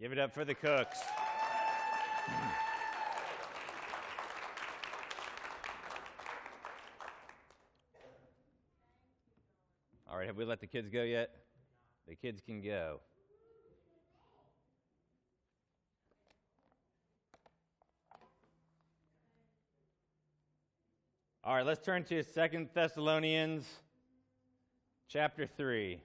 Give 0.00 0.12
it 0.12 0.18
up 0.18 0.32
for 0.32 0.46
the 0.46 0.54
cooks. 0.54 0.98
All 10.10 10.16
right, 10.16 10.26
have 10.26 10.38
we 10.38 10.46
let 10.46 10.60
the 10.60 10.66
kids 10.66 10.88
go 10.88 11.02
yet? 11.02 11.28
The 12.08 12.14
kids 12.14 12.40
can 12.40 12.62
go. 12.62 13.00
All 21.44 21.54
right, 21.54 21.66
let's 21.66 21.84
turn 21.84 22.04
to 22.04 22.22
Second 22.22 22.70
Thessalonians 22.72 23.66
chapter 25.08 25.46
3. 25.46 26.00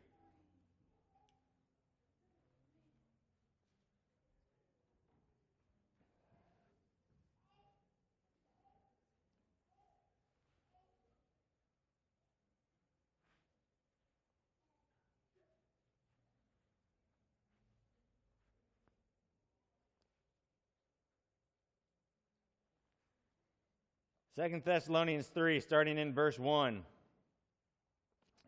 Second 24.35 24.63
Thessalonians 24.65 25.27
3, 25.27 25.61
starting 25.61 25.97
in 25.97 26.13
verse 26.13 26.37
1. 26.37 26.83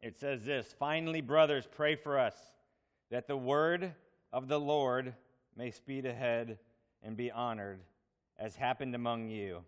It 0.01 0.17
says 0.17 0.43
this 0.43 0.75
Finally, 0.77 1.21
brothers, 1.21 1.65
pray 1.65 1.95
for 1.95 2.19
us 2.19 2.35
that 3.09 3.25
the 3.25 3.37
word 3.37 3.93
of 4.33 4.49
the 4.49 4.59
Lord 4.59 5.13
may 5.55 5.71
speed 5.71 6.05
ahead 6.05 6.59
and 7.01 7.15
be 7.15 7.31
honored, 7.31 7.79
as 8.37 8.53
happened 8.53 8.95
among 8.95 9.29
you, 9.29 9.63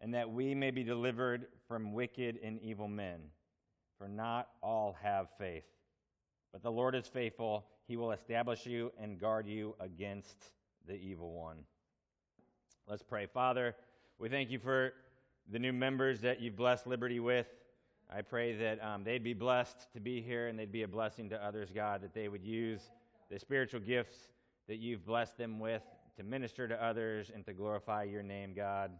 and 0.00 0.14
that 0.14 0.30
we 0.30 0.54
may 0.54 0.70
be 0.70 0.82
delivered 0.82 1.48
from 1.66 1.92
wicked 1.92 2.38
and 2.42 2.58
evil 2.62 2.88
men. 2.88 3.20
For 3.98 4.08
not 4.08 4.48
all 4.62 4.96
have 5.02 5.28
faith. 5.36 5.66
But 6.52 6.62
the 6.62 6.72
Lord 6.72 6.94
is 6.94 7.06
faithful. 7.06 7.66
He 7.86 7.98
will 7.98 8.12
establish 8.12 8.64
you 8.64 8.92
and 8.98 9.20
guard 9.20 9.46
you 9.46 9.74
against 9.78 10.52
the 10.86 10.94
evil 10.94 11.34
one. 11.34 11.58
Let's 12.86 13.02
pray. 13.02 13.26
Father, 13.26 13.76
we 14.18 14.30
thank 14.30 14.50
you 14.50 14.58
for 14.58 14.94
the 15.50 15.58
new 15.58 15.72
members 15.72 16.20
that 16.20 16.40
you've 16.40 16.56
blessed 16.56 16.86
Liberty 16.86 17.20
with. 17.20 17.46
I 18.14 18.22
pray 18.22 18.54
that 18.56 18.82
um, 18.84 19.04
they'd 19.04 19.24
be 19.24 19.34
blessed 19.34 19.92
to 19.94 20.00
be 20.00 20.20
here 20.20 20.48
and 20.48 20.58
they'd 20.58 20.72
be 20.72 20.82
a 20.82 20.88
blessing 20.88 21.30
to 21.30 21.44
others, 21.44 21.70
God, 21.74 22.02
that 22.02 22.14
they 22.14 22.28
would 22.28 22.44
use 22.44 22.80
the 23.30 23.38
spiritual 23.38 23.80
gifts 23.80 24.16
that 24.66 24.76
you've 24.76 25.04
blessed 25.04 25.36
them 25.38 25.58
with 25.58 25.82
to 26.16 26.22
minister 26.22 26.68
to 26.68 26.82
others 26.82 27.30
and 27.34 27.44
to 27.46 27.52
glorify 27.52 28.02
your 28.02 28.22
name, 28.22 28.52
God. 28.54 28.90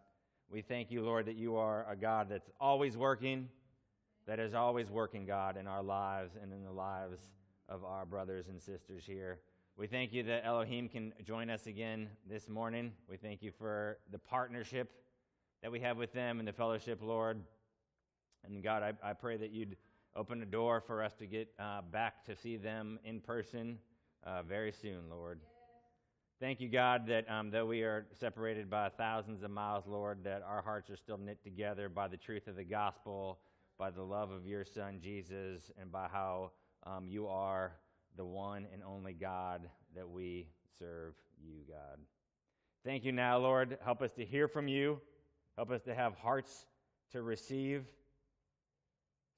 We 0.51 0.63
thank 0.63 0.91
you, 0.91 1.03
Lord, 1.03 1.27
that 1.27 1.37
you 1.37 1.57
are 1.57 1.87
a 1.91 1.97
God 1.97 2.29
that's 2.31 2.51
always 2.61 2.97
working, 2.97 3.49
that 4.27 4.39
is 4.39 4.55
always 4.55 4.91
working, 4.91 5.27
God, 5.27 5.57
in 5.57 5.67
our 5.67 5.83
lives 5.83 6.33
and 6.41 6.53
in 6.53 6.65
the 6.65 6.73
lives 6.73 7.21
of 7.69 7.85
our 7.85 8.07
brothers 8.07 8.49
and 8.49 8.61
sisters 8.61 9.05
here. 9.07 9.39
We 9.77 9.87
thank 9.87 10.13
you 10.13 10.23
that 10.25 10.47
Elohim 10.47 10.89
can 10.89 11.13
join 11.25 11.51
us 11.51 11.67
again 11.67 12.09
this 12.29 12.49
morning. 12.49 12.93
We 13.09 13.17
thank 13.17 13.43
you 13.43 13.53
for 13.53 13.99
the 14.11 14.19
partnership 14.19 14.91
that 15.62 15.73
we 15.73 15.81
have 15.81 15.97
with 15.97 16.12
them 16.12 16.41
in 16.41 16.47
the 16.47 16.53
fellowship, 16.53 17.01
Lord. 17.03 17.41
And 18.45 18.62
God, 18.62 18.83
I, 18.83 19.11
I 19.11 19.12
pray 19.12 19.37
that 19.37 19.51
you'd 19.51 19.77
open 20.14 20.42
a 20.42 20.47
door 20.47 20.83
for 20.87 21.03
us 21.03 21.14
to 21.14 21.27
get 21.27 21.48
uh, 21.59 21.83
back 21.92 22.25
to 22.27 22.37
see 22.37 22.56
them 22.56 22.98
in 23.05 23.20
person 23.20 23.79
uh, 24.25 24.42
very 24.42 24.73
soon, 24.73 25.11
Lord. 25.11 25.41
Thank 26.41 26.61
you, 26.61 26.69
God, 26.69 27.09
that 27.09 27.29
um, 27.29 27.51
though 27.51 27.67
we 27.67 27.83
are 27.83 28.06
separated 28.19 28.70
by 28.70 28.91
thousands 28.91 29.42
of 29.42 29.51
miles, 29.51 29.84
Lord, 29.89 30.19
that 30.23 30.42
our 30.42 30.62
hearts 30.62 30.89
are 30.89 30.97
still 30.97 31.19
knit 31.19 31.42
together 31.42 31.89
by 31.89 32.06
the 32.06 32.17
truth 32.17 32.47
of 32.47 32.55
the 32.55 32.64
gospel, 32.64 33.41
by 33.77 33.90
the 33.90 34.02
love 34.02 34.30
of 34.30 34.46
your 34.46 34.64
Son, 34.64 35.01
Jesus, 35.02 35.73
and 35.80 35.90
by 35.90 36.07
how 36.07 36.52
um, 36.86 37.08
you 37.08 37.27
are 37.27 37.73
the 38.17 38.25
one 38.25 38.67
and 38.73 38.83
only 38.85 39.14
God 39.14 39.69
that 39.96 40.08
we 40.08 40.46
serve 40.79 41.14
you, 41.45 41.63
God. 41.69 41.98
Thank 42.85 43.05
you 43.05 43.11
now, 43.11 43.39
Lord. 43.39 43.77
Help 43.85 44.01
us 44.01 44.13
to 44.13 44.25
hear 44.25 44.46
from 44.46 44.69
you. 44.69 45.01
Help 45.58 45.73
us 45.73 45.83
to 45.83 45.92
have 45.92 46.14
hearts 46.14 46.67
to 47.11 47.20
receive. 47.20 47.85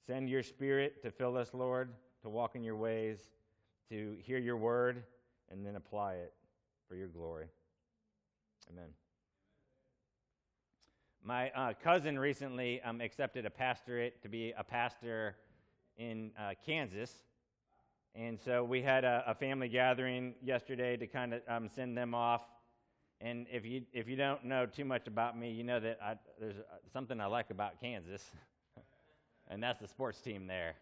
Send 0.05 0.29
your 0.29 0.43
spirit 0.43 1.01
to 1.01 1.09
fill 1.09 1.35
us, 1.35 1.49
Lord, 1.51 1.89
to 2.21 2.29
walk 2.29 2.55
in 2.55 2.63
your 2.63 2.75
ways, 2.75 3.31
to 3.89 4.15
hear 4.21 4.37
your 4.37 4.55
word, 4.55 5.01
and 5.49 5.65
then 5.65 5.75
apply 5.75 6.13
it 6.13 6.31
for 6.87 6.93
your 6.93 7.07
glory. 7.07 7.47
Amen. 8.69 8.89
My 11.23 11.49
uh, 11.49 11.73
cousin 11.83 12.19
recently 12.19 12.83
um, 12.83 13.01
accepted 13.01 13.47
a 13.47 13.49
pastorate 13.49 14.21
to 14.21 14.29
be 14.29 14.53
a 14.55 14.63
pastor 14.63 15.37
in 15.97 16.29
uh, 16.39 16.51
Kansas. 16.63 17.11
And 18.13 18.39
so 18.39 18.63
we 18.63 18.83
had 18.83 19.05
a, 19.05 19.23
a, 19.25 19.33
family 19.33 19.69
gathering 19.69 20.35
yesterday 20.43 20.97
to 20.97 21.07
kind 21.07 21.33
of 21.33 21.41
um, 21.47 21.67
send 21.67 21.97
them 21.97 22.13
off 22.13 22.43
and 23.23 23.45
if 23.51 23.65
you, 23.65 23.83
if 23.93 24.07
you 24.07 24.15
don't 24.15 24.43
know 24.43 24.65
too 24.65 24.85
much 24.85 25.07
about 25.07 25.37
me, 25.37 25.51
you 25.51 25.63
know 25.63 25.79
that 25.79 25.99
I, 26.03 26.15
there's 26.39 26.55
something 26.91 27.19
I 27.21 27.27
like 27.27 27.51
about 27.51 27.79
Kansas, 27.79 28.23
and 29.49 29.61
that's 29.61 29.79
the 29.79 29.87
sports 29.87 30.19
team 30.19 30.47
there, 30.47 30.75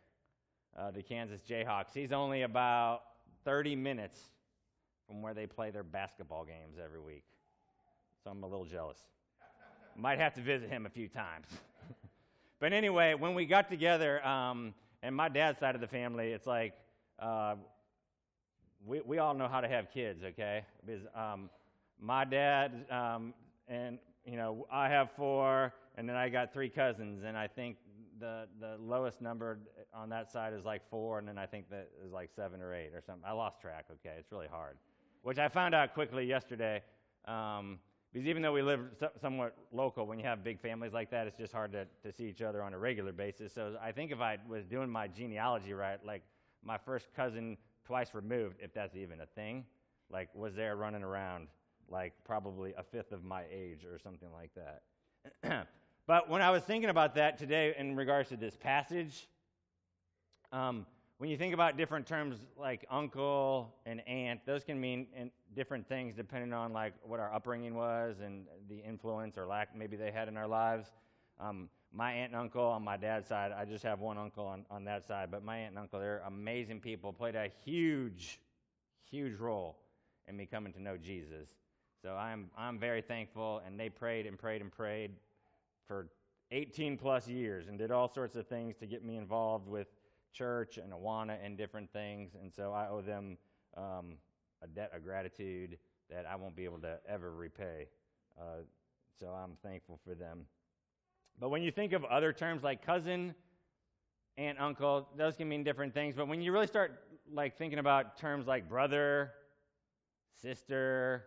uh, 0.78 0.92
the 0.92 1.04
Kansas 1.04 1.42
Jayhawks. 1.48 1.94
He's 1.94 2.14
only 2.14 2.44
about 2.44 3.02
30 3.44 3.76
minutes 3.76 4.22
from 5.08 5.22
where 5.22 5.34
they 5.34 5.48
play 5.48 5.70
their 5.70 5.84
basketball 5.84 6.46
games 6.46 6.78
every 6.84 7.00
week. 7.00 7.24
So 8.24 8.30
I'm 8.30 8.44
a 8.44 8.48
little 8.48 8.66
jealous. 8.66 9.00
Might 9.96 10.20
have 10.20 10.34
to 10.36 10.42
visit 10.42 10.70
him 10.70 10.86
a 10.86 10.90
few 10.90 11.10
times. 11.10 11.48
but 12.60 12.72
anyway, 12.72 13.16
when 13.16 13.34
we 13.34 13.46
got 13.46 13.70
together, 13.70 14.26
um, 14.26 14.74
and 15.04 15.16
my 15.16 15.28
dad's 15.28 15.60
side 15.60 15.76
of 15.76 15.82
the 15.82 15.88
family, 15.88 16.32
it's 16.32 16.48
like 16.48 16.74
uh, 17.18 17.56
we, 18.86 19.02
we 19.02 19.18
all 19.18 19.34
know 19.34 19.48
how 19.48 19.62
to 19.62 19.68
have 19.68 19.92
kids, 19.92 20.24
okay? 20.24 20.64
Because 20.86 21.04
um, 21.16 21.50
my 22.02 22.26
dad 22.26 22.86
um, 22.90 23.34
and 23.68 24.00
you 24.26 24.38
know 24.38 24.66
I 24.72 24.90
have 24.90 25.12
four, 25.12 25.74
and 25.96 26.08
then 26.08 26.16
I 26.16 26.30
got 26.30 26.54
three 26.54 26.70
cousins, 26.70 27.24
and 27.24 27.38
I 27.38 27.48
think 27.48 27.78
the 28.20 28.48
the 28.60 28.78
lowest 28.80 29.22
number 29.22 29.60
on 29.94 30.10
that 30.10 30.32
side 30.32 30.54
is 30.54 30.66
like 30.66 30.82
four, 30.90 31.20
and 31.20 31.28
then 31.28 31.38
I 31.38 31.46
think 31.46 31.70
that 31.70 31.90
is 32.06 32.12
like 32.12 32.30
seven 32.36 32.62
or 32.62 32.74
eight 32.74 32.92
or 32.94 33.02
something. 33.02 33.24
I 33.28 33.34
lost 33.34 33.62
track. 33.62 33.86
Okay, 33.92 34.16
it's 34.18 34.32
really 34.32 34.48
hard, 34.48 34.78
which 35.24 35.40
I 35.40 35.48
found 35.50 35.76
out 35.76 35.94
quickly 35.94 36.26
yesterday. 36.26 36.82
Um, 37.26 37.80
because 38.12 38.28
even 38.28 38.42
though 38.42 38.54
we 38.54 38.64
live 38.64 38.80
somewhat 39.22 39.56
local, 39.72 40.08
when 40.08 40.18
you 40.18 40.26
have 40.26 40.44
big 40.44 40.60
families 40.60 40.94
like 40.94 41.12
that, 41.12 41.28
it's 41.28 41.38
just 41.38 41.54
hard 41.54 41.72
to, 41.74 41.86
to 42.04 42.12
see 42.12 42.24
each 42.24 42.42
other 42.42 42.64
on 42.64 42.74
a 42.74 42.78
regular 42.80 43.12
basis. 43.12 43.54
So 43.54 43.76
I 43.80 43.92
think 43.92 44.12
if 44.12 44.20
I 44.20 44.38
was 44.48 44.66
doing 44.66 44.90
my 44.90 45.08
genealogy 45.08 45.74
right, 45.74 46.04
like 46.04 46.24
my 46.64 46.76
first 46.76 47.10
cousin 47.16 47.56
twice 47.86 48.16
removed, 48.16 48.56
if 48.62 48.74
that's 48.74 48.96
even 48.96 49.22
a 49.22 49.28
thing, 49.28 49.64
like 50.12 50.34
was 50.34 50.56
there 50.56 50.76
running 50.76 51.04
around 51.04 51.50
like 51.92 52.14
probably 52.26 52.74
a 52.78 52.84
fifth 52.84 53.12
of 53.12 53.24
my 53.24 53.44
age 53.52 53.86
or 53.86 54.00
something 54.00 54.30
like 54.32 54.52
that. 54.56 55.68
but 56.08 56.30
when 56.30 56.42
I 56.42 56.52
was 56.52 56.64
thinking 56.64 56.90
about 56.90 57.16
that 57.16 57.38
today 57.38 57.74
in 57.78 57.96
regards 57.96 58.30
to 58.30 58.38
this 58.38 58.56
passage, 58.56 59.28
um, 60.52 60.86
when 61.20 61.30
you 61.30 61.38
think 61.38 61.54
about 61.54 61.78
different 61.78 62.08
terms 62.08 62.38
like 62.58 62.86
uncle 62.90 63.76
and 63.86 64.02
aunt, 64.08 64.40
those 64.46 64.64
can 64.64 64.80
mean 64.80 65.08
different 65.54 65.88
things 65.88 66.16
depending 66.16 66.54
on 66.54 66.72
like 66.72 66.94
what 67.04 67.20
our 67.20 67.34
upbringing 67.34 67.76
was 67.76 68.18
and 68.24 68.46
the 68.70 68.78
influence 68.78 69.38
or 69.38 69.46
lack 69.46 69.76
maybe 69.76 69.98
they 69.98 70.12
had 70.12 70.28
in 70.30 70.38
our 70.38 70.48
lives. 70.48 70.88
Um, 71.40 71.70
my 71.92 72.14
aunt 72.14 72.32
and 72.32 72.42
uncle 72.42 72.64
on 72.64 72.84
my 72.84 72.96
dad's 72.96 73.28
side, 73.28 73.52
I 73.52 73.66
just 73.66 73.84
have 73.84 74.00
one 74.00 74.18
uncle 74.18 74.46
on, 74.46 74.66
on 74.70 74.86
that 74.86 75.08
side, 75.08 75.30
but 75.30 75.44
my 75.44 75.58
aunt 75.58 75.72
and 75.72 75.80
uncle, 75.80 76.00
they're 76.00 76.22
amazing 76.26 76.80
people, 76.80 77.12
played 77.12 77.36
a 77.36 77.50
huge, 77.66 78.40
huge 79.10 79.40
role 79.40 79.78
in 80.28 80.38
me 80.38 80.46
coming 80.46 80.72
to 80.74 80.82
know 80.82 80.98
Jesus. 80.98 81.50
So 82.02 82.16
I'm, 82.16 82.50
I'm 82.58 82.80
very 82.80 83.02
thankful. 83.02 83.62
And 83.66 83.80
they 83.80 83.90
prayed 83.90 84.26
and 84.26 84.38
prayed 84.38 84.62
and 84.62 84.72
prayed 84.72 85.12
for 85.88 86.08
18 86.52 86.98
plus 86.98 87.28
years 87.28 87.68
and 87.68 87.78
did 87.78 87.92
all 87.92 88.08
sorts 88.08 88.36
of 88.36 88.48
things 88.48 88.76
to 88.78 88.86
get 88.86 89.04
me 89.04 89.18
involved 89.18 89.68
with 89.68 89.88
church 90.34 90.78
and 90.78 90.94
Awana 90.94 91.38
and 91.44 91.58
different 91.58 91.92
things. 91.92 92.32
And 92.42 92.52
so 92.54 92.74
I 92.74 92.88
owe 92.88 93.02
them 93.02 93.38
um, 93.76 94.16
a 94.62 94.68
debt 94.68 94.92
of 94.96 95.04
gratitude 95.04 95.78
that 96.10 96.26
I 96.26 96.36
won't 96.36 96.56
be 96.56 96.66
able 96.66 96.80
to 96.80 96.98
ever 97.08 97.32
repay. 97.32 97.88
Uh, 98.40 98.64
so 99.20 99.28
I'm 99.28 99.58
thankful 99.64 100.00
for 100.04 100.16
them. 100.16 100.46
But 101.40 101.50
when 101.50 101.62
you 101.62 101.72
think 101.72 101.94
of 101.94 102.04
other 102.06 102.34
terms 102.34 102.64
like 102.64 102.86
cousin, 102.86 103.36
aunt, 104.38 104.60
uncle, 104.60 105.08
those 105.18 105.36
can 105.36 105.48
mean 105.48 105.64
different 105.64 105.94
things. 105.94 106.16
But 106.16 106.28
when 106.28 106.42
you 106.42 106.52
really 106.52 106.68
start 106.68 107.04
like 107.32 107.58
thinking 107.58 107.80
about 107.80 108.18
terms 108.18 108.48
like 108.48 108.68
brother, 108.68 109.32
sister, 110.42 111.26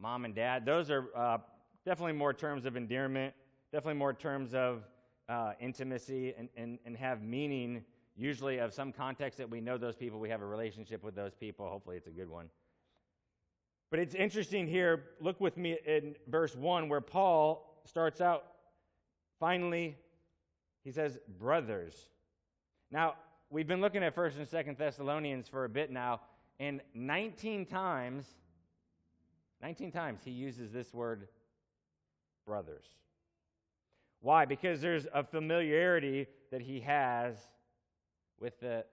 mom 0.00 0.24
and 0.24 0.34
dad. 0.34 0.64
Those 0.64 0.90
are 0.90 1.06
uh, 1.14 1.38
definitely 1.84 2.12
more 2.12 2.32
terms 2.32 2.66
of 2.66 2.76
endearment, 2.76 3.34
definitely 3.72 3.98
more 3.98 4.12
terms 4.12 4.54
of 4.54 4.84
uh, 5.28 5.52
intimacy, 5.60 6.34
and, 6.38 6.48
and, 6.56 6.78
and 6.86 6.96
have 6.96 7.22
meaning, 7.22 7.84
usually 8.16 8.58
of 8.58 8.72
some 8.72 8.92
context 8.92 9.38
that 9.38 9.48
we 9.48 9.60
know 9.60 9.76
those 9.76 9.94
people, 9.94 10.18
we 10.18 10.28
have 10.28 10.42
a 10.42 10.46
relationship 10.46 11.02
with 11.02 11.14
those 11.14 11.34
people. 11.34 11.68
Hopefully, 11.68 11.96
it's 11.96 12.06
a 12.06 12.12
good 12.12 12.28
one. 12.28 12.48
But 13.90 14.00
it's 14.00 14.14
interesting 14.14 14.66
here. 14.66 15.04
Look 15.20 15.40
with 15.40 15.56
me 15.56 15.78
in 15.86 16.14
verse 16.28 16.54
1 16.54 16.88
where 16.88 17.00
Paul 17.00 17.80
starts 17.84 18.20
out. 18.20 18.44
Finally, 19.40 19.96
he 20.84 20.90
says, 20.90 21.18
brothers. 21.38 21.94
Now, 22.90 23.14
we've 23.50 23.66
been 23.66 23.80
looking 23.80 24.02
at 24.02 24.14
1st 24.14 24.38
and 24.38 24.48
2nd 24.48 24.78
Thessalonians 24.78 25.48
for 25.48 25.64
a 25.64 25.68
bit 25.68 25.90
now, 25.90 26.20
and 26.60 26.80
19 26.94 27.66
times, 27.66 28.26
19 29.62 29.90
times 29.90 30.20
he 30.24 30.30
uses 30.30 30.72
this 30.72 30.92
word 30.92 31.28
brothers. 32.46 32.86
Why? 34.20 34.44
Because 34.44 34.80
there's 34.80 35.06
a 35.12 35.22
familiarity 35.22 36.26
that 36.50 36.60
he 36.60 36.80
has 36.80 37.36
with 38.40 38.58
the 38.60 38.84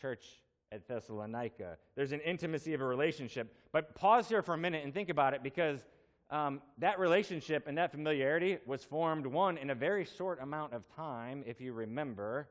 church 0.00 0.24
at 0.72 0.86
Thessalonica. 0.86 1.76
There's 1.96 2.12
an 2.12 2.20
intimacy 2.20 2.74
of 2.74 2.80
a 2.80 2.84
relationship. 2.84 3.54
But 3.72 3.94
pause 3.94 4.28
here 4.28 4.42
for 4.42 4.54
a 4.54 4.58
minute 4.58 4.84
and 4.84 4.94
think 4.94 5.08
about 5.08 5.34
it 5.34 5.42
because 5.42 5.84
um, 6.30 6.62
that 6.78 6.98
relationship 6.98 7.66
and 7.66 7.76
that 7.76 7.90
familiarity 7.90 8.58
was 8.66 8.84
formed, 8.84 9.26
one, 9.26 9.58
in 9.58 9.70
a 9.70 9.74
very 9.74 10.04
short 10.04 10.40
amount 10.40 10.72
of 10.72 10.84
time, 10.94 11.42
if 11.46 11.60
you 11.60 11.72
remember, 11.72 12.48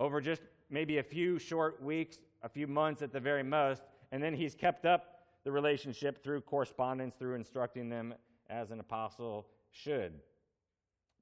over 0.00 0.20
just 0.20 0.42
maybe 0.68 0.98
a 0.98 1.02
few 1.02 1.38
short 1.38 1.82
weeks, 1.82 2.18
a 2.42 2.48
few 2.48 2.66
months 2.66 3.00
at 3.02 3.12
the 3.12 3.20
very 3.20 3.44
most. 3.44 3.82
And 4.10 4.22
then 4.22 4.34
he's 4.34 4.54
kept 4.54 4.84
up 4.84 5.17
the 5.48 5.52
relationship 5.52 6.22
through 6.22 6.42
correspondence, 6.42 7.14
through 7.18 7.34
instructing 7.34 7.88
them 7.88 8.12
as 8.50 8.70
an 8.70 8.80
apostle 8.80 9.46
should. 9.70 10.12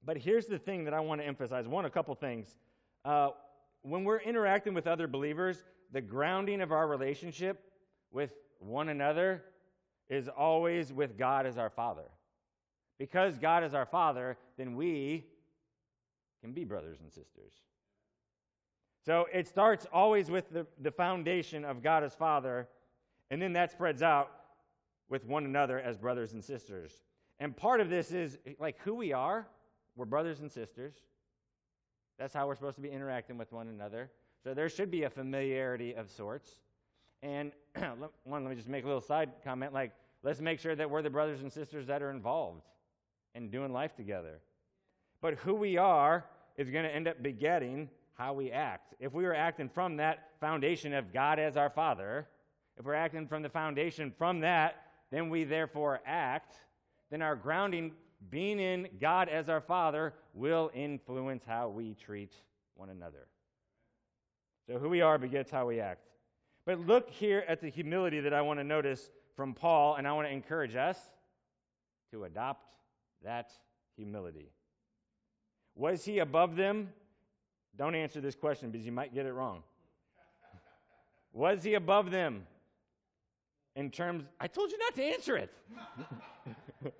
But 0.03 0.17
here's 0.17 0.47
the 0.47 0.59
thing 0.59 0.83
that 0.83 0.93
I 0.93 0.99
want 0.99 1.21
to 1.21 1.25
emphasize 1.25 1.65
one, 1.65 1.85
a 1.85 1.89
couple 1.89 2.13
things. 2.13 2.57
Uh, 3.05 3.29
when 3.83 4.03
we're 4.03 4.19
interacting 4.19 4.73
with 4.73 4.85
other 4.85 5.07
believers, 5.07 5.63
the 5.93 6.01
grounding 6.01 6.59
of 6.59 6.73
our 6.73 6.89
relationship 6.89 7.71
with 8.11 8.31
one 8.59 8.89
another 8.89 9.45
is 10.09 10.27
always 10.27 10.91
with 10.91 11.17
God 11.17 11.45
as 11.45 11.57
our 11.57 11.69
Father. 11.69 12.09
Because 12.99 13.37
God 13.37 13.63
is 13.63 13.73
our 13.73 13.85
Father, 13.85 14.35
then 14.57 14.75
we 14.75 15.23
can 16.41 16.51
be 16.51 16.65
brothers 16.65 16.97
and 16.99 17.09
sisters. 17.13 17.53
So 19.05 19.27
it 19.31 19.47
starts 19.47 19.87
always 19.93 20.29
with 20.29 20.51
the, 20.51 20.67
the 20.81 20.91
foundation 20.91 21.63
of 21.63 21.81
God 21.81 22.03
as 22.03 22.13
Father, 22.13 22.67
and 23.29 23.41
then 23.41 23.53
that 23.53 23.71
spreads 23.71 24.01
out 24.01 24.31
with 25.09 25.25
one 25.25 25.45
another 25.45 25.79
as 25.79 25.97
brothers 25.97 26.33
and 26.33 26.43
sisters. 26.43 26.91
And 27.39 27.55
part 27.55 27.81
of 27.81 27.89
this 27.89 28.11
is 28.11 28.37
like 28.59 28.77
who 28.79 28.95
we 28.95 29.13
are. 29.13 29.47
We're 29.95 30.05
brothers 30.05 30.39
and 30.39 30.51
sisters. 30.51 30.93
That's 32.17 32.33
how 32.33 32.47
we're 32.47 32.55
supposed 32.55 32.75
to 32.75 32.81
be 32.81 32.89
interacting 32.89 33.37
with 33.37 33.51
one 33.51 33.67
another. 33.67 34.09
So 34.43 34.53
there 34.53 34.69
should 34.69 34.91
be 34.91 35.03
a 35.03 35.09
familiarity 35.09 35.93
of 35.93 36.09
sorts. 36.09 36.49
And 37.21 37.51
one, 38.23 38.43
let 38.43 38.49
me 38.49 38.55
just 38.55 38.69
make 38.69 38.83
a 38.83 38.87
little 38.87 39.01
side 39.01 39.31
comment 39.43 39.73
like, 39.73 39.91
let's 40.23 40.41
make 40.41 40.59
sure 40.59 40.75
that 40.75 40.89
we're 40.89 41.01
the 41.01 41.09
brothers 41.09 41.41
and 41.41 41.51
sisters 41.51 41.87
that 41.87 42.01
are 42.01 42.11
involved 42.11 42.63
in 43.35 43.49
doing 43.49 43.71
life 43.71 43.95
together. 43.95 44.39
But 45.21 45.35
who 45.35 45.53
we 45.55 45.77
are 45.77 46.25
is 46.57 46.69
going 46.69 46.85
to 46.85 46.93
end 46.93 47.07
up 47.07 47.21
begetting 47.21 47.89
how 48.15 48.33
we 48.33 48.51
act. 48.51 48.95
If 48.99 49.13
we 49.13 49.25
are 49.25 49.33
acting 49.33 49.69
from 49.69 49.97
that 49.97 50.29
foundation 50.39 50.93
of 50.93 51.13
God 51.13 51.39
as 51.39 51.55
our 51.55 51.69
Father, 51.69 52.27
if 52.77 52.85
we're 52.85 52.93
acting 52.93 53.27
from 53.27 53.41
the 53.41 53.49
foundation 53.49 54.13
from 54.17 54.41
that, 54.41 54.83
then 55.11 55.29
we 55.29 55.43
therefore 55.43 55.99
act, 56.05 56.55
then 57.09 57.21
our 57.21 57.35
grounding 57.35 57.93
being 58.29 58.59
in 58.59 58.87
God 58.99 59.29
as 59.29 59.49
our 59.49 59.61
Father 59.61 60.13
will 60.33 60.69
influence 60.73 61.43
how 61.47 61.69
we 61.69 61.95
treat 61.95 62.33
one 62.75 62.89
another. 62.89 63.27
So, 64.67 64.77
who 64.79 64.89
we 64.89 65.01
are 65.01 65.17
begets 65.17 65.49
how 65.49 65.67
we 65.67 65.79
act. 65.79 66.07
But 66.65 66.79
look 66.79 67.09
here 67.09 67.45
at 67.47 67.61
the 67.61 67.69
humility 67.69 68.19
that 68.19 68.33
I 68.33 68.41
want 68.41 68.59
to 68.59 68.63
notice 68.63 69.09
from 69.35 69.53
Paul, 69.53 69.95
and 69.95 70.07
I 70.07 70.13
want 70.13 70.27
to 70.27 70.33
encourage 70.33 70.75
us 70.75 70.97
to 72.11 72.25
adopt 72.25 72.65
that 73.23 73.51
humility. 73.95 74.51
Was 75.75 76.03
he 76.03 76.19
above 76.19 76.55
them? 76.55 76.89
Don't 77.77 77.95
answer 77.95 78.19
this 78.19 78.35
question 78.35 78.71
because 78.71 78.85
you 78.85 78.91
might 78.91 79.13
get 79.13 79.25
it 79.25 79.31
wrong. 79.31 79.63
Was 81.33 81.63
he 81.63 81.75
above 81.75 82.09
them 82.11 82.45
in 83.77 83.91
terms? 83.91 84.23
I 84.39 84.47
told 84.47 84.71
you 84.71 84.77
not 84.79 84.95
to 84.95 85.03
answer 85.03 85.37
it. 85.37 85.53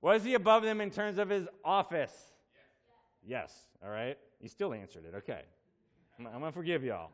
Was 0.00 0.22
he 0.22 0.34
above 0.34 0.62
them 0.62 0.80
in 0.80 0.90
terms 0.90 1.18
of 1.18 1.28
his 1.28 1.46
office? 1.64 2.14
Yes. 3.26 3.50
yes. 3.50 3.84
All 3.84 3.90
right. 3.90 4.16
He 4.40 4.46
still 4.46 4.72
answered 4.72 5.04
it. 5.04 5.16
Okay. 5.16 5.42
I'm, 6.18 6.26
I'm 6.26 6.38
going 6.38 6.44
to 6.44 6.52
forgive 6.52 6.84
y'all. 6.84 7.10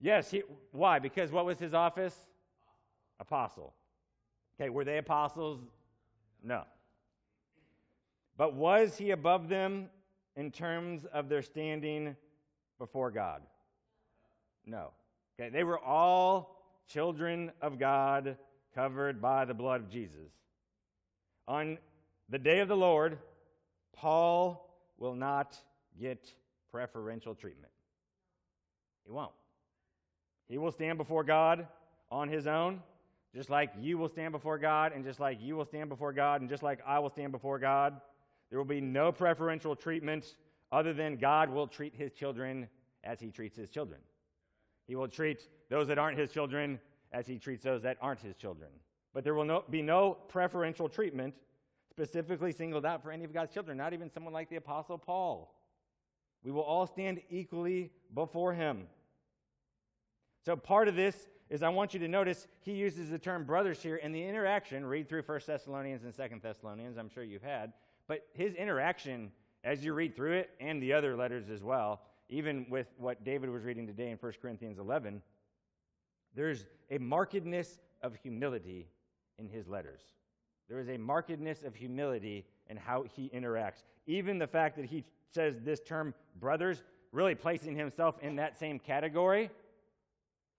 Yes. 0.00 0.30
He, 0.30 0.42
why? 0.70 0.98
Because 0.98 1.32
what 1.32 1.46
was 1.46 1.58
his 1.58 1.72
office? 1.72 2.14
Apostle. 3.18 3.72
Okay. 4.60 4.68
Were 4.68 4.84
they 4.84 4.98
apostles? 4.98 5.60
No. 6.44 6.64
But 8.36 8.54
was 8.54 8.98
he 8.98 9.12
above 9.12 9.48
them 9.48 9.88
in 10.36 10.50
terms 10.50 11.06
of 11.10 11.30
their 11.30 11.42
standing 11.42 12.16
before 12.78 13.10
God? 13.10 13.40
No. 14.66 14.90
Okay. 15.38 15.48
They 15.48 15.64
were 15.64 15.78
all 15.78 16.59
children 16.92 17.52
of 17.62 17.78
God 17.78 18.36
covered 18.74 19.20
by 19.20 19.44
the 19.44 19.54
blood 19.54 19.80
of 19.82 19.90
Jesus. 19.90 20.30
On 21.48 21.78
the 22.28 22.38
day 22.38 22.60
of 22.60 22.68
the 22.68 22.76
Lord, 22.76 23.18
Paul 23.92 24.68
will 24.98 25.14
not 25.14 25.56
get 25.98 26.32
preferential 26.70 27.34
treatment. 27.34 27.72
He 29.04 29.10
won't. 29.10 29.32
He 30.48 30.58
will 30.58 30.72
stand 30.72 30.98
before 30.98 31.24
God 31.24 31.66
on 32.10 32.28
his 32.28 32.46
own, 32.46 32.82
just 33.34 33.50
like 33.50 33.70
you 33.80 33.98
will 33.98 34.08
stand 34.08 34.32
before 34.32 34.58
God, 34.58 34.92
and 34.92 35.04
just 35.04 35.20
like 35.20 35.38
you 35.40 35.56
will 35.56 35.64
stand 35.64 35.88
before 35.88 36.12
God, 36.12 36.40
and 36.40 36.50
just 36.50 36.62
like 36.62 36.80
I 36.86 36.98
will 36.98 37.10
stand 37.10 37.32
before 37.32 37.58
God. 37.58 38.00
There 38.50 38.58
will 38.58 38.64
be 38.64 38.80
no 38.80 39.12
preferential 39.12 39.76
treatment 39.76 40.34
other 40.72 40.92
than 40.92 41.16
God 41.16 41.50
will 41.50 41.66
treat 41.68 41.94
his 41.94 42.12
children 42.12 42.68
as 43.04 43.20
he 43.20 43.30
treats 43.30 43.56
his 43.56 43.70
children. 43.70 44.00
He 44.86 44.96
will 44.96 45.08
treat 45.08 45.48
those 45.70 45.88
that 45.88 45.98
aren't 45.98 46.18
his 46.18 46.30
children 46.30 46.78
as 47.12 47.26
he 47.26 47.38
treats 47.38 47.64
those 47.64 47.82
that 47.82 47.96
aren't 48.02 48.20
his 48.20 48.36
children. 48.36 48.68
But 49.14 49.24
there 49.24 49.34
will 49.34 49.44
no, 49.44 49.64
be 49.70 49.80
no 49.80 50.12
preferential 50.28 50.88
treatment 50.88 51.34
specifically 51.90 52.52
singled 52.52 52.84
out 52.84 53.02
for 53.02 53.10
any 53.10 53.24
of 53.24 53.32
God's 53.32 53.52
children, 53.52 53.78
not 53.78 53.92
even 53.92 54.10
someone 54.10 54.32
like 54.32 54.50
the 54.50 54.56
Apostle 54.56 54.98
Paul. 54.98 55.54
We 56.44 56.50
will 56.50 56.62
all 56.62 56.86
stand 56.86 57.20
equally 57.30 57.90
before 58.14 58.52
him. 58.52 58.86
So, 60.44 60.56
part 60.56 60.88
of 60.88 60.96
this 60.96 61.28
is 61.50 61.62
I 61.62 61.68
want 61.68 61.92
you 61.92 62.00
to 62.00 62.08
notice 62.08 62.46
he 62.60 62.72
uses 62.72 63.10
the 63.10 63.18
term 63.18 63.44
brothers 63.44 63.82
here 63.82 63.96
in 63.96 64.12
the 64.12 64.24
interaction. 64.24 64.86
Read 64.86 65.08
through 65.08 65.22
1 65.22 65.40
Thessalonians 65.46 66.04
and 66.04 66.14
2 66.14 66.40
Thessalonians, 66.40 66.96
I'm 66.96 67.10
sure 67.10 67.24
you've 67.24 67.42
had. 67.42 67.72
But 68.06 68.26
his 68.32 68.54
interaction, 68.54 69.32
as 69.64 69.84
you 69.84 69.92
read 69.92 70.16
through 70.16 70.34
it, 70.34 70.50
and 70.60 70.82
the 70.82 70.92
other 70.92 71.16
letters 71.16 71.50
as 71.50 71.62
well, 71.62 72.00
even 72.28 72.66
with 72.70 72.86
what 72.96 73.24
David 73.24 73.50
was 73.50 73.64
reading 73.64 73.86
today 73.86 74.10
in 74.10 74.16
1 74.16 74.32
Corinthians 74.40 74.78
11, 74.78 75.20
there's 76.34 76.66
a 76.90 76.98
markedness 76.98 77.78
of 78.02 78.14
humility 78.16 78.88
in 79.38 79.48
his 79.48 79.68
letters. 79.68 80.00
There 80.68 80.78
is 80.78 80.88
a 80.88 80.98
markedness 80.98 81.64
of 81.64 81.74
humility 81.74 82.46
in 82.68 82.76
how 82.76 83.04
he 83.16 83.28
interacts. 83.34 83.82
Even 84.06 84.38
the 84.38 84.46
fact 84.46 84.76
that 84.76 84.84
he 84.84 85.04
says 85.32 85.56
this 85.62 85.80
term 85.80 86.14
brothers, 86.38 86.82
really 87.12 87.34
placing 87.34 87.76
himself 87.76 88.16
in 88.22 88.36
that 88.36 88.58
same 88.58 88.78
category, 88.78 89.50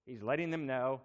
he's 0.05 0.21
letting 0.21 0.51
them 0.51 0.65
know 0.65 1.01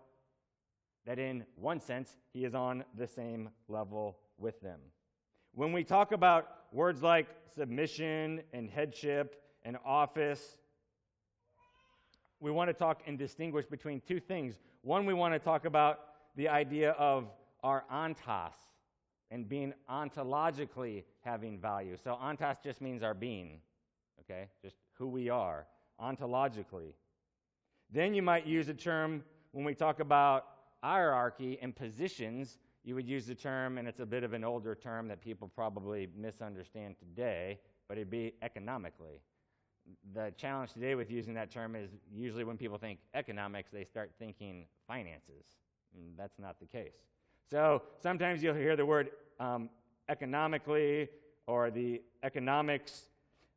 that 1.06 1.18
in 1.18 1.44
one 1.54 1.80
sense, 1.80 2.16
he 2.32 2.44
is 2.44 2.54
on 2.54 2.84
the 2.96 3.06
same 3.06 3.48
level 3.68 4.18
with 4.38 4.60
them. 4.60 4.80
When 5.54 5.72
we 5.72 5.84
talk 5.84 6.12
about 6.12 6.48
words 6.72 7.02
like 7.02 7.28
submission 7.54 8.42
and 8.52 8.68
headship 8.68 9.40
and 9.62 9.78
office, 9.86 10.58
we 12.40 12.50
want 12.50 12.68
to 12.68 12.74
talk 12.74 13.02
and 13.06 13.18
distinguish 13.18 13.66
between 13.66 14.00
two 14.06 14.20
things. 14.20 14.58
One, 14.82 15.06
we 15.06 15.14
want 15.14 15.34
to 15.34 15.38
talk 15.38 15.64
about 15.64 16.00
the 16.36 16.48
idea 16.48 16.90
of 16.92 17.30
our 17.62 17.84
ontos 17.92 18.52
and 19.30 19.48
being 19.48 19.72
ontologically 19.90 21.04
having 21.20 21.58
value. 21.58 21.96
So, 22.02 22.12
ontos 22.22 22.62
just 22.62 22.80
means 22.80 23.02
our 23.02 23.14
being, 23.14 23.60
okay? 24.20 24.48
Just 24.62 24.76
who 24.92 25.08
we 25.08 25.28
are, 25.28 25.66
ontologically. 26.00 26.92
Then 27.90 28.14
you 28.14 28.22
might 28.22 28.46
use 28.46 28.68
a 28.68 28.74
term 28.74 29.24
when 29.52 29.64
we 29.64 29.74
talk 29.74 30.00
about 30.00 30.44
hierarchy 30.82 31.58
and 31.62 31.74
positions, 31.74 32.58
you 32.84 32.94
would 32.94 33.08
use 33.08 33.26
the 33.26 33.34
term, 33.34 33.78
and 33.78 33.88
it's 33.88 34.00
a 34.00 34.06
bit 34.06 34.22
of 34.22 34.32
an 34.32 34.44
older 34.44 34.74
term 34.74 35.08
that 35.08 35.20
people 35.20 35.48
probably 35.48 36.08
misunderstand 36.16 36.96
today, 36.98 37.58
but 37.88 37.96
it'd 37.96 38.10
be 38.10 38.34
economically. 38.42 39.20
The 40.14 40.32
challenge 40.36 40.72
today 40.72 40.94
with 40.94 41.10
using 41.10 41.34
that 41.34 41.50
term 41.50 41.76
is 41.76 41.90
usually 42.12 42.44
when 42.44 42.56
people 42.56 42.78
think 42.78 42.98
economics, 43.14 43.70
they 43.70 43.84
start 43.84 44.12
thinking 44.18 44.66
finances. 44.86 45.44
And 45.94 46.16
that's 46.16 46.38
not 46.38 46.58
the 46.60 46.66
case. 46.66 46.94
So 47.50 47.82
sometimes 48.02 48.42
you'll 48.42 48.54
hear 48.54 48.76
the 48.76 48.84
word 48.86 49.10
um, 49.38 49.70
economically 50.08 51.08
or 51.46 51.70
the 51.70 52.02
economics, 52.22 53.08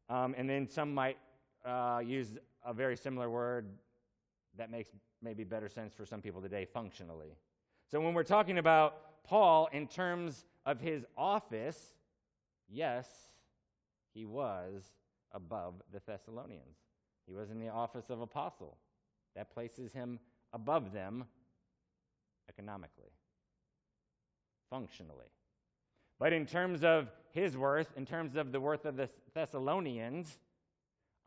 um, 0.10 0.36
and 0.38 0.48
then 0.50 0.70
some 0.70 0.94
might 0.94 1.18
uh, 1.66 2.02
use 2.06 2.38
a 2.66 2.74
very 2.74 2.96
similar 2.96 3.30
word 3.30 3.66
that 4.58 4.70
makes 4.70 4.90
maybe 5.22 5.44
better 5.44 5.70
sense 5.70 5.94
for 5.94 6.06
some 6.06 6.22
people 6.22 6.42
today 6.42 6.66
functionally. 6.66 7.36
So 7.92 8.00
when 8.00 8.14
we're 8.14 8.24
talking 8.24 8.60
about 8.60 9.24
Paul 9.24 9.70
in 9.72 9.88
terms 9.88 10.46
of 10.66 10.80
his 10.80 11.06
office, 11.18 11.96
yes, 12.70 13.08
he 14.14 14.26
was 14.26 14.84
above 15.32 15.76
the 15.92 16.02
Thessalonians. 16.06 16.78
He 17.28 17.34
was 17.34 17.50
in 17.50 17.60
the 17.60 17.70
office 17.70 18.10
of 18.10 18.22
apostle. 18.22 18.78
That 19.36 19.54
places 19.54 19.94
him 19.94 20.20
above 20.54 20.92
them 20.92 21.26
economically, 22.50 23.12
functionally. 24.70 25.28
But 26.20 26.34
in 26.34 26.46
terms 26.46 26.84
of 26.84 27.10
his 27.32 27.56
worth, 27.56 27.88
in 27.96 28.06
terms 28.06 28.36
of 28.36 28.52
the 28.52 28.60
worth 28.60 28.86
of 28.86 28.98
the 28.98 29.10
Thessalonians, 29.34 30.40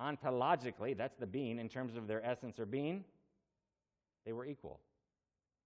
ontologically, 0.00 0.96
that's 0.96 1.16
the 1.16 1.26
being, 1.26 1.58
in 1.58 1.68
terms 1.68 1.96
of 1.96 2.08
their 2.08 2.24
essence 2.26 2.58
or 2.58 2.66
being, 2.66 3.04
they 4.26 4.32
were 4.32 4.44
equal. 4.44 4.80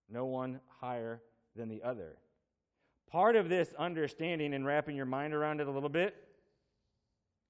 No 0.09 0.27
one 0.27 0.61
higher 0.81 1.23
than 1.57 1.69
the 1.69 1.83
other. 1.83 2.17
Part 3.11 3.35
of 3.35 3.49
this 3.49 3.73
understanding 3.79 4.53
and 4.55 4.67
wrapping 4.67 4.95
your 4.95 5.07
mind 5.07 5.33
around 5.33 5.61
it 5.61 5.67
a 5.67 5.71
little 5.71 5.89
bit 5.89 6.15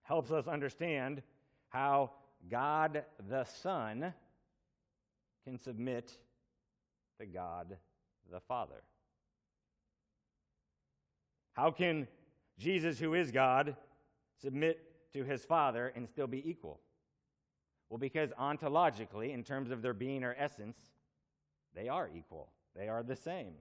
helps 0.06 0.30
us 0.30 0.46
understand 0.46 1.20
how 1.68 2.12
God 2.48 3.04
the 3.28 3.44
Son 3.44 4.14
can 5.44 5.58
submit 5.58 6.12
to 7.18 7.26
God 7.26 7.76
the 8.30 8.40
Father. 8.40 8.82
How 11.54 11.70
can 11.70 12.06
Jesus, 12.58 12.98
who 12.98 13.14
is 13.14 13.30
God, 13.32 13.76
submit 14.40 14.80
to 15.12 15.24
his 15.24 15.44
Father 15.44 15.92
and 15.96 16.08
still 16.08 16.26
be 16.26 16.48
equal? 16.48 16.80
Well, 17.88 17.98
because 17.98 18.30
ontologically, 18.40 19.32
in 19.32 19.42
terms 19.42 19.70
of 19.70 19.82
their 19.82 19.94
being 19.94 20.22
or 20.22 20.36
essence, 20.38 20.76
they 21.74 21.88
are 21.88 22.08
equal, 22.14 22.50
they 22.76 22.88
are 22.88 23.02
the 23.02 23.16
same. 23.16 23.54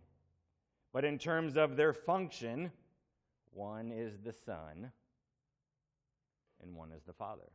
But 0.94 1.06
in 1.06 1.18
terms 1.18 1.58
of 1.58 1.76
their 1.76 1.94
function, 1.94 2.72
one 3.52 3.92
is 3.92 4.18
the 4.24 4.34
Son 4.34 4.92
and 6.66 6.76
one 6.76 6.92
is 6.92 7.04
the 7.06 7.14
Father. 7.14 7.50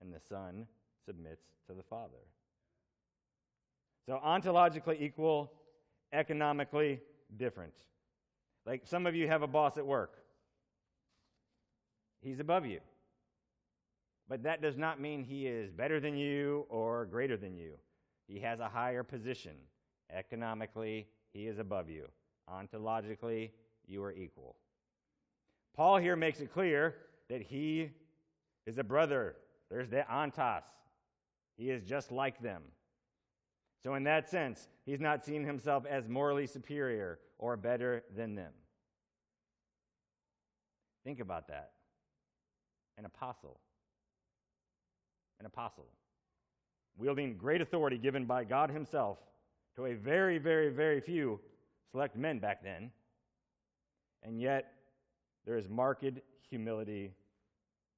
And 0.00 0.12
the 0.12 0.20
Son 0.20 0.66
submits 1.04 1.44
to 1.66 1.74
the 1.74 1.82
Father. 1.82 2.18
So, 4.06 4.20
ontologically 4.24 5.00
equal, 5.00 5.52
economically 6.12 7.00
different. 7.36 7.74
Like 8.66 8.86
some 8.86 9.06
of 9.06 9.14
you 9.14 9.26
have 9.28 9.42
a 9.42 9.46
boss 9.46 9.78
at 9.78 9.86
work, 9.86 10.18
he's 12.22 12.40
above 12.40 12.66
you. 12.66 12.80
But 14.28 14.42
that 14.44 14.62
does 14.62 14.78
not 14.78 15.00
mean 15.00 15.22
he 15.22 15.46
is 15.46 15.70
better 15.70 16.00
than 16.00 16.16
you 16.16 16.64
or 16.70 17.04
greater 17.04 17.36
than 17.36 17.56
you. 17.56 17.74
He 18.26 18.40
has 18.40 18.58
a 18.60 18.68
higher 18.68 19.02
position. 19.02 19.52
Economically, 20.10 21.06
he 21.32 21.46
is 21.46 21.58
above 21.58 21.90
you. 21.90 22.08
Ontologically, 22.50 23.50
you 23.86 24.02
are 24.02 24.12
equal. 24.12 24.56
Paul 25.76 25.98
here 25.98 26.16
makes 26.16 26.40
it 26.40 26.52
clear 26.52 26.94
that 27.28 27.42
he 27.42 27.90
is 28.66 28.78
a 28.78 28.84
brother. 28.84 29.36
There's 29.70 29.88
the 29.88 30.04
ontos. 30.10 30.62
He 31.56 31.70
is 31.70 31.82
just 31.82 32.10
like 32.10 32.40
them. 32.40 32.62
So, 33.82 33.94
in 33.94 34.04
that 34.04 34.30
sense, 34.30 34.68
he's 34.86 35.00
not 35.00 35.24
seeing 35.24 35.44
himself 35.44 35.84
as 35.88 36.08
morally 36.08 36.46
superior 36.46 37.18
or 37.38 37.56
better 37.56 38.02
than 38.16 38.34
them. 38.34 38.52
Think 41.04 41.20
about 41.20 41.48
that. 41.48 41.72
An 42.96 43.04
apostle. 43.04 43.60
An 45.38 45.46
apostle. 45.46 45.86
Wielding 46.96 47.36
great 47.36 47.60
authority 47.60 47.98
given 47.98 48.24
by 48.24 48.44
God 48.44 48.70
Himself 48.70 49.18
to 49.76 49.86
a 49.86 49.94
very, 49.94 50.38
very, 50.38 50.70
very 50.70 51.00
few 51.00 51.40
select 51.90 52.16
men 52.16 52.38
back 52.38 52.62
then. 52.62 52.90
And 54.22 54.40
yet, 54.40 54.72
there 55.44 55.58
is 55.58 55.68
marked 55.68 56.04
humility 56.48 57.12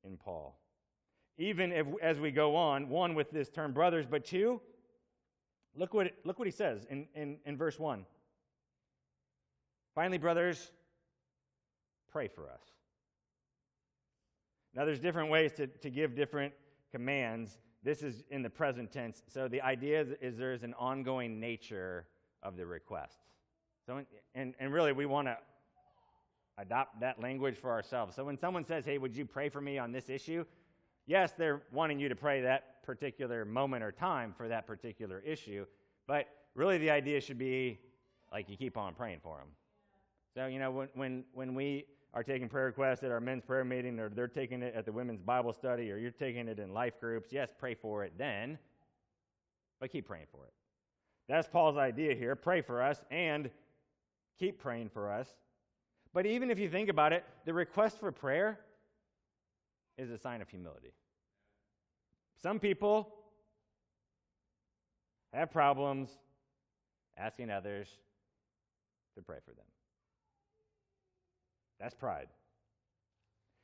in 0.07 0.17
Paul. 0.17 0.59
Even 1.39 1.73
if, 1.73 1.87
as 2.03 2.19
we 2.19 2.31
go 2.31 2.57
on, 2.57 2.89
one 2.89 3.15
with 3.15 3.31
this 3.31 3.51
term 3.51 3.73
brothers, 3.73 4.07
but 4.09 4.25
two, 4.25 4.61
look 5.77 5.93
what, 5.93 6.13
look 6.25 6.39
what 6.39 6.49
he 6.49 6.53
says 6.53 6.87
in, 6.89 7.07
in, 7.15 7.39
in 7.45 7.57
verse 7.57 7.79
1. 7.79 8.07
Finally, 9.95 10.19
brothers, 10.19 10.73
pray 12.11 12.29
for 12.29 12.49
us. 12.49 12.61
Now, 14.75 14.85
there's 14.85 15.01
different 15.01 15.31
ways 15.31 15.53
to, 15.55 15.67
to 15.67 15.91
give 15.91 16.15
different 16.15 16.53
commands. 16.93 17.59
This 17.83 18.03
is 18.03 18.25
in 18.31 18.43
the 18.43 18.51
present 18.51 18.93
tense. 18.93 19.23
So 19.27 19.49
the 19.49 19.63
idea 19.63 20.03
is, 20.03 20.09
is 20.21 20.37
there's 20.37 20.63
an 20.63 20.75
ongoing 20.79 21.41
nature 21.41 22.07
of 22.43 22.57
the 22.57 22.67
requests. 22.67 23.17
So, 23.87 24.03
and, 24.35 24.55
and 24.59 24.73
really, 24.73 24.93
we 24.93 25.07
want 25.07 25.29
to 25.29 25.39
adopt 26.59 27.01
that 27.01 27.21
language 27.21 27.57
for 27.57 27.71
ourselves. 27.71 28.15
So 28.15 28.25
when 28.25 28.39
someone 28.39 28.65
says, 28.65 28.85
hey, 28.85 28.99
would 28.99 29.17
you 29.17 29.27
pray 29.27 29.49
for 29.49 29.61
me 29.61 29.79
on 29.79 29.93
this 29.93 30.09
issue? 30.09 30.45
Yes, 31.07 31.33
they're 31.37 31.63
wanting 31.73 32.01
you 32.01 32.09
to 32.09 32.17
pray 32.17 32.41
that 32.41 32.83
particular 32.83 33.45
moment 33.45 33.85
or 33.85 33.93
time 33.93 34.35
for 34.37 34.49
that 34.49 34.67
particular 34.67 35.21
issue. 35.21 35.67
But 36.07 36.27
really, 36.55 36.79
the 36.79 36.91
idea 36.91 37.21
should 37.21 37.39
be 37.39 37.79
like 38.33 38.49
you 38.49 38.57
keep 38.57 38.77
on 38.77 38.95
praying 38.95 39.21
for 39.23 39.37
them. 39.39 39.49
So, 40.35 40.47
you 40.47 40.59
know, 40.59 40.71
when, 40.71 40.89
when, 40.95 41.25
when 41.33 41.55
we 41.55 41.85
are 42.13 42.23
taking 42.23 42.49
prayer 42.49 42.67
requests 42.67 43.03
at 43.03 43.11
our 43.11 43.21
men's 43.21 43.43
prayer 43.43 43.65
meeting, 43.65 43.99
or 44.01 44.09
they're 44.09 44.27
taking 44.27 44.63
it 44.63 44.75
at 44.75 44.85
the 44.85 44.93
women's 44.93 45.21
Bible 45.21 45.53
study, 45.53 45.91
or 45.93 45.97
you're 45.97 46.11
taking 46.11 46.49
it 46.49 46.59
in 46.59 46.73
life 46.73 46.99
groups, 46.99 47.29
yes, 47.31 47.51
pray 47.57 47.75
for 47.75 48.05
it 48.05 48.13
then, 48.17 48.59
but 49.81 49.93
keep 49.93 50.07
praying 50.07 50.27
for 50.33 50.45
it. 50.47 50.53
That's 51.29 51.49
Paul's 51.49 51.77
idea 51.77 52.15
here. 52.15 52.35
Pray 52.37 52.63
for 52.63 52.83
us 52.83 53.03
and 53.11 53.51
keep 54.39 54.59
praying 54.59 54.91
for 54.91 55.11
us. 55.11 55.29
But 56.17 56.25
even 56.25 56.51
if 56.51 56.59
you 56.59 56.71
think 56.71 56.89
about 56.89 57.13
it, 57.13 57.27
the 57.45 57.53
request 57.53 58.01
for 58.01 58.11
prayer 58.11 58.59
is 59.99 60.11
a 60.11 60.17
sign 60.17 60.41
of 60.41 60.49
humility. 60.49 60.95
Some 62.43 62.59
people 62.59 63.13
have 65.35 65.53
problems 65.53 66.09
asking 67.19 67.51
others 67.51 67.89
to 69.15 69.21
pray 69.21 69.37
for 69.45 69.51
them. 69.51 69.67
That's 71.79 71.95
pride. 71.95 72.29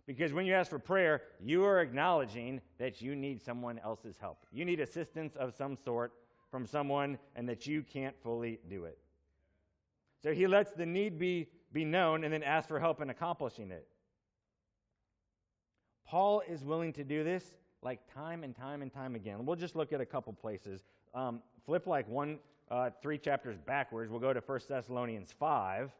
Because 0.06 0.34
when 0.34 0.44
you 0.44 0.52
ask 0.52 0.68
for 0.68 0.78
prayer, 0.78 1.22
you 1.42 1.64
are 1.64 1.80
acknowledging 1.80 2.60
that 2.76 3.00
you 3.00 3.16
need 3.16 3.40
someone 3.40 3.78
else's 3.78 4.18
help. 4.18 4.44
You 4.52 4.66
need 4.66 4.78
assistance 4.78 5.36
of 5.36 5.54
some 5.54 5.74
sort 5.74 6.12
from 6.50 6.66
someone 6.66 7.16
and 7.34 7.48
that 7.48 7.66
you 7.66 7.82
can't 7.82 8.14
fully 8.22 8.60
do 8.68 8.84
it. 8.84 8.98
So 10.22 10.34
he 10.34 10.46
lets 10.46 10.72
the 10.72 10.84
need 10.84 11.18
be, 11.18 11.48
be 11.72 11.84
known 11.84 12.24
and 12.24 12.32
then 12.32 12.42
ask 12.42 12.68
for 12.68 12.78
help 12.78 13.00
in 13.00 13.10
accomplishing 13.10 13.70
it. 13.70 13.86
Paul 16.06 16.42
is 16.48 16.64
willing 16.64 16.92
to 16.94 17.04
do 17.04 17.24
this 17.24 17.44
like 17.82 18.00
time 18.12 18.44
and 18.44 18.54
time 18.54 18.82
and 18.82 18.92
time 18.92 19.14
again. 19.14 19.44
We'll 19.44 19.56
just 19.56 19.74
look 19.74 19.92
at 19.92 20.00
a 20.00 20.06
couple 20.06 20.32
places. 20.32 20.82
Um, 21.14 21.40
flip 21.64 21.86
like 21.86 22.08
one, 22.08 22.38
uh, 22.70 22.90
three 23.02 23.18
chapters 23.18 23.56
backwards. 23.58 24.10
We'll 24.10 24.20
go 24.20 24.32
to 24.32 24.40
1 24.40 24.60
Thessalonians 24.68 25.32
5. 25.32 25.90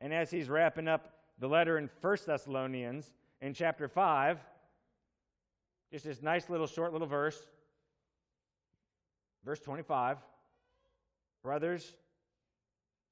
And 0.00 0.14
as 0.14 0.30
he's 0.30 0.48
wrapping 0.48 0.88
up 0.88 1.12
the 1.38 1.48
letter 1.48 1.78
in 1.78 1.88
1 2.00 2.16
Thessalonians 2.26 3.12
in 3.40 3.54
chapter 3.54 3.88
5, 3.88 4.38
just 5.92 6.04
this 6.04 6.22
nice 6.22 6.48
little 6.48 6.66
short 6.66 6.92
little 6.92 7.08
verse, 7.08 7.38
verse 9.44 9.60
25 9.60 10.18
Brothers, 11.42 11.94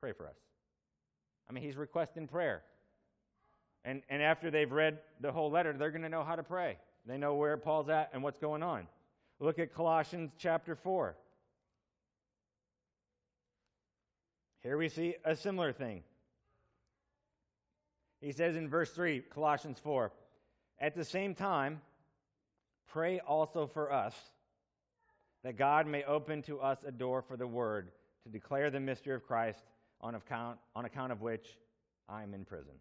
pray 0.00 0.12
for 0.12 0.26
us. 0.26 0.37
I 1.49 1.52
mean, 1.52 1.64
he's 1.64 1.76
requesting 1.76 2.26
prayer. 2.26 2.62
And, 3.85 4.02
and 4.09 4.23
after 4.23 4.50
they've 4.50 4.71
read 4.71 4.99
the 5.21 5.33
whole 5.33 5.50
letter, 5.50 5.73
they're 5.73 5.90
going 5.90 6.02
to 6.02 6.09
know 6.09 6.25
how 6.25 6.37
to 6.37 6.43
pray. 6.43 6.76
They 7.07 7.17
know 7.17 7.35
where 7.35 7.57
Paul's 7.57 7.88
at 7.88 8.11
and 8.12 8.23
what's 8.23 8.38
going 8.38 8.62
on. 8.62 8.87
Look 9.40 9.59
at 9.59 9.73
Colossians 9.73 10.33
chapter 10.38 10.75
4. 10.75 11.17
Here 14.62 14.76
we 14.76 14.88
see 14.88 15.14
a 15.25 15.37
similar 15.37 15.73
thing. 15.73 16.02
He 18.21 18.33
says 18.33 18.57
in 18.57 18.69
verse 18.69 18.90
3, 18.90 19.21
Colossians 19.33 19.78
4, 19.83 20.12
At 20.81 20.97
the 20.97 21.05
same 21.05 21.35
time, 21.35 21.81
pray 22.88 23.21
also 23.21 23.67
for 23.67 23.93
us, 23.93 24.14
that 25.45 25.57
God 25.57 25.87
may 25.87 26.02
open 26.02 26.43
to 26.43 26.61
us 26.61 26.78
a 26.85 26.90
door 26.90 27.23
for 27.23 27.37
the 27.37 27.47
word 27.47 27.93
to 28.25 28.28
declare 28.28 28.71
the 28.71 28.81
mystery 28.81 29.14
of 29.14 29.25
Christ, 29.25 29.61
on 30.00 30.14
account, 30.14 30.59
on 30.75 30.85
account 30.85 31.12
of 31.12 31.21
which 31.21 31.59
I 32.09 32.23
am 32.23 32.35
in 32.35 32.45
prison. 32.45 32.75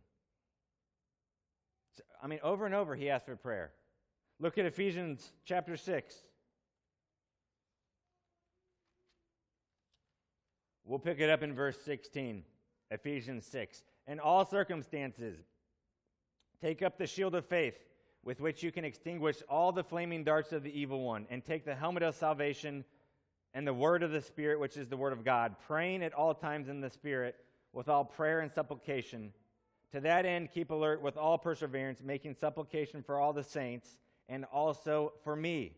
So, 1.96 2.04
I 2.22 2.28
mean, 2.28 2.40
over 2.44 2.66
and 2.66 2.76
over 2.76 2.96
he 2.96 3.10
asked 3.10 3.26
for 3.26 3.36
prayer. 3.36 3.72
Look 4.40 4.58
at 4.58 4.66
Ephesians 4.66 5.32
chapter 5.46 5.78
6. 5.78 6.16
We'll 10.86 11.00
pick 11.00 11.20
it 11.20 11.30
up 11.30 11.44
in 11.44 11.54
verse 11.54 11.78
16, 11.84 12.44
Ephesians 12.92 13.46
6 13.48 13.84
in 14.08 14.20
all 14.20 14.46
circumstances. 14.46 15.38
Take 16.62 16.82
up 16.82 16.98
the 16.98 17.08
shield 17.08 17.36
of 17.36 17.46
faith 17.46 17.78
with 18.24 18.42
which 18.42 18.64
you 18.64 18.72
can 18.72 18.84
extinguish 18.84 19.38
all 19.50 19.72
the 19.72 19.84
flaming 19.84 20.24
darts 20.24 20.52
of 20.52 20.64
the 20.64 20.80
evil 20.80 21.04
one, 21.04 21.26
and 21.30 21.44
take 21.44 21.64
the 21.64 21.76
helmet 21.76 22.04
of 22.04 22.16
salvation 22.16 22.84
and 23.58 23.66
the 23.66 23.74
word 23.74 24.04
of 24.04 24.12
the 24.12 24.22
Spirit, 24.22 24.60
which 24.60 24.78
is 24.78 24.88
the 24.88 24.96
word 24.96 25.14
of 25.14 25.26
God, 25.26 25.56
praying 25.66 26.04
at 26.04 26.14
all 26.14 26.36
times 26.36 26.70
in 26.70 26.80
the 26.80 26.92
Spirit 26.92 27.36
with 27.74 27.90
all 27.90 28.06
prayer 28.06 28.42
and 28.42 28.52
supplication. 28.52 29.34
To 29.94 30.00
that 30.02 30.28
end, 30.28 30.52
keep 30.54 30.70
alert 30.70 31.02
with 31.02 31.18
all 31.18 31.40
perseverance, 31.40 32.04
making 32.04 32.36
supplication 32.36 33.02
for 33.02 33.18
all 33.18 33.34
the 33.34 33.44
saints 33.44 33.98
and 34.30 34.46
also 34.54 35.14
for 35.24 35.36
me. 35.36 35.76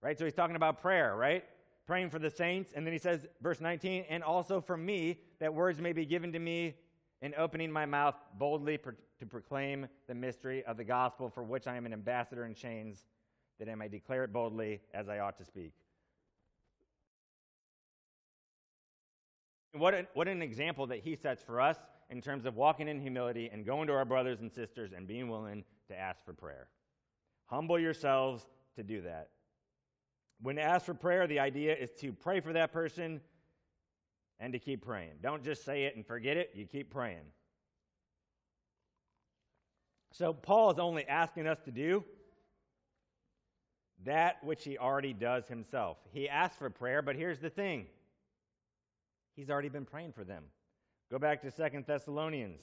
Right? 0.00 0.18
So 0.18 0.24
he's 0.24 0.32
talking 0.32 0.56
about 0.56 0.80
prayer, 0.80 1.14
right? 1.14 1.44
Praying 1.86 2.08
for 2.08 2.18
the 2.18 2.30
saints. 2.30 2.72
And 2.74 2.86
then 2.86 2.94
he 2.94 2.98
says, 2.98 3.26
verse 3.42 3.60
19, 3.60 4.06
and 4.08 4.24
also 4.24 4.62
for 4.62 4.78
me, 4.78 5.20
that 5.40 5.52
words 5.52 5.78
may 5.78 5.92
be 5.92 6.06
given 6.06 6.32
to 6.32 6.38
me 6.38 6.76
in 7.20 7.34
opening 7.36 7.70
my 7.70 7.84
mouth 7.84 8.14
boldly 8.38 8.78
to 9.18 9.26
proclaim 9.26 9.88
the 10.08 10.14
mystery 10.14 10.64
of 10.64 10.78
the 10.78 10.84
gospel 10.84 11.28
for 11.28 11.42
which 11.42 11.66
I 11.66 11.76
am 11.76 11.84
an 11.84 11.92
ambassador 11.92 12.46
in 12.46 12.54
chains, 12.54 13.04
that 13.58 13.68
I 13.68 13.74
may 13.74 13.88
declare 13.88 14.24
it 14.24 14.32
boldly 14.32 14.80
as 14.94 15.10
I 15.10 15.18
ought 15.18 15.36
to 15.36 15.44
speak. 15.44 15.74
What 19.72 19.94
an, 19.94 20.06
what 20.14 20.28
an 20.28 20.42
example 20.42 20.86
that 20.88 21.00
he 21.00 21.16
sets 21.16 21.42
for 21.42 21.60
us 21.60 21.78
in 22.10 22.20
terms 22.20 22.44
of 22.44 22.56
walking 22.56 22.88
in 22.88 23.00
humility 23.00 23.48
and 23.50 23.64
going 23.64 23.86
to 23.86 23.94
our 23.94 24.04
brothers 24.04 24.40
and 24.40 24.52
sisters 24.52 24.92
and 24.94 25.06
being 25.06 25.28
willing 25.28 25.64
to 25.88 25.98
ask 25.98 26.24
for 26.24 26.34
prayer. 26.34 26.68
Humble 27.46 27.78
yourselves 27.78 28.46
to 28.76 28.82
do 28.82 29.02
that. 29.02 29.30
When 30.42 30.58
asked 30.58 30.86
for 30.86 30.94
prayer, 30.94 31.26
the 31.26 31.40
idea 31.40 31.74
is 31.74 31.90
to 32.00 32.12
pray 32.12 32.40
for 32.40 32.52
that 32.52 32.72
person 32.72 33.20
and 34.40 34.52
to 34.52 34.58
keep 34.58 34.84
praying. 34.84 35.12
Don't 35.22 35.42
just 35.42 35.64
say 35.64 35.84
it 35.84 35.96
and 35.96 36.06
forget 36.06 36.36
it, 36.36 36.50
you 36.54 36.66
keep 36.66 36.90
praying. 36.90 37.24
So, 40.10 40.34
Paul 40.34 40.70
is 40.70 40.78
only 40.78 41.06
asking 41.06 41.46
us 41.46 41.58
to 41.64 41.70
do 41.70 42.04
that 44.04 44.42
which 44.44 44.64
he 44.64 44.76
already 44.76 45.14
does 45.14 45.48
himself. 45.48 45.96
He 46.12 46.28
asks 46.28 46.56
for 46.56 46.68
prayer, 46.68 47.00
but 47.00 47.16
here's 47.16 47.38
the 47.38 47.48
thing 47.48 47.86
he's 49.36 49.50
already 49.50 49.68
been 49.68 49.84
praying 49.84 50.12
for 50.12 50.24
them. 50.24 50.44
Go 51.10 51.18
back 51.18 51.42
to 51.42 51.50
Second 51.50 51.84
Thessalonians. 51.86 52.60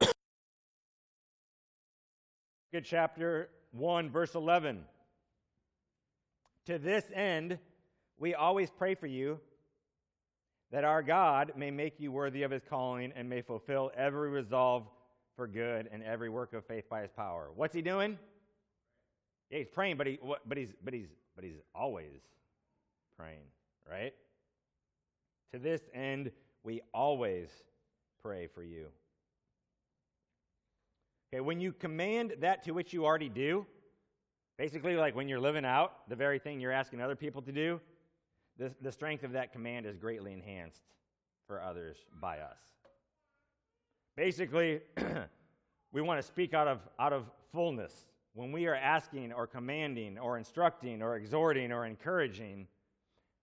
Good 2.72 2.84
chapter 2.84 3.48
1, 3.72 4.10
verse 4.10 4.34
11. 4.34 4.84
To 6.66 6.78
this 6.78 7.04
end, 7.14 7.58
we 8.18 8.34
always 8.34 8.70
pray 8.70 8.94
for 8.94 9.06
you 9.06 9.40
that 10.70 10.84
our 10.84 11.02
God 11.02 11.52
may 11.56 11.70
make 11.70 11.98
you 11.98 12.12
worthy 12.12 12.42
of 12.44 12.50
his 12.50 12.62
calling 12.68 13.12
and 13.16 13.28
may 13.28 13.42
fulfill 13.42 13.90
every 13.96 14.30
resolve 14.30 14.86
for 15.34 15.48
good 15.48 15.88
and 15.90 16.02
every 16.02 16.28
work 16.28 16.52
of 16.52 16.64
faith 16.66 16.88
by 16.88 17.02
his 17.02 17.10
power. 17.10 17.50
What's 17.54 17.74
he 17.74 17.82
doing? 17.82 18.18
Yeah, 19.50 19.58
he's 19.58 19.68
praying, 19.68 19.96
but, 19.96 20.06
he, 20.06 20.18
but, 20.46 20.58
he's, 20.58 20.68
but, 20.84 20.94
he's, 20.94 21.08
but 21.34 21.44
he's 21.44 21.58
always 21.74 22.20
praying, 23.16 23.42
right? 23.90 24.12
To 25.52 25.58
this 25.58 25.80
end, 25.92 26.30
we 26.62 26.80
always 26.94 27.48
pray 28.22 28.46
for 28.46 28.62
you. 28.62 28.86
Okay, 31.32 31.40
when 31.40 31.60
you 31.60 31.72
command 31.72 32.34
that 32.40 32.64
to 32.64 32.72
which 32.72 32.92
you 32.92 33.04
already 33.04 33.28
do, 33.28 33.66
basically, 34.58 34.96
like 34.96 35.14
when 35.14 35.28
you're 35.28 35.40
living 35.40 35.64
out 35.64 36.08
the 36.08 36.16
very 36.16 36.38
thing 36.38 36.60
you're 36.60 36.72
asking 36.72 37.00
other 37.00 37.16
people 37.16 37.42
to 37.42 37.52
do, 37.52 37.80
the, 38.58 38.74
the 38.82 38.92
strength 38.92 39.24
of 39.24 39.32
that 39.32 39.52
command 39.52 39.86
is 39.86 39.96
greatly 39.96 40.32
enhanced 40.32 40.82
for 41.46 41.62
others 41.62 41.96
by 42.20 42.38
us. 42.38 42.58
Basically, 44.16 44.80
we 45.92 46.02
want 46.02 46.20
to 46.20 46.26
speak 46.26 46.52
out 46.52 46.68
of, 46.68 46.80
out 46.98 47.12
of 47.12 47.24
fullness. 47.52 48.06
When 48.34 48.52
we 48.52 48.66
are 48.66 48.74
asking 48.74 49.32
or 49.32 49.46
commanding 49.46 50.18
or 50.18 50.36
instructing 50.36 51.00
or 51.02 51.16
exhorting 51.16 51.72
or 51.72 51.86
encouraging, 51.86 52.66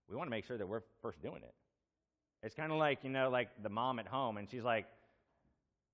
we 0.08 0.16
want 0.16 0.26
to 0.26 0.30
make 0.30 0.44
sure 0.44 0.56
that 0.56 0.66
we're 0.66 0.82
first 1.02 1.20
doing 1.20 1.42
it. 1.42 1.54
It's 2.42 2.54
kind 2.54 2.70
of 2.72 2.78
like, 2.78 3.02
you 3.02 3.10
know, 3.10 3.30
like 3.30 3.48
the 3.62 3.68
mom 3.68 3.98
at 3.98 4.06
home, 4.06 4.36
and 4.36 4.48
she's 4.48 4.62
like, 4.62 4.86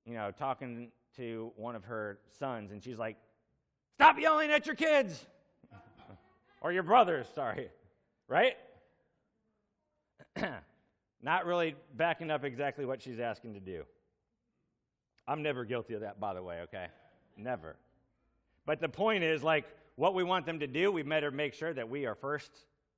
you 0.05 0.15
know, 0.15 0.31
talking 0.31 0.91
to 1.17 1.53
one 1.57 1.75
of 1.75 1.85
her 1.85 2.19
sons, 2.39 2.71
and 2.73 2.83
she's 2.83 2.99
like, 2.99 3.17
Stop 3.95 4.19
yelling 4.19 4.51
at 4.51 4.67
your 4.67 4.75
kids! 4.75 5.25
or 6.61 6.73
your 6.73 6.83
brothers, 6.83 7.27
sorry. 7.35 7.69
Right? 8.29 8.57
Not 11.23 11.47
really 11.47 11.77
backing 11.97 12.31
up 12.31 12.45
exactly 12.45 12.85
what 12.85 13.03
she's 13.03 13.21
asking 13.21 13.55
to 13.55 13.61
do. 13.61 13.85
I'm 15.27 15.43
never 15.43 15.65
guilty 15.65 15.95
of 15.95 16.01
that, 16.01 16.21
by 16.21 16.35
the 16.35 16.43
way, 16.43 16.61
okay? 16.63 16.87
Never. 17.37 17.77
But 18.67 18.81
the 18.81 18.89
point 18.89 19.25
is, 19.25 19.43
like, 19.43 19.65
what 19.97 20.15
we 20.15 20.25
want 20.25 20.45
them 20.45 20.61
to 20.61 20.67
do, 20.67 20.91
we 20.91 21.03
better 21.03 21.31
make 21.31 21.55
sure 21.55 21.73
that 21.73 21.89
we 21.89 22.07
are 22.07 22.15
first 22.15 22.51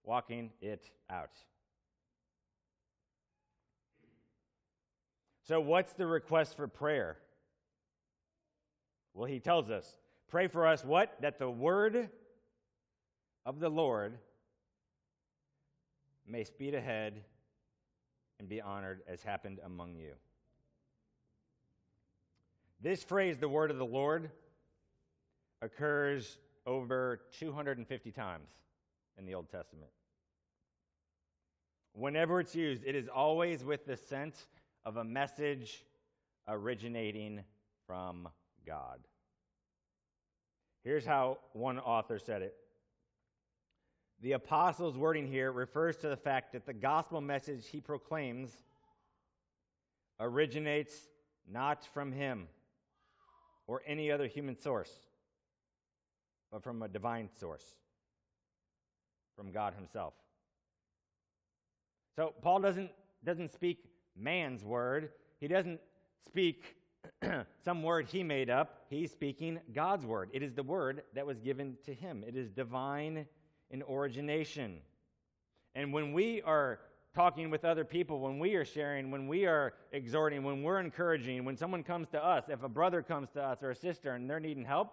walking 0.03 0.51
it 0.61 0.91
out. 1.11 1.31
So, 5.47 5.61
what's 5.61 5.93
the 5.93 6.07
request 6.07 6.57
for 6.57 6.67
prayer? 6.67 7.19
Well, 9.15 9.27
he 9.27 9.39
tells 9.39 9.71
us 9.71 9.87
pray 10.29 10.49
for 10.49 10.67
us 10.67 10.85
what? 10.85 11.17
That 11.21 11.39
the 11.39 11.49
word 11.49 12.09
of 13.45 13.61
the 13.61 13.69
Lord 13.69 14.19
may 16.27 16.43
speed 16.43 16.75
ahead 16.75 17.23
and 18.41 18.49
be 18.49 18.61
honored 18.61 19.03
as 19.07 19.23
happened 19.23 19.61
among 19.65 19.95
you. 19.95 20.13
This 22.83 23.05
phrase, 23.05 23.39
the 23.39 23.49
word 23.49 23.71
of 23.71 23.79
the 23.79 23.87
Lord, 23.87 24.31
occurs 25.63 26.39
over 26.67 27.21
250 27.39 28.11
times 28.11 28.49
in 29.17 29.25
the 29.25 29.35
Old 29.35 29.49
Testament. 29.49 29.91
Whenever 31.93 32.41
it's 32.41 32.55
used, 32.55 32.83
it 32.85 32.97
is 32.97 33.09
always 33.09 33.65
with 33.65 33.87
the 33.87 33.97
sense 33.97 34.49
of 34.87 34.97
a 34.97 35.05
message 35.05 35.83
originating 36.47 37.43
from 37.89 38.29
God. 38.65 39.01
Here's 40.85 41.05
how 41.05 41.39
one 41.55 41.81
author 41.81 42.21
said 42.21 42.43
it 42.43 42.55
The 44.23 44.33
apostle's 44.33 44.97
wording 44.97 45.27
here 45.27 45.51
refers 45.51 45.97
to 45.99 46.09
the 46.09 46.17
fact 46.17 46.53
that 46.53 46.67
the 46.67 46.73
gospel 46.73 47.21
message 47.21 47.67
he 47.67 47.81
proclaims 47.81 48.51
originates 50.21 50.95
not 51.53 51.85
from 51.93 52.13
him 52.13 52.47
or 53.67 53.83
any 53.89 54.13
other 54.13 54.29
human 54.29 54.57
source, 54.57 54.93
but 56.53 56.63
from 56.63 56.81
a 56.83 56.89
divine 56.89 57.29
source, 57.41 57.65
from 59.35 59.51
God 59.51 59.75
Himself. 59.75 60.15
So 62.15 62.33
Paul 62.41 62.61
doesn't, 62.61 62.91
doesn't 63.25 63.53
speak 63.53 63.79
man's 64.17 64.65
word. 64.65 65.11
He 65.39 65.49
doesn't 65.49 65.81
speak 66.25 66.77
some 67.65 67.83
word 67.83 68.07
he 68.07 68.23
made 68.23 68.51
up. 68.51 68.85
He's 68.89 69.13
speaking 69.13 69.61
God's 69.73 70.05
word. 70.05 70.31
It 70.33 70.43
is 70.43 70.55
the 70.55 70.63
word 70.63 71.03
that 71.15 71.27
was 71.27 71.39
given 71.39 71.77
to 71.85 71.95
him, 71.95 72.25
it 72.27 72.37
is 72.37 72.51
divine 72.51 73.27
in 73.71 73.83
origination. 73.83 74.79
And 75.75 75.93
when 75.93 76.13
we 76.13 76.41
are 76.43 76.81
talking 77.15 77.51
with 77.51 77.65
other 77.65 77.85
people, 77.85 78.21
when 78.21 78.39
we 78.39 78.55
are 78.55 78.65
sharing, 78.65 79.11
when 79.11 79.27
we 79.27 79.47
are 79.47 79.75
exhorting, 79.93 80.43
when 80.43 80.63
we're 80.63 80.81
encouraging, 80.81 81.45
when 81.45 81.57
someone 81.57 81.83
comes 81.83 82.09
to 82.11 82.25
us, 82.25 82.45
if 82.49 82.63
a 82.63 82.69
brother 82.69 83.03
comes 83.03 83.31
to 83.31 83.43
us 83.43 83.63
or 83.63 83.71
a 83.71 83.75
sister 83.75 84.13
and 84.13 84.29
they're 84.29 84.41
needing 84.41 84.65
help, 84.65 84.93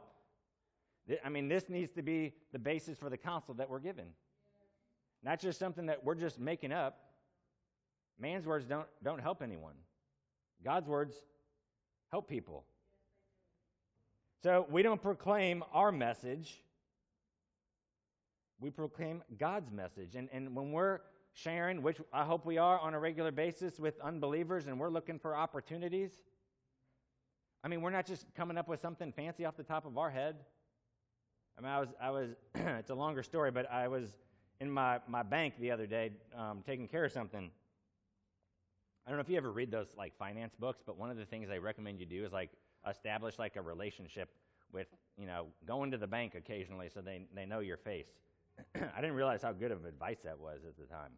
I 1.23 1.29
mean, 1.29 1.49
this 1.49 1.69
needs 1.69 1.91
to 1.93 2.01
be 2.01 2.33
the 2.53 2.59
basis 2.59 2.97
for 2.97 3.09
the 3.09 3.17
counsel 3.17 3.53
that 3.55 3.69
we're 3.69 3.79
given. 3.79 4.05
Not 5.21 5.39
just 5.39 5.59
something 5.59 5.86
that 5.88 6.03
we're 6.03 6.15
just 6.15 6.39
making 6.39 6.71
up. 6.71 6.99
Man's 8.23 8.45
words 8.45 8.65
don't, 8.65 8.88
don't 9.03 9.19
help 9.19 9.43
anyone. 9.43 9.75
God's 10.63 10.88
words 10.88 11.13
help 12.09 12.29
people. 12.29 12.63
So 14.41 14.65
we 14.69 14.81
don't 14.81 15.01
proclaim 15.01 15.62
our 15.73 15.91
message, 15.91 16.63
we 18.62 18.69
proclaim 18.69 19.23
God's 19.38 19.71
message. 19.71 20.15
And, 20.15 20.29
and 20.31 20.55
when 20.55 20.71
we're 20.71 21.01
sharing, 21.33 21.81
which 21.81 21.97
I 22.13 22.23
hope 22.23 22.45
we 22.45 22.57
are 22.57 22.79
on 22.79 22.93
a 22.93 22.99
regular 22.99 23.31
basis 23.31 23.77
with 23.77 23.99
unbelievers, 23.99 24.67
and 24.67 24.79
we're 24.79 24.89
looking 24.89 25.19
for 25.19 25.36
opportunities, 25.36 26.12
I 27.62 27.67
mean, 27.67 27.81
we're 27.81 27.89
not 27.89 28.05
just 28.05 28.25
coming 28.36 28.57
up 28.57 28.69
with 28.69 28.79
something 28.79 29.12
fancy 29.12 29.43
off 29.43 29.57
the 29.57 29.63
top 29.63 29.86
of 29.86 29.97
our 29.97 30.09
head. 30.09 30.38
I 31.57 31.62
mean, 31.62 31.71
I 31.71 31.79
was, 31.81 31.89
I 32.01 32.09
was 32.09 32.29
it's 32.55 32.89
a 32.89 32.95
longer 32.95 33.21
story, 33.21 33.51
but 33.51 33.69
I 33.69 33.89
was 33.89 34.07
in 34.62 34.71
my, 34.71 34.99
my 35.09 35.23
bank 35.23 35.55
the 35.59 35.71
other 35.71 35.88
day 35.88 36.12
um, 36.38 36.63
taking 36.65 36.88
care 36.88 37.03
of 37.03 37.12
something. 37.12 37.51
I 39.05 39.09
don't 39.09 39.17
know 39.17 39.21
if 39.21 39.29
you 39.29 39.37
ever 39.37 39.51
read 39.51 39.71
those 39.71 39.87
like 39.97 40.15
finance 40.17 40.53
books, 40.57 40.81
but 40.85 40.97
one 40.97 41.09
of 41.09 41.17
the 41.17 41.25
things 41.25 41.49
I 41.49 41.57
recommend 41.57 41.99
you 41.99 42.05
do 42.05 42.23
is 42.25 42.31
like 42.31 42.49
establish 42.89 43.37
like 43.37 43.55
a 43.55 43.61
relationship 43.61 44.29
with, 44.71 44.87
you 45.17 45.27
know, 45.27 45.47
going 45.65 45.91
to 45.91 45.97
the 45.97 46.07
bank 46.07 46.35
occasionally 46.35 46.89
so 46.93 47.01
they, 47.01 47.25
they 47.35 47.45
know 47.45 47.59
your 47.59 47.77
face. 47.77 48.07
I 48.75 49.01
didn't 49.01 49.15
realize 49.15 49.41
how 49.41 49.51
good 49.51 49.71
of 49.71 49.85
advice 49.85 50.19
that 50.23 50.39
was 50.39 50.59
at 50.67 50.77
the 50.77 50.85
time. 50.85 51.11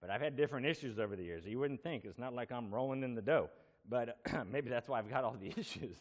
But 0.00 0.10
I've 0.10 0.20
had 0.20 0.36
different 0.36 0.66
issues 0.66 0.98
over 0.98 1.16
the 1.16 1.24
years. 1.24 1.44
You 1.46 1.58
wouldn't 1.58 1.82
think. 1.82 2.04
It's 2.04 2.18
not 2.18 2.34
like 2.34 2.52
I'm 2.52 2.72
rolling 2.72 3.02
in 3.02 3.14
the 3.14 3.22
dough. 3.22 3.50
But 3.88 4.18
maybe 4.50 4.70
that's 4.70 4.88
why 4.88 4.98
I've 4.98 5.10
got 5.10 5.24
all 5.24 5.36
the 5.40 5.52
issues. 5.60 5.96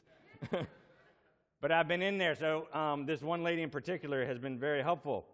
but 1.62 1.71
I've 1.71 1.88
been 1.88 2.02
in 2.02 2.17
there. 2.17 2.36
So 2.36 2.67
um, 2.73 3.06
this 3.06 3.21
one 3.21 3.43
lady 3.43 3.62
in 3.62 3.69
particular 3.69 4.26
has 4.26 4.39
been 4.39 4.60
very 4.60 4.82
helpful. 4.84 5.26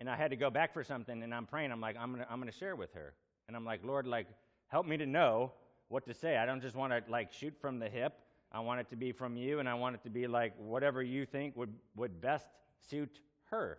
and 0.00 0.08
I 0.10 0.16
had 0.16 0.30
to 0.30 0.36
go 0.36 0.50
back 0.50 0.72
for 0.72 0.84
something, 0.84 1.22
and 1.22 1.34
I'm 1.34 1.46
praying. 1.46 1.72
I'm 1.72 1.80
like, 1.80 1.96
I'm 1.98 2.12
gonna, 2.12 2.26
I'm 2.28 2.38
gonna 2.38 2.52
share 2.52 2.76
with 2.76 2.92
her, 2.94 3.14
and 3.48 3.56
I'm 3.56 3.64
like, 3.64 3.84
Lord, 3.84 4.06
like, 4.06 4.26
help 4.74 4.86
me 4.86 4.96
to 4.96 5.06
know 5.06 5.52
what 5.86 6.04
to 6.04 6.12
say. 6.12 6.36
I 6.36 6.44
don't 6.44 6.60
just 6.60 6.74
want 6.74 6.92
to 6.92 7.00
like 7.08 7.32
shoot 7.32 7.54
from 7.60 7.78
the 7.78 7.88
hip. 7.88 8.14
I 8.50 8.58
want 8.58 8.80
it 8.80 8.90
to 8.90 8.96
be 8.96 9.12
from 9.12 9.36
you, 9.36 9.60
and 9.60 9.68
I 9.68 9.74
want 9.74 9.94
it 9.94 10.02
to 10.02 10.10
be 10.10 10.26
like 10.26 10.52
whatever 10.58 11.00
you 11.00 11.26
think 11.26 11.56
would 11.56 11.72
would 11.94 12.20
best 12.20 12.48
suit 12.90 13.20
her. 13.50 13.78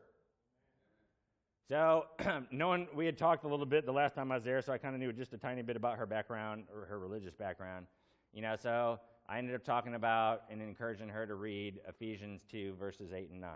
So, 1.67 2.05
knowing 2.49 2.87
we 2.95 3.05
had 3.05 3.17
talked 3.17 3.43
a 3.43 3.47
little 3.49 3.65
bit 3.65 3.85
the 3.85 3.91
last 3.91 4.15
time 4.15 4.31
I 4.31 4.35
was 4.35 4.45
there, 4.45 4.61
so 4.61 4.71
I 4.71 4.77
kind 4.77 4.95
of 4.95 5.01
knew 5.01 5.11
just 5.11 5.33
a 5.33 5.37
tiny 5.37 5.63
bit 5.63 5.75
about 5.75 5.97
her 5.97 6.05
background 6.05 6.63
or 6.73 6.85
her 6.85 6.97
religious 6.97 7.33
background. 7.33 7.87
You 8.31 8.41
know, 8.41 8.55
so 8.55 8.97
I 9.27 9.37
ended 9.37 9.53
up 9.53 9.65
talking 9.65 9.95
about 9.95 10.43
and 10.49 10.61
encouraging 10.61 11.09
her 11.09 11.27
to 11.27 11.35
read 11.35 11.81
Ephesians 11.89 12.45
2, 12.49 12.75
verses 12.79 13.11
8 13.11 13.31
and 13.31 13.41
9. 13.41 13.51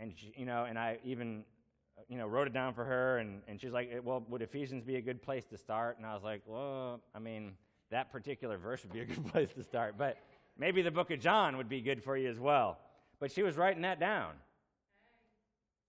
And, 0.00 0.12
she, 0.18 0.34
you 0.36 0.44
know, 0.44 0.66
and 0.66 0.78
I 0.78 0.98
even, 1.02 1.44
you 2.08 2.18
know, 2.18 2.26
wrote 2.26 2.46
it 2.46 2.52
down 2.52 2.74
for 2.74 2.84
her, 2.84 3.18
and, 3.18 3.42
and 3.48 3.60
she's 3.60 3.72
like, 3.72 3.90
well, 4.02 4.24
would 4.28 4.42
Ephesians 4.42 4.84
be 4.84 4.96
a 4.96 5.00
good 5.00 5.22
place 5.22 5.44
to 5.46 5.56
start? 5.56 5.96
And 5.98 6.06
I 6.06 6.14
was 6.14 6.22
like, 6.22 6.42
well, 6.46 7.00
I 7.14 7.18
mean, 7.18 7.52
that 7.90 8.10
particular 8.10 8.58
verse 8.58 8.82
would 8.82 8.92
be 8.92 9.00
a 9.00 9.04
good 9.04 9.26
place 9.32 9.52
to 9.54 9.62
start, 9.62 9.96
but 9.96 10.18
maybe 10.58 10.82
the 10.82 10.90
book 10.90 11.10
of 11.10 11.20
John 11.20 11.56
would 11.56 11.68
be 11.68 11.80
good 11.80 12.02
for 12.02 12.16
you 12.16 12.28
as 12.28 12.38
well. 12.38 12.78
But 13.20 13.30
she 13.30 13.42
was 13.42 13.56
writing 13.56 13.82
that 13.82 14.00
down. 14.00 14.32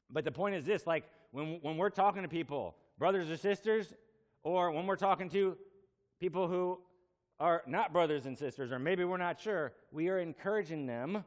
But 0.09 0.23
the 0.23 0.31
point 0.31 0.55
is 0.55 0.65
this 0.65 0.85
like, 0.85 1.05
when, 1.31 1.59
when 1.61 1.77
we're 1.77 1.89
talking 1.89 2.21
to 2.21 2.29
people, 2.29 2.75
brothers 2.99 3.29
or 3.31 3.37
sisters, 3.37 3.93
or 4.43 4.71
when 4.71 4.85
we're 4.85 4.95
talking 4.95 5.29
to 5.29 5.57
people 6.19 6.47
who 6.47 6.79
are 7.39 7.63
not 7.65 7.91
brothers 7.91 8.25
and 8.25 8.37
sisters, 8.37 8.71
or 8.71 8.79
maybe 8.79 9.03
we're 9.03 9.17
not 9.17 9.39
sure, 9.39 9.73
we 9.91 10.09
are 10.09 10.19
encouraging 10.19 10.85
them 10.85 11.23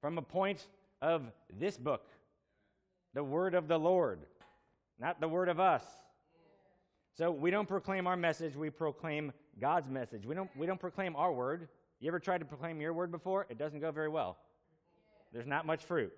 from 0.00 0.18
a 0.18 0.22
point 0.22 0.68
of 1.00 1.32
this 1.58 1.78
book, 1.78 2.06
the 3.14 3.24
word 3.24 3.54
of 3.54 3.68
the 3.68 3.78
Lord, 3.78 4.20
not 4.98 5.20
the 5.20 5.28
word 5.28 5.48
of 5.48 5.60
us. 5.60 5.84
So 7.16 7.30
we 7.30 7.50
don't 7.50 7.68
proclaim 7.68 8.06
our 8.06 8.16
message, 8.16 8.56
we 8.56 8.70
proclaim 8.70 9.32
God's 9.60 9.90
message. 9.90 10.24
We 10.24 10.34
don't, 10.34 10.50
we 10.56 10.66
don't 10.66 10.80
proclaim 10.80 11.14
our 11.14 11.32
word. 11.32 11.68
You 12.00 12.08
ever 12.08 12.18
tried 12.18 12.38
to 12.38 12.46
proclaim 12.46 12.80
your 12.80 12.94
word 12.94 13.10
before? 13.10 13.46
It 13.50 13.58
doesn't 13.58 13.80
go 13.80 13.90
very 13.90 14.08
well. 14.08 14.38
There's 15.32 15.46
not 15.46 15.66
much 15.66 15.84
fruit. 15.84 16.12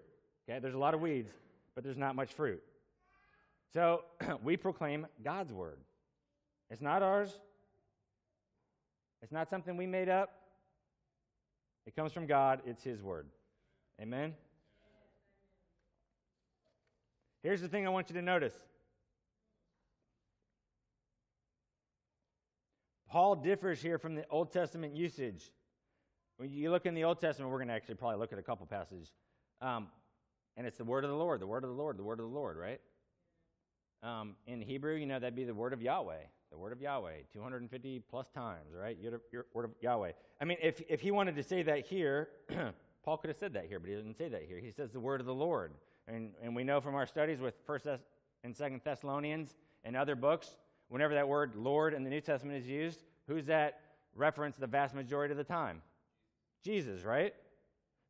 Okay, 0.48 0.60
there's 0.60 0.74
a 0.74 0.78
lot 0.78 0.94
of 0.94 1.00
weeds 1.00 1.30
but 1.74 1.82
there's 1.84 1.98
not 1.98 2.14
much 2.14 2.32
fruit. 2.32 2.62
So 3.72 4.02
we 4.42 4.56
proclaim 4.56 5.06
God's 5.22 5.52
word. 5.52 5.78
It's 6.70 6.80
not 6.80 7.02
ours, 7.02 7.40
it's 9.22 9.32
not 9.32 9.48
something 9.50 9.76
we 9.76 9.86
made 9.86 10.08
up. 10.08 10.30
It 11.86 11.94
comes 11.94 12.12
from 12.12 12.26
God, 12.26 12.60
it's 12.66 12.82
His 12.82 13.02
word. 13.02 13.26
Amen? 14.00 14.34
Here's 17.44 17.60
the 17.60 17.68
thing 17.68 17.86
I 17.86 17.90
want 17.90 18.08
you 18.08 18.14
to 18.14 18.22
notice 18.22 18.54
Paul 23.06 23.36
differs 23.36 23.82
here 23.82 23.98
from 23.98 24.14
the 24.14 24.24
Old 24.30 24.50
Testament 24.50 24.96
usage. 24.96 25.52
When 26.38 26.50
you 26.50 26.70
look 26.70 26.86
in 26.86 26.94
the 26.94 27.04
Old 27.04 27.20
Testament, 27.20 27.52
we're 27.52 27.58
going 27.58 27.68
to 27.68 27.74
actually 27.74 27.96
probably 27.96 28.18
look 28.18 28.32
at 28.32 28.38
a 28.38 28.42
couple 28.42 28.64
passages. 28.64 29.12
Um, 29.60 29.88
and 30.56 30.66
it's 30.66 30.78
the 30.78 30.84
word 30.84 31.04
of 31.04 31.10
the 31.10 31.16
Lord, 31.16 31.38
the 31.40 31.46
word 31.46 31.64
of 31.64 31.70
the 31.70 31.76
Lord, 31.76 31.98
the 31.98 32.02
word 32.02 32.18
of 32.18 32.26
the 32.26 32.34
Lord, 32.34 32.56
right? 32.56 32.80
Um, 34.02 34.36
in 34.46 34.62
Hebrew, 34.62 34.94
you 34.94 35.04
know, 35.04 35.18
that'd 35.18 35.36
be 35.36 35.44
the 35.44 35.54
word 35.54 35.74
of 35.74 35.82
Yahweh, 35.82 36.22
the 36.50 36.58
word 36.58 36.72
of 36.72 36.80
Yahweh, 36.80 37.24
250 37.30 38.02
plus 38.08 38.30
times, 38.30 38.72
right? 38.74 38.96
Your, 38.98 39.20
your 39.30 39.44
word 39.52 39.66
of 39.66 39.72
Yahweh. 39.82 40.12
I 40.40 40.44
mean, 40.46 40.56
if, 40.62 40.80
if 40.88 41.02
he 41.02 41.10
wanted 41.10 41.36
to 41.36 41.42
say 41.42 41.62
that 41.62 41.86
here, 41.86 42.30
Paul 43.04 43.18
could 43.18 43.28
have 43.28 43.38
said 43.38 43.52
that 43.52 43.66
here, 43.66 43.78
but 43.78 43.90
he 43.90 43.96
doesn't 43.96 44.16
say 44.16 44.30
that 44.30 44.44
here. 44.48 44.58
He 44.58 44.72
says 44.72 44.92
the 44.92 45.00
word 45.00 45.20
of 45.20 45.26
the 45.26 45.34
Lord. 45.34 45.72
And, 46.06 46.32
and 46.42 46.54
we 46.54 46.64
know 46.64 46.80
from 46.80 46.94
our 46.94 47.06
studies 47.06 47.40
with 47.40 47.66
1st 47.66 47.98
and 48.44 48.54
2nd 48.54 48.82
Thessalonians 48.82 49.54
and 49.84 49.96
other 49.96 50.14
books, 50.14 50.56
whenever 50.88 51.14
that 51.14 51.26
word 51.26 51.54
Lord 51.56 51.94
in 51.94 52.04
the 52.04 52.10
New 52.10 52.20
Testament 52.20 52.58
is 52.58 52.68
used, 52.68 53.02
who's 53.26 53.46
that 53.46 53.80
reference 54.14 54.56
the 54.56 54.66
vast 54.66 54.94
majority 54.94 55.32
of 55.32 55.38
the 55.38 55.44
time? 55.44 55.82
Jesus, 56.62 57.02
right? 57.02 57.34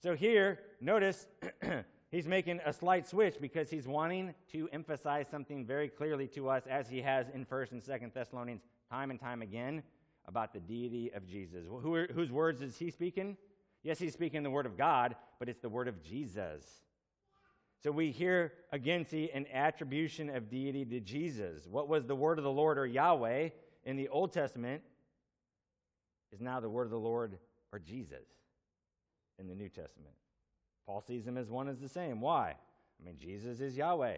So 0.02 0.14
here, 0.14 0.60
notice 0.80 1.26
He's 2.14 2.28
making 2.28 2.60
a 2.64 2.72
slight 2.72 3.08
switch 3.08 3.38
because 3.40 3.68
he's 3.68 3.88
wanting 3.88 4.34
to 4.52 4.68
emphasize 4.72 5.26
something 5.28 5.66
very 5.66 5.88
clearly 5.88 6.28
to 6.28 6.48
us, 6.48 6.62
as 6.70 6.88
he 6.88 7.02
has 7.02 7.26
in 7.34 7.44
1st 7.44 7.72
and 7.72 7.82
2nd 7.82 8.14
Thessalonians 8.14 8.62
time 8.88 9.10
and 9.10 9.18
time 9.18 9.42
again, 9.42 9.82
about 10.28 10.52
the 10.52 10.60
deity 10.60 11.10
of 11.12 11.26
Jesus. 11.26 11.66
Who 11.66 11.92
are, 11.92 12.06
whose 12.14 12.30
words 12.30 12.62
is 12.62 12.78
he 12.78 12.92
speaking? 12.92 13.36
Yes, 13.82 13.98
he's 13.98 14.12
speaking 14.12 14.44
the 14.44 14.50
word 14.50 14.64
of 14.64 14.78
God, 14.78 15.16
but 15.40 15.48
it's 15.48 15.58
the 15.58 15.68
word 15.68 15.88
of 15.88 16.00
Jesus. 16.04 16.64
So 17.84 17.92
we 17.92 18.12
here 18.12 18.54
again 18.72 19.04
see 19.04 19.30
an 19.34 19.44
attribution 19.52 20.30
of 20.30 20.48
deity 20.48 20.86
to 20.86 21.00
Jesus. 21.00 21.66
What 21.70 21.86
was 21.86 22.06
the 22.06 22.16
word 22.16 22.38
of 22.38 22.44
the 22.44 22.50
Lord 22.50 22.78
or 22.78 22.86
Yahweh 22.86 23.50
in 23.84 23.96
the 23.96 24.08
Old 24.08 24.32
Testament 24.32 24.80
is 26.32 26.40
now 26.40 26.60
the 26.60 26.70
word 26.70 26.84
of 26.84 26.92
the 26.92 26.98
Lord 26.98 27.36
or 27.74 27.78
Jesus 27.78 28.24
in 29.38 29.48
the 29.48 29.54
New 29.54 29.68
Testament. 29.68 30.14
Paul 30.86 31.02
sees 31.02 31.26
them 31.26 31.36
as 31.36 31.50
one 31.50 31.68
as 31.68 31.78
the 31.78 31.90
same. 31.90 32.22
Why? 32.22 32.52
I 32.52 33.04
mean, 33.04 33.18
Jesus 33.18 33.60
is 33.60 33.76
Yahweh. 33.76 34.16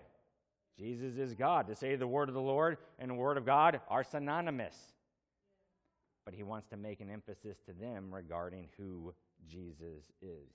Jesus 0.79 1.17
is 1.17 1.35
God. 1.35 1.67
To 1.67 1.75
say 1.75 1.97
the 1.97 2.07
word 2.07 2.29
of 2.29 2.37
the 2.37 2.41
Lord 2.41 2.79
and 3.01 3.11
the 3.11 3.15
word 3.15 3.37
of 3.37 3.45
God 3.45 3.81
are 3.89 4.05
synonymous. 4.05 4.77
But 6.25 6.35
he 6.35 6.45
wants 6.45 6.69
to 6.69 6.77
make 6.77 7.01
an 7.01 7.11
emphasis 7.11 7.59
to 7.67 7.73
them 7.73 8.15
regarding 8.15 8.69
who 8.79 9.13
Jesus 9.51 10.13
is. 10.23 10.53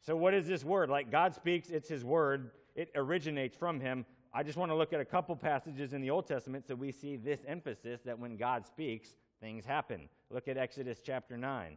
So, 0.00 0.16
what 0.16 0.34
is 0.34 0.46
this 0.46 0.64
word? 0.64 0.88
Like 0.88 1.10
God 1.10 1.34
speaks, 1.34 1.70
it's 1.70 1.88
his 1.88 2.04
word, 2.04 2.52
it 2.74 2.90
originates 2.94 3.56
from 3.56 3.80
him. 3.80 4.06
I 4.32 4.42
just 4.42 4.56
want 4.56 4.70
to 4.70 4.76
look 4.76 4.92
at 4.92 5.00
a 5.00 5.04
couple 5.04 5.34
passages 5.36 5.92
in 5.92 6.00
the 6.00 6.10
Old 6.10 6.26
Testament 6.26 6.66
so 6.66 6.74
we 6.74 6.92
see 6.92 7.16
this 7.16 7.40
emphasis 7.46 8.00
that 8.04 8.18
when 8.18 8.36
God 8.36 8.66
speaks, 8.66 9.16
things 9.40 9.64
happen. 9.64 10.08
Look 10.30 10.46
at 10.48 10.56
Exodus 10.56 11.00
chapter 11.04 11.36
9. 11.36 11.76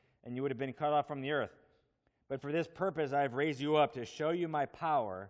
and 0.23 0.35
you 0.35 0.41
would 0.41 0.51
have 0.51 0.57
been 0.57 0.73
cut 0.73 0.93
off 0.93 1.07
from 1.07 1.21
the 1.21 1.31
earth. 1.31 1.51
But 2.29 2.41
for 2.41 2.51
this 2.51 2.67
purpose 2.67 3.13
I 3.13 3.21
have 3.21 3.33
raised 3.33 3.59
you 3.59 3.75
up 3.75 3.93
to 3.93 4.05
show 4.05 4.29
you 4.29 4.47
my 4.47 4.65
power, 4.65 5.29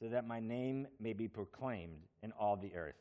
so 0.00 0.08
that 0.08 0.26
my 0.26 0.40
name 0.40 0.88
may 0.98 1.12
be 1.12 1.28
proclaimed 1.28 2.00
in 2.22 2.32
all 2.32 2.56
the 2.56 2.74
earth. 2.74 2.96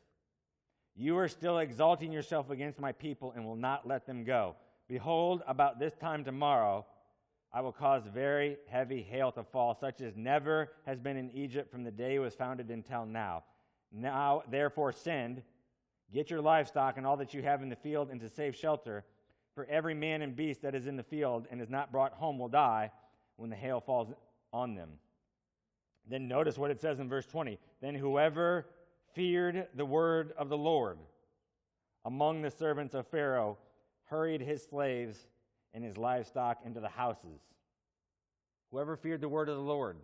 You 0.95 1.17
are 1.17 1.27
still 1.27 1.57
exalting 1.57 2.11
yourself 2.11 2.49
against 2.49 2.79
my 2.79 2.91
people 2.91 3.33
and 3.35 3.45
will 3.45 3.55
not 3.55 3.87
let 3.87 4.05
them 4.05 4.23
go. 4.23 4.55
Behold, 4.87 5.41
about 5.47 5.79
this 5.79 5.93
time 5.95 6.23
tomorrow, 6.23 6.85
I 7.53 7.61
will 7.61 7.71
cause 7.71 8.03
very 8.13 8.57
heavy 8.67 9.01
hail 9.01 9.31
to 9.33 9.43
fall, 9.43 9.73
such 9.73 10.01
as 10.01 10.15
never 10.15 10.73
has 10.85 10.99
been 10.99 11.17
in 11.17 11.31
Egypt 11.31 11.71
from 11.71 11.83
the 11.83 11.91
day 11.91 12.15
it 12.15 12.19
was 12.19 12.35
founded 12.35 12.69
until 12.69 13.05
now. 13.05 13.43
Now, 13.91 14.43
therefore, 14.49 14.91
send, 14.91 15.41
get 16.13 16.29
your 16.29 16.41
livestock 16.41 16.97
and 16.97 17.05
all 17.05 17.17
that 17.17 17.33
you 17.33 17.41
have 17.41 17.61
in 17.61 17.69
the 17.69 17.75
field 17.75 18.09
into 18.09 18.29
safe 18.29 18.55
shelter 18.55 19.03
for 19.53 19.65
every 19.65 19.93
man 19.93 20.21
and 20.21 20.35
beast 20.35 20.61
that 20.61 20.75
is 20.75 20.87
in 20.87 20.95
the 20.95 21.03
field 21.03 21.47
and 21.51 21.61
is 21.61 21.69
not 21.69 21.91
brought 21.91 22.13
home 22.13 22.39
will 22.39 22.47
die 22.47 22.91
when 23.35 23.49
the 23.49 23.55
hail 23.55 23.79
falls 23.79 24.13
on 24.53 24.75
them. 24.75 24.89
Then 26.07 26.27
notice 26.27 26.57
what 26.57 26.71
it 26.71 26.81
says 26.81 26.99
in 26.99 27.09
verse 27.09 27.25
20. 27.25 27.59
Then 27.81 27.95
whoever 27.95 28.67
feared 29.13 29.67
the 29.75 29.85
word 29.85 30.33
of 30.37 30.49
the 30.49 30.57
Lord 30.57 30.97
among 32.05 32.41
the 32.41 32.51
servants 32.51 32.95
of 32.95 33.07
Pharaoh 33.07 33.57
hurried 34.05 34.41
his 34.41 34.63
slaves 34.63 35.27
and 35.73 35.83
his 35.83 35.97
livestock 35.97 36.59
into 36.65 36.79
the 36.79 36.89
houses. 36.89 37.39
Whoever 38.71 38.95
feared 38.95 39.21
the 39.21 39.29
word 39.29 39.49
of 39.49 39.55
the 39.55 39.61
Lord. 39.61 39.97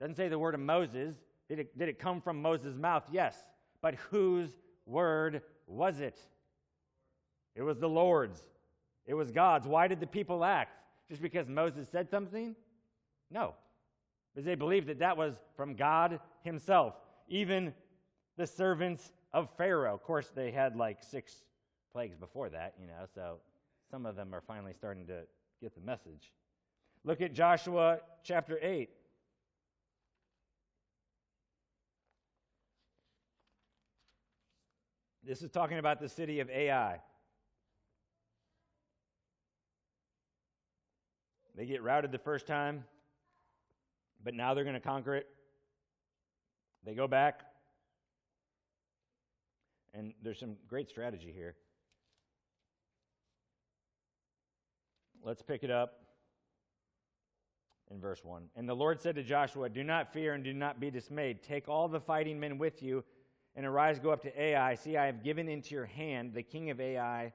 Doesn't 0.00 0.16
say 0.16 0.28
the 0.28 0.38
word 0.38 0.54
of 0.54 0.60
Moses. 0.60 1.16
Did 1.48 1.58
it, 1.58 1.78
did 1.78 1.88
it 1.88 1.98
come 1.98 2.20
from 2.20 2.40
Moses' 2.40 2.76
mouth? 2.76 3.04
Yes. 3.10 3.36
But 3.80 3.96
whose 4.10 4.56
word 4.86 5.42
was 5.66 6.00
it? 6.00 6.18
It 7.54 7.62
was 7.62 7.78
the 7.78 7.88
Lord's. 7.88 8.40
It 9.08 9.14
was 9.14 9.32
God's. 9.32 9.66
Why 9.66 9.88
did 9.88 10.00
the 10.00 10.06
people 10.06 10.44
act? 10.44 10.76
Just 11.08 11.22
because 11.22 11.48
Moses 11.48 11.88
said 11.90 12.10
something? 12.10 12.54
No. 13.30 13.54
because 14.32 14.44
they 14.44 14.54
believed 14.54 14.86
that 14.88 14.98
that 15.00 15.16
was 15.16 15.34
from 15.56 15.74
God 15.74 16.20
Himself. 16.42 16.94
Even 17.28 17.72
the 18.36 18.46
servants 18.46 19.10
of 19.32 19.48
Pharaoh. 19.56 19.94
Of 19.94 20.02
course, 20.02 20.30
they 20.34 20.50
had 20.50 20.76
like 20.76 21.02
six 21.02 21.42
plagues 21.92 22.16
before 22.16 22.50
that, 22.50 22.74
you 22.78 22.86
know, 22.86 23.06
so 23.14 23.38
some 23.90 24.04
of 24.04 24.14
them 24.14 24.34
are 24.34 24.42
finally 24.42 24.74
starting 24.74 25.06
to 25.06 25.22
get 25.60 25.74
the 25.74 25.80
message. 25.80 26.30
Look 27.04 27.22
at 27.22 27.32
Joshua 27.32 28.00
chapter 28.22 28.58
8. 28.60 28.90
This 35.24 35.42
is 35.42 35.50
talking 35.50 35.78
about 35.78 36.00
the 36.00 36.08
city 36.08 36.40
of 36.40 36.50
Ai. 36.50 37.00
They 41.58 41.66
get 41.66 41.82
routed 41.82 42.12
the 42.12 42.18
first 42.18 42.46
time, 42.46 42.84
but 44.22 44.32
now 44.32 44.54
they're 44.54 44.62
going 44.62 44.74
to 44.74 44.80
conquer 44.80 45.16
it. 45.16 45.26
They 46.84 46.94
go 46.94 47.08
back, 47.08 47.40
and 49.92 50.14
there's 50.22 50.38
some 50.38 50.54
great 50.68 50.88
strategy 50.88 51.32
here. 51.34 51.56
Let's 55.24 55.42
pick 55.42 55.64
it 55.64 55.70
up 55.70 55.94
in 57.90 58.00
verse 58.00 58.22
1. 58.22 58.44
And 58.54 58.68
the 58.68 58.76
Lord 58.76 59.00
said 59.00 59.16
to 59.16 59.24
Joshua, 59.24 59.68
Do 59.68 59.82
not 59.82 60.12
fear 60.12 60.34
and 60.34 60.44
do 60.44 60.52
not 60.52 60.78
be 60.78 60.92
dismayed. 60.92 61.42
Take 61.42 61.68
all 61.68 61.88
the 61.88 61.98
fighting 61.98 62.38
men 62.38 62.58
with 62.58 62.84
you 62.84 63.02
and 63.56 63.66
arise, 63.66 63.98
go 63.98 64.10
up 64.10 64.22
to 64.22 64.40
Ai. 64.40 64.76
See, 64.76 64.96
I 64.96 65.06
have 65.06 65.24
given 65.24 65.48
into 65.48 65.74
your 65.74 65.86
hand 65.86 66.34
the 66.34 66.44
king 66.44 66.70
of 66.70 66.80
Ai 66.80 67.32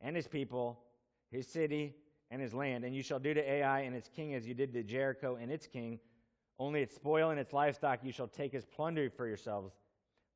and 0.00 0.14
his 0.14 0.28
people, 0.28 0.78
his 1.32 1.48
city, 1.48 1.96
and 2.30 2.40
his 2.40 2.54
land. 2.54 2.84
And 2.84 2.94
you 2.94 3.02
shall 3.02 3.18
do 3.18 3.34
to 3.34 3.50
Ai 3.50 3.80
and 3.80 3.94
its 3.94 4.08
king 4.08 4.34
as 4.34 4.46
you 4.46 4.54
did 4.54 4.72
to 4.74 4.82
Jericho 4.82 5.36
and 5.40 5.50
its 5.50 5.66
king. 5.66 5.98
Only 6.58 6.82
its 6.82 6.94
spoil 6.94 7.30
and 7.30 7.40
its 7.40 7.52
livestock 7.52 8.00
you 8.02 8.12
shall 8.12 8.28
take 8.28 8.54
as 8.54 8.64
plunder 8.64 9.10
for 9.10 9.26
yourselves. 9.26 9.74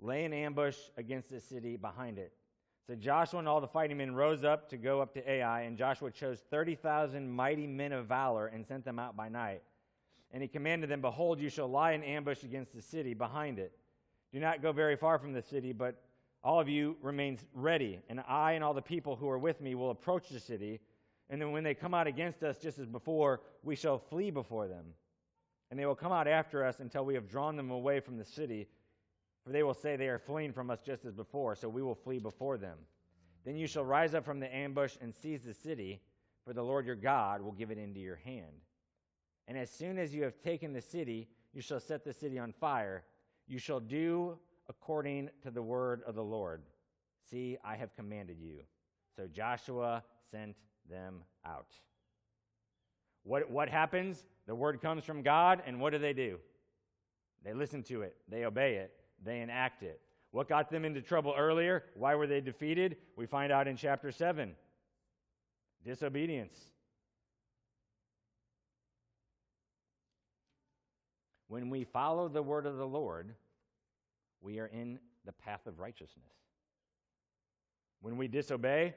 Lay 0.00 0.24
an 0.24 0.32
ambush 0.32 0.76
against 0.96 1.30
the 1.30 1.40
city 1.40 1.76
behind 1.76 2.18
it. 2.18 2.32
So 2.86 2.94
Joshua 2.94 3.38
and 3.38 3.48
all 3.48 3.60
the 3.60 3.68
fighting 3.68 3.96
men 3.96 4.14
rose 4.14 4.44
up 4.44 4.68
to 4.70 4.76
go 4.76 5.00
up 5.00 5.14
to 5.14 5.30
Ai, 5.30 5.62
and 5.62 5.78
Joshua 5.78 6.10
chose 6.10 6.40
30,000 6.50 7.30
mighty 7.30 7.66
men 7.66 7.92
of 7.92 8.06
valor 8.06 8.48
and 8.48 8.66
sent 8.66 8.84
them 8.84 8.98
out 8.98 9.16
by 9.16 9.28
night. 9.28 9.62
And 10.32 10.42
he 10.42 10.48
commanded 10.48 10.90
them, 10.90 11.00
Behold, 11.00 11.40
you 11.40 11.48
shall 11.48 11.68
lie 11.68 11.92
in 11.92 12.02
ambush 12.02 12.42
against 12.42 12.74
the 12.74 12.82
city 12.82 13.14
behind 13.14 13.58
it. 13.58 13.72
Do 14.32 14.40
not 14.40 14.60
go 14.60 14.72
very 14.72 14.96
far 14.96 15.18
from 15.18 15.32
the 15.32 15.40
city, 15.40 15.72
but 15.72 16.02
all 16.42 16.60
of 16.60 16.68
you 16.68 16.96
remain 17.00 17.38
ready, 17.54 18.00
and 18.10 18.22
I 18.28 18.52
and 18.52 18.62
all 18.62 18.74
the 18.74 18.82
people 18.82 19.16
who 19.16 19.30
are 19.30 19.38
with 19.38 19.62
me 19.62 19.74
will 19.74 19.90
approach 19.90 20.28
the 20.28 20.40
city. 20.40 20.80
And 21.34 21.42
then 21.42 21.50
when 21.50 21.64
they 21.64 21.74
come 21.74 21.92
out 21.92 22.06
against 22.06 22.44
us, 22.44 22.58
just 22.58 22.78
as 22.78 22.86
before, 22.86 23.40
we 23.64 23.74
shall 23.74 23.98
flee 23.98 24.30
before 24.30 24.68
them. 24.68 24.84
And 25.70 25.78
they 25.78 25.84
will 25.84 25.96
come 25.96 26.12
out 26.12 26.28
after 26.28 26.64
us 26.64 26.78
until 26.78 27.04
we 27.04 27.14
have 27.14 27.28
drawn 27.28 27.56
them 27.56 27.72
away 27.72 27.98
from 27.98 28.16
the 28.16 28.24
city 28.24 28.68
for 29.44 29.52
they 29.52 29.62
will 29.62 29.74
say, 29.74 29.96
They 29.96 30.08
are 30.08 30.18
fleeing 30.18 30.52
from 30.52 30.70
us 30.70 30.80
just 30.80 31.04
as 31.04 31.12
before, 31.12 31.54
so 31.54 31.68
we 31.68 31.82
will 31.82 31.94
flee 31.94 32.18
before 32.18 32.56
them. 32.56 32.78
Then 33.44 33.56
you 33.56 33.66
shall 33.66 33.84
rise 33.84 34.14
up 34.14 34.24
from 34.24 34.40
the 34.40 34.54
ambush 34.54 34.96
and 35.00 35.14
seize 35.14 35.42
the 35.42 35.52
city, 35.52 36.00
for 36.44 36.54
the 36.54 36.62
Lord 36.62 36.86
your 36.86 36.96
God 36.96 37.42
will 37.42 37.52
give 37.52 37.70
it 37.70 37.78
into 37.78 38.00
your 38.00 38.16
hand. 38.16 38.62
And 39.46 39.58
as 39.58 39.70
soon 39.70 39.98
as 39.98 40.14
you 40.14 40.22
have 40.22 40.40
taken 40.40 40.72
the 40.72 40.80
city, 40.80 41.28
you 41.52 41.60
shall 41.60 41.80
set 41.80 42.04
the 42.04 42.12
city 42.12 42.38
on 42.38 42.52
fire. 42.52 43.04
You 43.46 43.58
shall 43.58 43.80
do 43.80 44.38
according 44.68 45.28
to 45.42 45.50
the 45.50 45.62
word 45.62 46.02
of 46.06 46.14
the 46.14 46.24
Lord. 46.24 46.62
See, 47.30 47.58
I 47.62 47.76
have 47.76 47.94
commanded 47.94 48.38
you. 48.40 48.60
So 49.14 49.26
Joshua 49.26 50.02
sent 50.30 50.56
them 50.88 51.22
out. 51.46 51.68
What, 53.22 53.50
what 53.50 53.68
happens? 53.68 54.26
The 54.46 54.54
word 54.54 54.80
comes 54.80 55.04
from 55.04 55.22
God, 55.22 55.62
and 55.66 55.80
what 55.80 55.90
do 55.90 55.98
they 55.98 56.12
do? 56.12 56.38
They 57.44 57.54
listen 57.54 57.82
to 57.84 58.02
it, 58.02 58.16
they 58.28 58.44
obey 58.44 58.76
it 58.76 58.92
they 59.24 59.40
enact 59.40 59.82
it. 59.82 60.00
What 60.30 60.48
got 60.48 60.70
them 60.70 60.84
into 60.84 61.00
trouble 61.00 61.34
earlier? 61.36 61.84
Why 61.94 62.14
were 62.14 62.26
they 62.26 62.40
defeated? 62.40 62.96
We 63.16 63.26
find 63.26 63.52
out 63.52 63.68
in 63.68 63.76
chapter 63.76 64.10
7 64.10 64.54
disobedience. 65.84 66.58
When 71.48 71.68
we 71.68 71.84
follow 71.84 72.28
the 72.28 72.42
word 72.42 72.66
of 72.66 72.76
the 72.78 72.86
Lord, 72.86 73.34
we 74.40 74.58
are 74.58 74.66
in 74.66 74.98
the 75.24 75.32
path 75.32 75.66
of 75.66 75.78
righteousness. 75.78 76.24
When 78.00 78.16
we 78.16 78.28
disobey, 78.28 78.94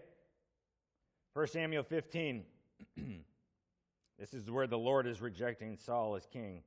1 1.37 1.45
Samuel 1.49 1.83
15, 1.83 2.43
this 4.17 4.33
is 4.33 4.49
where 4.49 4.65
the 4.65 4.75
Lord 4.75 5.05
is 5.05 5.21
rejecting 5.21 5.77
Saul 5.77 6.15
as 6.15 6.25
king. 6.25 6.63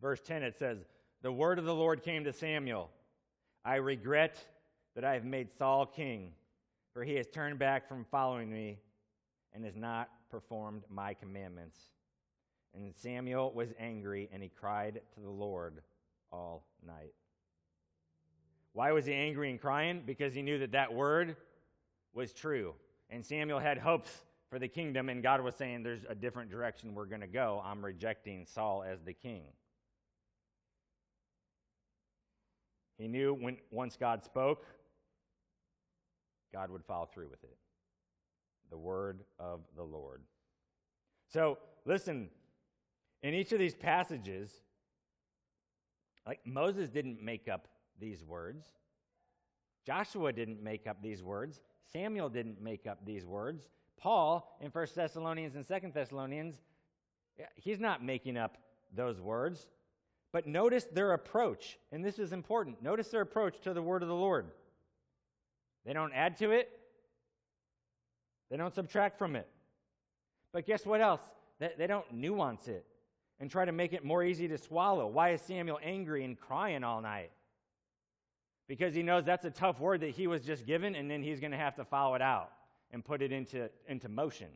Verse 0.00 0.20
10, 0.20 0.44
it 0.44 0.56
says, 0.56 0.78
the 1.22 1.32
word 1.32 1.58
of 1.58 1.64
the 1.64 1.74
Lord 1.74 2.04
came 2.04 2.22
to 2.22 2.32
Samuel 2.32 2.88
I 3.64 3.76
regret 3.76 4.38
that 4.94 5.04
I 5.04 5.14
have 5.14 5.24
made 5.24 5.48
Saul 5.58 5.86
king, 5.86 6.34
for 6.92 7.02
he 7.02 7.16
has 7.16 7.26
turned 7.26 7.58
back 7.58 7.88
from 7.88 8.06
following 8.12 8.48
me 8.48 8.78
and 9.52 9.64
has 9.64 9.74
not 9.74 10.08
performed 10.30 10.84
my 10.88 11.12
commandments. 11.12 11.80
And 12.76 12.94
Samuel 12.94 13.50
was 13.52 13.70
angry, 13.76 14.30
and 14.32 14.40
he 14.40 14.50
cried 14.50 15.00
to 15.14 15.20
the 15.20 15.28
Lord 15.28 15.82
all 16.30 16.64
night. 16.86 17.14
Why 18.72 18.92
was 18.92 19.04
he 19.04 19.14
angry 19.14 19.50
and 19.50 19.60
crying? 19.60 20.04
Because 20.06 20.32
he 20.32 20.42
knew 20.42 20.60
that 20.60 20.70
that 20.70 20.94
word 20.94 21.34
was 22.14 22.32
true. 22.32 22.74
And 23.10 23.24
Samuel 23.24 23.58
had 23.58 23.78
hopes 23.78 24.10
for 24.50 24.58
the 24.58 24.68
kingdom, 24.68 25.08
and 25.08 25.22
God 25.22 25.40
was 25.40 25.54
saying, 25.54 25.82
There's 25.82 26.04
a 26.08 26.14
different 26.14 26.50
direction 26.50 26.94
we're 26.94 27.06
going 27.06 27.20
to 27.20 27.26
go. 27.26 27.62
I'm 27.64 27.84
rejecting 27.84 28.46
Saul 28.46 28.84
as 28.86 29.00
the 29.02 29.12
king. 29.12 29.44
He 32.98 33.08
knew 33.08 33.34
when 33.34 33.58
once 33.70 33.96
God 33.96 34.24
spoke, 34.24 34.64
God 36.52 36.70
would 36.70 36.84
follow 36.84 37.06
through 37.12 37.28
with 37.28 37.44
it. 37.44 37.56
The 38.70 38.78
word 38.78 39.20
of 39.38 39.60
the 39.76 39.82
Lord. 39.82 40.22
So, 41.28 41.58
listen, 41.84 42.30
in 43.22 43.34
each 43.34 43.52
of 43.52 43.58
these 43.58 43.74
passages, 43.74 44.62
like 46.26 46.40
Moses 46.44 46.88
didn't 46.88 47.22
make 47.22 47.48
up 47.48 47.68
these 48.00 48.24
words. 48.24 48.64
Joshua 49.86 50.32
didn't 50.32 50.62
make 50.62 50.86
up 50.86 51.02
these 51.02 51.22
words. 51.22 51.60
Samuel 51.92 52.28
didn't 52.28 52.60
make 52.60 52.86
up 52.86 52.98
these 53.06 53.24
words. 53.24 53.68
Paul 53.96 54.58
in 54.60 54.70
1 54.70 54.86
Thessalonians 54.94 55.54
and 55.54 55.66
2 55.66 55.92
Thessalonians, 55.94 56.56
he's 57.54 57.78
not 57.78 58.04
making 58.04 58.36
up 58.36 58.58
those 58.94 59.20
words. 59.20 59.68
But 60.32 60.46
notice 60.46 60.84
their 60.84 61.12
approach, 61.12 61.78
and 61.92 62.04
this 62.04 62.18
is 62.18 62.32
important. 62.32 62.82
Notice 62.82 63.08
their 63.08 63.22
approach 63.22 63.60
to 63.60 63.72
the 63.72 63.80
word 63.80 64.02
of 64.02 64.08
the 64.08 64.14
Lord. 64.14 64.46
They 65.86 65.92
don't 65.92 66.12
add 66.12 66.36
to 66.38 66.50
it, 66.50 66.68
they 68.50 68.56
don't 68.56 68.74
subtract 68.74 69.18
from 69.18 69.36
it. 69.36 69.48
But 70.52 70.66
guess 70.66 70.84
what 70.84 71.00
else? 71.00 71.20
They, 71.58 71.86
don't 71.86 72.12
nuance 72.12 72.68
it 72.68 72.84
and 73.40 73.50
try 73.50 73.64
to 73.64 73.72
make 73.72 73.92
it 73.92 74.04
more 74.04 74.22
easy 74.22 74.46
to 74.48 74.58
swallow. 74.58 75.06
Why 75.06 75.30
is 75.30 75.40
Samuel 75.40 75.78
angry 75.82 76.24
and 76.24 76.38
crying 76.38 76.84
all 76.84 77.00
night? 77.00 77.30
Because 78.68 78.94
he 78.94 79.02
knows 79.02 79.24
that's 79.24 79.44
a 79.44 79.50
tough 79.50 79.80
word 79.80 80.00
that 80.00 80.10
he 80.10 80.26
was 80.26 80.42
just 80.42 80.66
given, 80.66 80.94
and 80.94 81.10
then 81.10 81.22
he's 81.22 81.40
going 81.40 81.52
to 81.52 81.56
have 81.56 81.76
to 81.76 81.84
follow 81.84 82.14
it 82.14 82.22
out 82.22 82.50
and 82.90 83.04
put 83.04 83.22
it 83.22 83.32
into, 83.32 83.68
into 83.88 84.08
motion. 84.08 84.48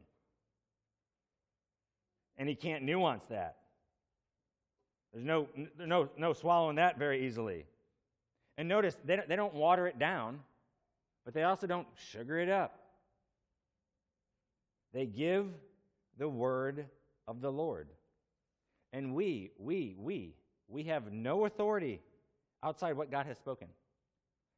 And 2.37 2.49
he 2.49 2.55
can't 2.55 2.83
nuance 2.83 3.27
that. 3.27 3.57
There's 5.13 5.25
no, 5.25 5.49
no, 5.79 6.09
no 6.17 6.33
swallowing 6.33 6.77
that 6.77 6.99
very 6.99 7.27
easily. 7.27 7.67
And 8.57 8.69
notice, 8.69 8.97
they 9.05 9.17
don't, 9.17 9.29
they 9.29 9.37
don't 9.37 9.55
water 9.55 9.87
it 9.87 9.99
down, 9.99 10.41
but 11.25 11.35
they 11.35 11.43
also 11.43 11.67
don't 11.67 11.87
sugar 12.11 12.39
it 12.39 12.49
up. 12.49 12.79
They 14.93 15.07
give 15.07 15.47
the 16.19 16.29
word 16.29 16.87
of 17.29 17.41
the 17.41 17.51
Lord. 17.51 17.89
And 18.93 19.15
we, 19.15 19.53
we, 19.59 19.95
we, 19.99 20.35
we 20.69 20.85
have 20.85 21.13
no 21.13 21.45
authority 21.45 22.01
outside 22.63 22.97
what 22.97 23.11
God 23.11 23.27
has 23.27 23.37
spoken. 23.37 23.69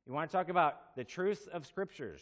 You 0.06 0.12
want 0.12 0.30
to 0.30 0.36
talk 0.36 0.48
about 0.48 0.96
the 0.96 1.04
truths 1.04 1.46
of 1.52 1.66
scriptures. 1.66 2.20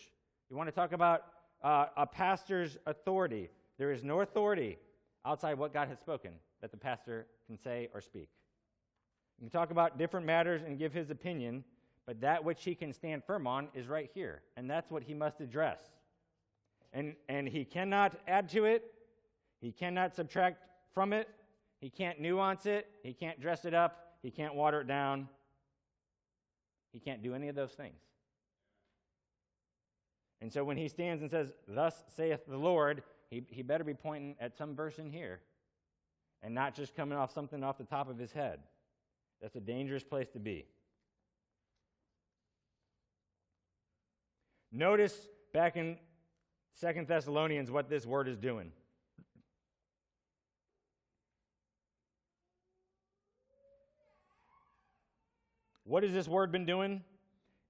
You 0.50 0.56
want 0.56 0.68
to 0.68 0.74
talk 0.74 0.92
about 0.92 1.24
uh, 1.62 1.86
a 1.96 2.06
pastor's 2.06 2.76
authority. 2.86 3.48
There 3.78 3.92
is 3.92 4.04
no 4.04 4.20
authority 4.20 4.78
outside 5.24 5.58
what 5.58 5.72
God 5.72 5.88
has 5.88 5.98
spoken 5.98 6.32
that 6.60 6.70
the 6.70 6.76
pastor 6.76 7.26
can 7.46 7.58
say 7.58 7.88
or 7.94 8.00
speak. 8.00 8.28
You 9.38 9.48
can 9.48 9.50
talk 9.50 9.70
about 9.70 9.98
different 9.98 10.26
matters 10.26 10.62
and 10.62 10.78
give 10.78 10.92
his 10.92 11.10
opinion, 11.10 11.64
but 12.06 12.20
that 12.20 12.44
which 12.44 12.62
he 12.64 12.74
can 12.74 12.92
stand 12.92 13.24
firm 13.24 13.46
on 13.46 13.68
is 13.74 13.86
right 13.86 14.10
here, 14.12 14.42
and 14.56 14.68
that's 14.68 14.90
what 14.90 15.02
he 15.02 15.14
must 15.14 15.40
address. 15.40 15.78
And, 16.92 17.14
and 17.28 17.48
he 17.48 17.64
cannot 17.64 18.16
add 18.28 18.50
to 18.50 18.64
it, 18.66 18.92
he 19.60 19.72
cannot 19.72 20.14
subtract 20.14 20.58
from 20.92 21.12
it, 21.12 21.28
he 21.80 21.88
can't 21.88 22.20
nuance 22.20 22.66
it, 22.66 22.88
he 23.02 23.14
can't 23.14 23.40
dress 23.40 23.64
it 23.64 23.72
up, 23.72 24.16
he 24.22 24.30
can't 24.30 24.54
water 24.54 24.82
it 24.82 24.86
down, 24.86 25.28
he 26.92 26.98
can't 26.98 27.22
do 27.22 27.34
any 27.34 27.48
of 27.48 27.54
those 27.54 27.72
things. 27.72 28.00
And 30.40 30.52
so 30.52 30.64
when 30.64 30.76
he 30.76 30.88
stands 30.88 31.22
and 31.22 31.30
says, 31.30 31.52
Thus 31.68 32.02
saith 32.16 32.46
the 32.46 32.56
Lord, 32.56 33.02
he, 33.28 33.44
he 33.50 33.62
better 33.62 33.84
be 33.84 33.94
pointing 33.94 34.36
at 34.40 34.56
some 34.56 34.74
verse 34.74 34.98
in 34.98 35.10
here 35.10 35.40
and 36.42 36.54
not 36.54 36.74
just 36.74 36.94
coming 36.94 37.18
off 37.18 37.32
something 37.32 37.62
off 37.62 37.78
the 37.78 37.84
top 37.84 38.08
of 38.08 38.18
his 38.18 38.32
head. 38.32 38.60
That's 39.40 39.56
a 39.56 39.60
dangerous 39.60 40.02
place 40.02 40.28
to 40.30 40.38
be. 40.38 40.66
Notice 44.72 45.28
back 45.52 45.76
in 45.76 45.96
Second 46.74 47.08
Thessalonians 47.08 47.70
what 47.70 47.88
this 47.88 48.06
word 48.06 48.28
is 48.28 48.36
doing. 48.36 48.72
What 55.90 56.04
has 56.04 56.12
this 56.12 56.28
word 56.28 56.52
been 56.52 56.66
doing? 56.66 57.02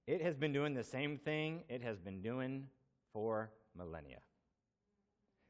It 0.05 0.21
has 0.21 0.37
been 0.37 0.53
doing 0.53 0.75
the 0.75 0.83
same 0.83 1.17
thing 1.17 1.63
it 1.67 1.81
has 1.81 1.97
been 1.97 2.21
doing 2.21 2.67
for 3.13 3.49
millennia. 3.75 4.19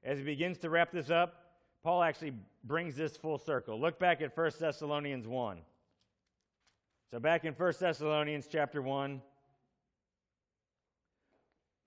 As 0.05 0.19
he 0.19 0.23
begins 0.23 0.57
to 0.59 0.69
wrap 0.69 0.89
this 0.89 1.09
up, 1.09 1.35
Paul 1.83 2.01
actually 2.01 2.31
brings 2.63 2.95
this 2.95 3.17
full 3.17 3.37
circle. 3.37 3.77
Look 3.77 3.99
back 3.99 4.21
at 4.21 4.37
1 4.37 4.51
Thessalonians 4.57 5.27
1. 5.27 5.57
So 7.11 7.19
back 7.19 7.43
in 7.43 7.55
1 7.55 7.73
Thessalonians 7.77 8.47
chapter 8.49 8.81
1, 8.81 9.21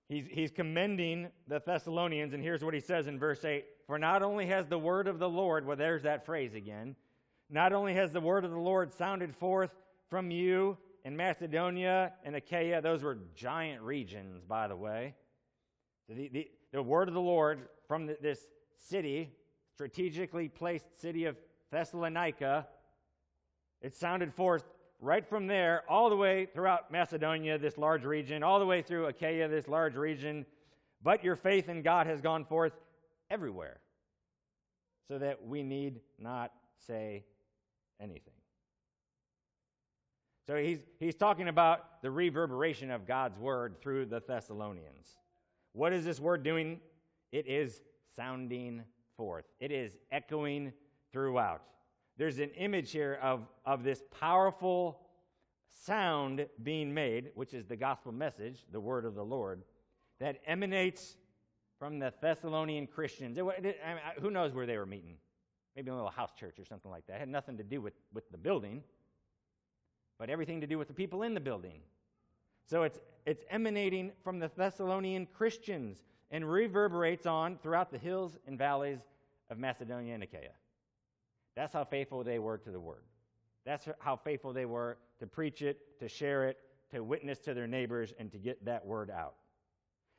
he's, 0.07 0.27
he's 0.29 0.51
commending 0.51 1.29
the 1.47 1.63
Thessalonians, 1.65 2.35
and 2.35 2.43
here's 2.43 2.63
what 2.63 2.75
he 2.75 2.79
says 2.79 3.07
in 3.07 3.17
verse 3.17 3.43
8 3.43 3.65
For 3.87 3.97
not 3.97 4.21
only 4.21 4.45
has 4.45 4.67
the 4.67 4.77
word 4.77 5.07
of 5.07 5.17
the 5.17 5.29
Lord, 5.29 5.65
well, 5.65 5.77
there's 5.77 6.03
that 6.03 6.27
phrase 6.27 6.53
again, 6.53 6.95
not 7.49 7.73
only 7.73 7.95
has 7.95 8.13
the 8.13 8.21
word 8.21 8.45
of 8.45 8.51
the 8.51 8.59
Lord 8.59 8.93
sounded 8.93 9.35
forth 9.35 9.71
from 10.09 10.31
you 10.31 10.77
in 11.03 11.15
Macedonia 11.15 12.13
and 12.23 12.35
Achaia, 12.35 12.81
those 12.81 13.03
were 13.03 13.17
giant 13.35 13.81
regions, 13.81 14.43
by 14.43 14.67
the 14.67 14.75
way. 14.75 15.13
The, 16.09 16.29
the, 16.29 16.47
the 16.71 16.83
word 16.83 17.07
of 17.07 17.13
the 17.13 17.21
Lord 17.21 17.67
from 17.87 18.07
the, 18.07 18.17
this 18.21 18.39
city, 18.77 19.31
strategically 19.73 20.49
placed 20.49 20.99
city 20.99 21.25
of 21.25 21.35
Thessalonica, 21.71 22.67
it 23.81 23.95
sounded 23.95 24.33
forth 24.33 24.63
right 24.99 25.27
from 25.27 25.47
there, 25.47 25.83
all 25.89 26.09
the 26.09 26.15
way 26.15 26.45
throughout 26.45 26.91
Macedonia, 26.91 27.57
this 27.57 27.77
large 27.77 28.05
region, 28.05 28.43
all 28.43 28.59
the 28.59 28.65
way 28.65 28.81
through 28.81 29.05
Achaia, 29.05 29.47
this 29.47 29.67
large 29.67 29.95
region. 29.95 30.45
But 31.03 31.23
your 31.23 31.35
faith 31.35 31.69
in 31.69 31.81
God 31.81 32.07
has 32.07 32.21
gone 32.21 32.45
forth 32.45 32.73
everywhere, 33.29 33.79
so 35.07 35.19
that 35.19 35.45
we 35.45 35.63
need 35.63 35.99
not 36.17 36.51
say 36.87 37.25
anything. 37.99 38.34
So 40.47 40.55
he's, 40.57 40.79
he's 40.99 41.15
talking 41.15 41.47
about 41.47 42.01
the 42.03 42.11
reverberation 42.11 42.91
of 42.91 43.07
God's 43.07 43.37
word 43.39 43.81
through 43.81 44.05
the 44.05 44.21
Thessalonians. 44.25 45.17
What 45.73 45.91
is 45.91 46.05
this 46.05 46.19
word 46.19 46.43
doing? 46.43 46.79
It 47.31 47.47
is 47.47 47.81
sounding 48.15 48.83
forth, 49.17 49.45
it 49.59 49.71
is 49.71 49.97
echoing 50.11 50.73
throughout. 51.11 51.61
There's 52.17 52.39
an 52.39 52.51
image 52.51 52.91
here 52.91 53.19
of, 53.21 53.41
of 53.65 53.83
this 53.83 54.01
powerful 54.19 54.99
sound 55.83 56.45
being 56.63 56.93
made, 56.93 57.31
which 57.35 57.53
is 57.53 57.65
the 57.65 57.75
gospel 57.75 58.11
message, 58.11 58.63
the 58.71 58.79
word 58.79 59.05
of 59.05 59.15
the 59.15 59.25
Lord, 59.25 59.63
that 60.19 60.39
emanates 60.45 61.17
from 61.77 61.99
the 61.99 62.13
Thessalonian 62.21 62.87
Christians. 62.87 63.37
It, 63.37 63.43
it, 63.63 63.79
I 63.85 63.89
mean, 63.89 64.01
who 64.21 64.31
knows 64.31 64.53
where 64.53 64.65
they 64.65 64.77
were 64.77 64.85
meeting? 64.85 65.17
Maybe 65.75 65.89
a 65.89 65.95
little 65.95 66.09
house 66.09 66.31
church 66.39 66.57
or 66.57 66.65
something 66.65 66.89
like 66.89 67.05
that. 67.07 67.15
It 67.15 67.19
had 67.19 67.29
nothing 67.29 67.57
to 67.57 67.63
do 67.63 67.81
with, 67.81 67.93
with 68.13 68.29
the 68.31 68.37
building 68.37 68.81
but 70.19 70.29
everything 70.29 70.61
to 70.61 70.67
do 70.67 70.77
with 70.77 70.87
the 70.87 70.93
people 70.93 71.23
in 71.23 71.33
the 71.33 71.39
building. 71.39 71.79
So 72.65 72.83
it's, 72.83 72.99
it's 73.25 73.43
emanating 73.49 74.11
from 74.23 74.39
the 74.39 74.49
Thessalonian 74.55 75.27
Christians 75.27 76.03
and 76.31 76.49
reverberates 76.49 77.25
on 77.25 77.57
throughout 77.61 77.91
the 77.91 77.97
hills 77.97 78.37
and 78.47 78.57
valleys 78.57 78.99
of 79.49 79.57
Macedonia 79.57 80.13
and 80.13 80.23
Achaia. 80.23 80.49
That's 81.55 81.73
how 81.73 81.85
faithful 81.85 82.23
they 82.23 82.39
were 82.39 82.57
to 82.57 82.71
the 82.71 82.79
word. 82.79 83.03
That's 83.65 83.87
how 83.99 84.15
faithful 84.15 84.53
they 84.53 84.65
were 84.65 84.97
to 85.19 85.27
preach 85.27 85.61
it, 85.61 85.99
to 85.99 86.07
share 86.07 86.47
it, 86.49 86.57
to 86.91 87.03
witness 87.03 87.39
to 87.39 87.53
their 87.53 87.67
neighbors, 87.67 88.13
and 88.19 88.31
to 88.31 88.37
get 88.37 88.65
that 88.65 88.85
word 88.85 89.09
out. 89.09 89.35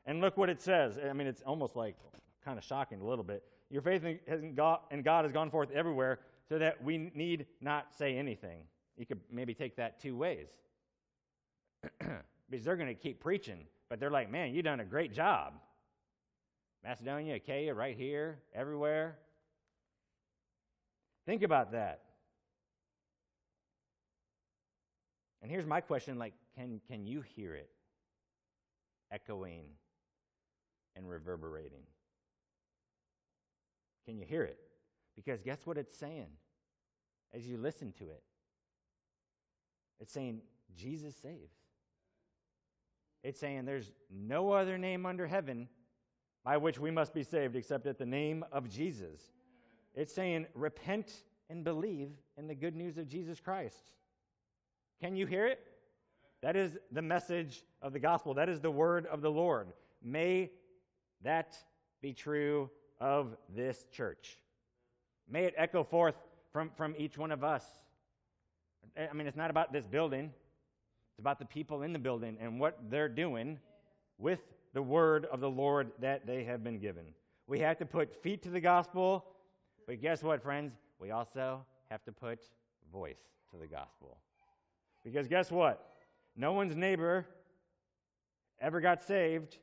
And 0.04 0.20
look 0.20 0.36
what 0.36 0.48
it 0.48 0.62
says. 0.62 0.98
I 0.98 1.12
mean, 1.12 1.26
it's 1.26 1.42
almost 1.42 1.76
like 1.76 1.96
kind 2.44 2.58
of 2.58 2.64
shocking 2.64 3.00
a 3.00 3.04
little 3.04 3.24
bit. 3.24 3.42
Your 3.70 3.82
faith 3.82 4.04
in 4.04 4.54
God, 4.54 4.80
has 4.90 5.32
gone 5.32 5.50
forth 5.50 5.70
everywhere, 5.72 6.20
so 6.48 6.58
that 6.58 6.82
we 6.82 7.10
need 7.14 7.46
not 7.60 7.92
say 7.98 8.16
anything. 8.16 8.60
You 8.96 9.06
could 9.06 9.20
maybe 9.30 9.54
take 9.54 9.76
that 9.76 10.00
two 10.00 10.16
ways. 10.16 10.48
because 12.50 12.64
they're 12.64 12.76
going 12.76 12.88
to 12.88 12.94
keep 12.94 13.20
preaching, 13.20 13.60
but 13.88 14.00
they're 14.00 14.10
like, 14.10 14.30
man, 14.30 14.54
you've 14.54 14.64
done 14.64 14.80
a 14.80 14.84
great 14.84 15.12
job. 15.12 15.54
Macedonia, 16.84 17.36
Achaia, 17.36 17.74
right 17.74 17.96
here, 17.96 18.38
everywhere. 18.54 19.18
Think 21.26 21.42
about 21.42 21.72
that. 21.72 22.02
And 25.42 25.50
here's 25.50 25.66
my 25.66 25.80
question 25.80 26.18
like, 26.18 26.34
can, 26.56 26.80
can 26.88 27.06
you 27.06 27.20
hear 27.20 27.54
it 27.54 27.70
echoing 29.12 29.64
and 30.94 31.08
reverberating? 31.08 31.82
Can 34.06 34.18
you 34.18 34.24
hear 34.24 34.44
it? 34.44 34.58
Because 35.14 35.42
guess 35.42 35.58
what 35.64 35.76
it's 35.78 35.96
saying 35.96 36.28
as 37.34 37.46
you 37.46 37.56
listen 37.58 37.92
to 37.98 38.04
it? 38.04 38.22
It's 40.00 40.12
saying 40.12 40.40
Jesus 40.76 41.14
saves. 41.16 41.54
It's 43.22 43.40
saying 43.40 43.64
there's 43.64 43.90
no 44.10 44.52
other 44.52 44.78
name 44.78 45.06
under 45.06 45.26
heaven 45.26 45.68
by 46.44 46.56
which 46.56 46.78
we 46.78 46.90
must 46.90 47.12
be 47.12 47.24
saved 47.24 47.56
except 47.56 47.86
at 47.86 47.98
the 47.98 48.06
name 48.06 48.44
of 48.52 48.68
Jesus. 48.68 49.20
It's 49.94 50.14
saying 50.14 50.46
repent 50.54 51.12
and 51.50 51.64
believe 51.64 52.10
in 52.36 52.46
the 52.46 52.54
good 52.54 52.76
news 52.76 52.98
of 52.98 53.08
Jesus 53.08 53.40
Christ. 53.40 53.90
Can 55.00 55.16
you 55.16 55.26
hear 55.26 55.46
it? 55.46 55.60
That 56.42 56.54
is 56.56 56.76
the 56.92 57.02
message 57.02 57.64
of 57.82 57.92
the 57.92 57.98
gospel. 57.98 58.34
That 58.34 58.48
is 58.48 58.60
the 58.60 58.70
word 58.70 59.06
of 59.06 59.22
the 59.22 59.30
Lord. 59.30 59.72
May 60.02 60.50
that 61.22 61.56
be 62.00 62.12
true 62.12 62.70
of 63.00 63.36
this 63.54 63.86
church. 63.90 64.38
May 65.28 65.44
it 65.44 65.54
echo 65.56 65.82
forth 65.82 66.14
from, 66.52 66.70
from 66.76 66.94
each 66.96 67.18
one 67.18 67.32
of 67.32 67.42
us. 67.42 67.64
Eh, 68.96 69.06
I 69.10 69.14
mean, 69.14 69.26
it's 69.26 69.36
not 69.36 69.50
about 69.50 69.72
this 69.72 69.86
building, 69.86 70.32
it's 71.10 71.18
about 71.18 71.38
the 71.38 71.44
people 71.44 71.82
in 71.82 71.92
the 71.92 71.98
building 71.98 72.36
and 72.40 72.60
what 72.60 72.78
they're 72.90 73.08
doing 73.08 73.58
with 74.18 74.40
the 74.74 74.82
word 74.82 75.26
of 75.26 75.40
the 75.40 75.50
Lord 75.50 75.92
that 76.00 76.26
they 76.26 76.44
have 76.44 76.62
been 76.62 76.78
given. 76.78 77.04
We 77.46 77.60
have 77.60 77.78
to 77.78 77.86
put 77.86 78.22
feet 78.22 78.42
to 78.42 78.50
the 78.50 78.60
gospel, 78.60 79.24
but 79.86 80.00
guess 80.00 80.22
what, 80.22 80.42
friends? 80.42 80.74
We 80.98 81.10
also 81.10 81.64
have 81.90 82.04
to 82.04 82.12
put 82.12 82.40
voice 82.92 83.20
to 83.50 83.56
the 83.56 83.66
gospel. 83.66 84.18
Because 85.04 85.28
guess 85.28 85.50
what? 85.50 85.88
No 86.36 86.52
one's 86.52 86.74
neighbor 86.74 87.26
ever 88.60 88.80
got 88.80 89.02
saved 89.02 89.58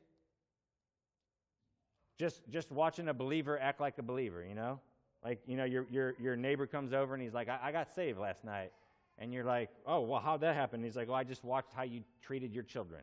just 2.18 2.42
just 2.50 2.70
watching 2.70 3.08
a 3.08 3.14
believer 3.14 3.58
act 3.58 3.80
like 3.80 3.98
a 3.98 4.02
believer, 4.02 4.44
you 4.44 4.54
know? 4.54 4.80
Like, 5.24 5.40
you 5.46 5.56
know, 5.56 5.64
your 5.64 5.86
your 5.90 6.14
your 6.18 6.36
neighbor 6.36 6.66
comes 6.66 6.92
over 6.92 7.14
and 7.14 7.22
he's 7.22 7.34
like, 7.34 7.48
I, 7.48 7.58
I 7.62 7.72
got 7.72 7.92
saved 7.94 8.18
last 8.18 8.44
night. 8.44 8.72
And 9.18 9.32
you're 9.32 9.44
like, 9.44 9.70
oh, 9.86 10.00
well, 10.00 10.20
how'd 10.20 10.40
that 10.40 10.54
happen? 10.54 10.76
And 10.80 10.84
he's 10.84 10.96
like, 10.96 11.08
well, 11.08 11.16
I 11.16 11.24
just 11.24 11.44
watched 11.44 11.72
how 11.74 11.82
you 11.82 12.02
treated 12.22 12.52
your 12.52 12.64
children. 12.64 13.02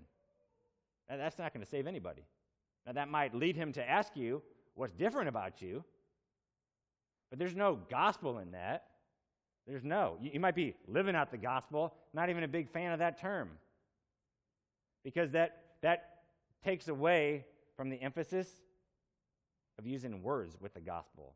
That's 1.10 1.38
not 1.38 1.54
going 1.54 1.64
to 1.64 1.70
save 1.70 1.88
anybody. 1.88 2.24
Now, 2.86 2.94
that 2.94 3.10
might 3.10 3.34
lead 3.36 3.56
him 3.56 3.74
to 3.74 3.90
ask 3.90 4.16
you 4.16 4.42
what's 4.76 4.94
different 4.94 5.30
about 5.30 5.62
you, 5.62 5.84
but 7.30 7.40
there's 7.40 7.56
no 7.56 7.80
gospel 7.90 8.40
in 8.40 8.52
that. 8.52 8.86
There's 9.68 9.84
no. 9.84 10.18
You, 10.22 10.32
you 10.34 10.40
might 10.40 10.56
be 10.56 10.76
living 10.88 11.16
out 11.16 11.32
the 11.32 11.38
gospel, 11.38 11.94
not 12.14 12.30
even 12.30 12.44
a 12.44 12.48
big 12.48 12.70
fan 12.70 12.92
of 12.92 13.00
that 13.00 13.20
term, 13.20 13.50
because 15.04 15.32
that, 15.32 15.64
that 15.82 16.24
takes 16.64 16.88
away 16.88 17.46
from 17.78 17.90
the 17.90 18.02
emphasis 18.02 18.48
of 19.80 19.86
using 19.88 20.24
words 20.24 20.58
with 20.60 20.74
the 20.74 20.82
gospel. 20.82 21.36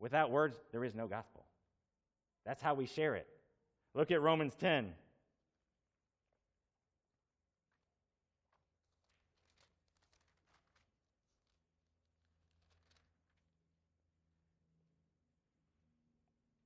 Without 0.00 0.30
words, 0.30 0.56
there 0.72 0.84
is 0.84 0.94
no 0.94 1.06
gospel. 1.06 1.44
That's 2.44 2.60
how 2.60 2.74
we 2.74 2.86
share 2.86 3.14
it. 3.14 3.26
Look 3.96 4.10
at 4.10 4.20
Romans 4.20 4.56
10. 4.56 4.92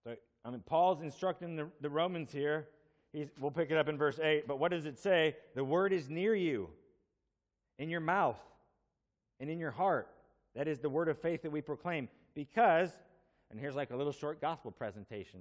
So, 0.05 0.17
I 0.43 0.51
mean, 0.51 0.63
Paul's 0.65 1.03
instructing 1.03 1.55
the, 1.55 1.69
the 1.83 1.91
Romans 1.91 2.33
here. 2.33 2.69
He's, 3.13 3.29
we'll 3.39 3.51
pick 3.51 3.71
it 3.71 3.77
up 3.77 3.89
in 3.89 3.99
verse 3.99 4.19
8. 4.19 4.49
But 4.49 4.59
what 4.59 4.71
does 4.71 4.87
it 4.87 4.99
say? 4.99 5.37
The 5.55 5.65
word 5.65 5.93
is 5.93 6.09
near 6.09 6.35
you, 6.35 6.71
in 7.79 7.91
your 7.91 8.01
mouth, 8.01 8.41
and 9.39 9.51
in 9.51 9.59
your 9.59 9.71
heart. 9.71 10.09
That 10.55 10.67
is 10.67 10.79
the 10.79 10.89
word 10.89 11.09
of 11.09 11.19
faith 11.19 11.43
that 11.43 11.53
we 11.53 11.61
proclaim. 11.61 12.09
Because, 12.35 12.91
and 13.51 13.61
here's 13.61 13.77
like 13.77 13.91
a 13.91 13.97
little 13.97 14.13
short 14.13 14.41
gospel 14.41 14.71
presentation 14.71 15.41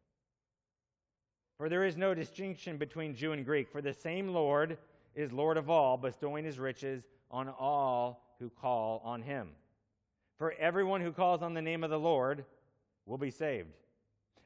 For 1.61 1.69
there 1.69 1.83
is 1.83 1.95
no 1.95 2.15
distinction 2.15 2.77
between 2.77 3.13
Jew 3.13 3.33
and 3.33 3.45
Greek, 3.45 3.69
for 3.69 3.83
the 3.83 3.93
same 3.93 4.29
Lord 4.29 4.79
is 5.13 5.31
Lord 5.31 5.57
of 5.57 5.69
all, 5.69 5.95
bestowing 5.95 6.43
his 6.43 6.57
riches 6.57 7.03
on 7.29 7.49
all 7.49 8.33
who 8.39 8.49
call 8.49 8.99
on 9.05 9.21
him. 9.21 9.49
For 10.39 10.53
everyone 10.53 11.01
who 11.01 11.11
calls 11.11 11.43
on 11.43 11.53
the 11.53 11.61
name 11.61 11.83
of 11.83 11.91
the 11.91 11.99
Lord 11.99 12.45
will 13.05 13.19
be 13.19 13.29
saved. 13.29 13.75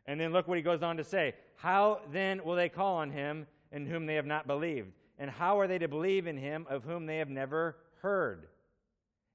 And 0.06 0.20
then 0.20 0.34
look 0.34 0.46
what 0.50 0.58
he 0.58 0.62
goes 0.62 0.84
on 0.84 0.98
to 0.98 1.06
say. 1.06 1.36
How 1.56 2.02
then 2.12 2.44
will 2.44 2.56
they 2.56 2.68
call 2.68 2.98
on 2.98 3.12
him 3.12 3.48
in 3.72 3.86
whom 3.86 4.08
they 4.08 4.16
have 4.16 4.26
not 4.26 4.46
believed? 4.46 4.92
And 5.18 5.32
how 5.32 5.58
are 5.58 5.68
they 5.68 5.78
to 5.78 5.88
believe 5.88 6.28
in 6.28 6.36
him 6.36 6.68
of 6.70 6.84
whom 6.84 7.06
they 7.06 7.20
have 7.20 7.30
never 7.30 7.78
heard? 8.02 8.50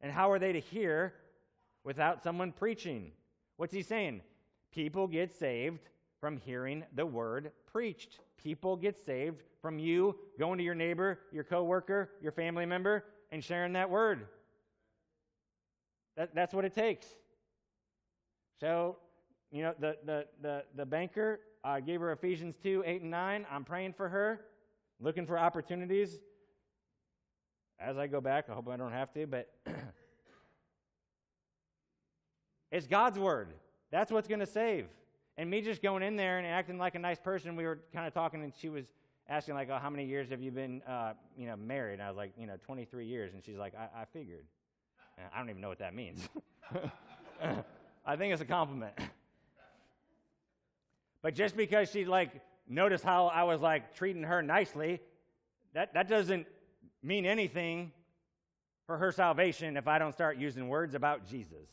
And 0.03 0.13
how 0.13 0.31
are 0.31 0.39
they 0.39 0.53
to 0.53 0.61
hear 0.61 1.15
without 1.83 2.23
someone 2.23 2.53
preaching? 2.53 3.13
What's 3.57 3.73
he 3.73 3.81
saying? 3.81 4.21
People 4.71 5.07
get 5.07 5.35
saved 5.35 5.89
from 6.21 6.37
hearing 6.37 6.85
the 6.95 7.07
word 7.07 7.53
preached. 7.73 8.19
People 8.43 8.77
get 8.77 9.05
saved 9.05 9.43
from 9.61 9.79
you 9.79 10.17
going 10.39 10.59
to 10.59 10.65
your 10.65 10.75
neighbor, 10.75 11.21
your 11.33 11.45
coworker, 11.45 12.11
your 12.23 12.33
family 12.33 12.67
member, 12.67 13.05
and 13.31 13.43
sharing 13.43 13.73
that 13.73 13.89
word. 13.89 14.27
That, 16.17 16.35
that's 16.35 16.53
what 16.53 16.65
it 16.65 16.75
takes. 16.75 17.07
So, 18.61 18.97
you 19.51 19.63
know, 19.63 19.75
the, 19.79 19.97
the, 20.05 20.27
the, 20.43 20.65
the 20.77 20.87
banker 20.87 21.41
uh, 21.65 21.81
gave 21.81 22.01
her 22.01 22.13
Ephesians 22.13 22.57
2 22.63 22.85
8 22.87 23.03
and 23.03 23.11
9. 23.11 23.47
I'm 23.51 23.65
praying 23.65 23.95
for 23.95 24.09
her, 24.09 24.41
looking 25.01 25.27
for 25.27 25.39
opportunities. 25.39 26.19
As 27.79 27.97
I 27.97 28.07
go 28.07 28.21
back, 28.21 28.51
I 28.51 28.55
hope 28.55 28.69
I 28.69 28.77
don't 28.77 28.93
have 28.93 29.13
to, 29.15 29.27
but 29.27 29.49
it's 32.71 32.87
God's 32.87 33.19
word. 33.19 33.49
That's 33.91 34.13
what's 34.13 34.29
going 34.29 34.41
to 34.41 34.47
save. 34.47 34.87
And 35.37 35.49
me 35.49 35.63
just 35.63 35.83
going 35.83 36.03
in 36.03 36.17
there 36.17 36.39
and 36.39 36.47
acting 36.47 36.79
like 36.79 36.95
a 36.95 36.99
nice 36.99 37.19
person, 37.19 37.57
we 37.57 37.65
were 37.65 37.79
kind 37.93 38.07
of 38.07 38.13
talking, 38.13 38.43
and 38.43 38.53
she 38.61 38.69
was 38.69 38.85
asking, 39.29 39.55
like, 39.55 39.69
oh, 39.71 39.79
how 39.79 39.89
many 39.89 40.05
years 40.05 40.29
have 40.31 40.43
you 40.43 40.51
been, 40.51 40.83
uh, 40.83 41.13
you 41.37 41.47
know, 41.47 41.57
married? 41.57 41.95
And 41.95 42.03
I 42.03 42.09
was 42.09 42.17
like, 42.17 42.33
you 42.37 42.47
know, 42.47 42.57
23 42.65 43.07
years. 43.07 43.33
And 43.33 43.43
she's 43.45 43.57
like, 43.57 43.75
I, 43.75 44.03
I 44.03 44.05
figured. 44.13 44.45
And 45.17 45.27
I 45.33 45.39
don't 45.39 45.49
even 45.49 45.63
know 45.63 45.69
what 45.69 45.79
that 45.79 45.95
means. 45.95 46.29
I 48.07 48.17
think 48.17 48.33
it's 48.33 48.43
a 48.43 48.47
compliment. 48.47 48.95
But 51.23 51.35
just 51.35 51.57
because 51.57 51.91
she, 51.91 52.05
like, 52.05 52.31
noticed 52.69 53.05
how 53.05 53.27
I 53.27 53.45
was, 53.45 53.61
like, 53.61 53.95
treating 53.95 54.25
her 54.25 54.43
nicely, 54.43 55.01
that, 55.75 55.95
that 55.95 56.09
doesn't 56.09 56.47
mean 57.03 57.25
anything 57.25 57.93
for 58.87 58.99
her 58.99 59.13
salvation 59.13 59.77
if 59.77 59.87
I 59.87 59.99
don't 59.99 60.13
start 60.13 60.39
using 60.39 60.69
words 60.69 60.95
about 60.95 61.27
Jesus. 61.29 61.69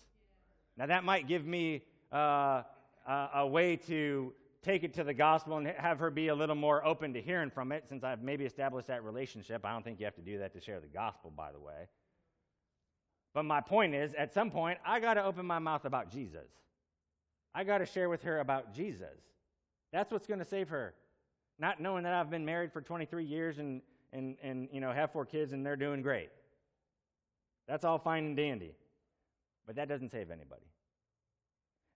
Now, 0.78 0.86
that 0.86 1.04
might 1.04 1.28
give 1.28 1.46
me 1.46 1.82
uh, 2.12 2.62
uh, 3.08 3.28
a 3.36 3.48
way 3.48 3.76
to 3.76 4.34
take 4.62 4.84
it 4.84 4.94
to 4.96 5.04
the 5.04 5.14
gospel 5.14 5.58
and 5.58 5.68
have 5.68 6.00
her 6.00 6.12
be 6.12 6.28
a 6.28 6.36
little 6.36 6.56
more 6.56 6.86
open 6.86 7.14
to 7.14 7.22
hearing 7.22 7.50
from 7.50 7.72
it 7.72 7.86
since 7.88 8.04
I've 8.04 8.22
maybe 8.22 8.46
established 8.46 8.88
that 8.88 9.04
relationship. 9.04 9.66
I 9.66 9.72
don't 9.72 9.84
think 9.84 10.00
you 10.00 10.06
have 10.06 10.16
to 10.16 10.22
do 10.22 10.40
that 10.40 10.54
to 10.54 10.60
share 10.60 10.80
the 10.80 10.88
gospel, 10.88 11.32
by 11.36 11.52
the 11.52 11.60
way. 11.60 11.88
But 13.34 13.44
my 13.44 13.62
point 13.62 13.94
is, 13.96 14.14
at 14.16 14.34
some 14.34 14.52
point, 14.52 14.80
I 14.86 15.00
got 15.00 15.14
to 15.14 15.24
open 15.24 15.46
my 15.46 15.60
mouth 15.60 15.86
about 15.86 16.12
Jesus. 16.12 16.50
I 17.54 17.64
got 17.64 17.78
to 17.78 17.86
share 17.86 18.10
with 18.10 18.24
her 18.24 18.40
about 18.40 18.74
Jesus. 18.74 19.22
That's 19.94 20.12
what's 20.12 20.28
going 20.28 20.40
to 20.40 20.46
save 20.46 20.70
her. 20.70 20.94
Not 21.60 21.80
knowing 21.80 22.04
that 22.04 22.14
I've 22.14 22.30
been 22.30 22.46
married 22.46 22.74
for 22.74 22.82
23 22.82 23.24
years 23.26 23.58
and, 23.58 23.82
and, 24.12 24.36
and 24.44 24.68
you 24.72 24.82
know, 24.82 24.92
have 24.92 25.12
four 25.12 25.26
kids 25.26 25.54
and 25.54 25.66
they're 25.66 25.76
doing 25.76 26.02
great. 26.02 26.30
That's 27.68 27.86
all 27.86 28.00
fine 28.00 28.26
and 28.26 28.38
dandy. 28.38 28.76
But 29.66 29.76
that 29.76 29.88
doesn't 29.88 30.12
save 30.12 30.30
anybody. 30.30 30.66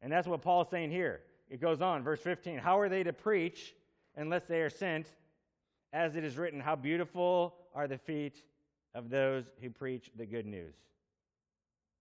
And 0.02 0.12
that's 0.12 0.28
what 0.28 0.41
Paul's 0.41 0.70
saying 0.70 0.91
here. 0.91 1.22
It 1.49 1.62
goes 1.62 1.82
on, 1.82 2.04
verse 2.04 2.22
15. 2.22 2.58
How 2.58 2.80
are 2.80 2.89
they 2.89 3.04
to 3.04 3.14
preach 3.14 3.76
unless 4.16 4.45
they 4.45 4.62
are 4.62 4.70
sent? 4.70 5.08
As 5.93 6.16
it 6.16 6.24
is 6.24 6.38
written, 6.38 6.60
How 6.60 6.76
beautiful 6.76 7.56
are 7.76 7.88
the 7.88 7.97
feet 7.97 8.43
of 8.93 9.10
those 9.10 9.45
who 9.62 9.70
preach 9.70 10.12
the 10.18 10.26
good 10.26 10.45
news. 10.45 10.76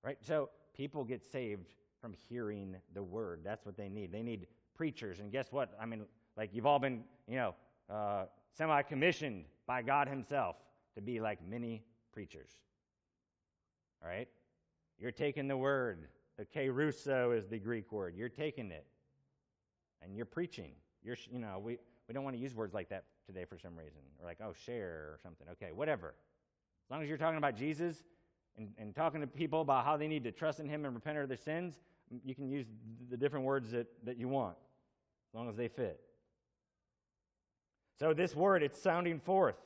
Right? 0.02 0.18
So 0.20 0.50
people 0.74 1.04
get 1.04 1.22
saved 1.22 1.74
from 2.00 2.14
hearing 2.28 2.76
the 2.94 3.02
word. 3.02 3.40
That's 3.44 3.64
what 3.66 3.76
they 3.76 3.88
need. 3.88 4.12
They 4.12 4.22
need 4.22 4.46
preachers. 4.74 5.20
And 5.20 5.30
guess 5.30 5.52
what? 5.52 5.72
I 5.80 5.86
mean, 5.86 6.04
like 6.36 6.50
you've 6.52 6.66
all 6.66 6.78
been, 6.78 7.04
you 7.28 7.36
know, 7.36 7.54
uh, 7.88 8.24
semi 8.56 8.82
commissioned 8.82 9.44
by 9.66 9.82
God 9.82 10.08
Himself 10.08 10.56
to 10.94 11.02
be 11.02 11.20
like 11.20 11.38
many 11.46 11.82
preachers. 12.12 12.50
All 14.02 14.08
right? 14.08 14.28
You're 14.98 15.12
taking 15.12 15.48
the 15.48 15.56
word. 15.56 16.08
The 16.40 16.46
kerusso 16.46 17.36
is 17.36 17.48
the 17.48 17.58
Greek 17.58 17.92
word. 17.92 18.14
You're 18.16 18.30
taking 18.30 18.70
it 18.70 18.86
and 20.00 20.16
you're 20.16 20.24
preaching. 20.24 20.72
You're, 21.02 21.18
you 21.30 21.38
know, 21.38 21.60
we, 21.62 21.76
we 22.08 22.14
don't 22.14 22.24
want 22.24 22.34
to 22.34 22.40
use 22.40 22.54
words 22.54 22.72
like 22.72 22.88
that 22.88 23.04
today 23.26 23.44
for 23.44 23.58
some 23.58 23.76
reason. 23.76 24.00
Or 24.18 24.24
like, 24.24 24.38
oh, 24.42 24.54
share 24.64 25.10
or 25.10 25.18
something. 25.22 25.46
Okay, 25.52 25.70
whatever. 25.70 26.14
As 26.86 26.90
long 26.90 27.02
as 27.02 27.10
you're 27.10 27.18
talking 27.18 27.36
about 27.36 27.56
Jesus 27.56 28.04
and, 28.56 28.70
and 28.78 28.94
talking 28.94 29.20
to 29.20 29.26
people 29.26 29.60
about 29.60 29.84
how 29.84 29.98
they 29.98 30.08
need 30.08 30.24
to 30.24 30.32
trust 30.32 30.60
in 30.60 30.66
Him 30.66 30.86
and 30.86 30.94
repent 30.94 31.18
of 31.18 31.28
their 31.28 31.36
sins, 31.36 31.78
you 32.24 32.34
can 32.34 32.48
use 32.48 32.64
the 33.10 33.18
different 33.18 33.44
words 33.44 33.72
that, 33.72 33.88
that 34.04 34.16
you 34.16 34.26
want, 34.26 34.56
as 35.30 35.36
long 35.36 35.46
as 35.50 35.56
they 35.56 35.68
fit. 35.68 36.00
So, 37.98 38.14
this 38.14 38.34
word, 38.34 38.62
it's 38.62 38.80
sounding 38.80 39.20
forth, 39.20 39.56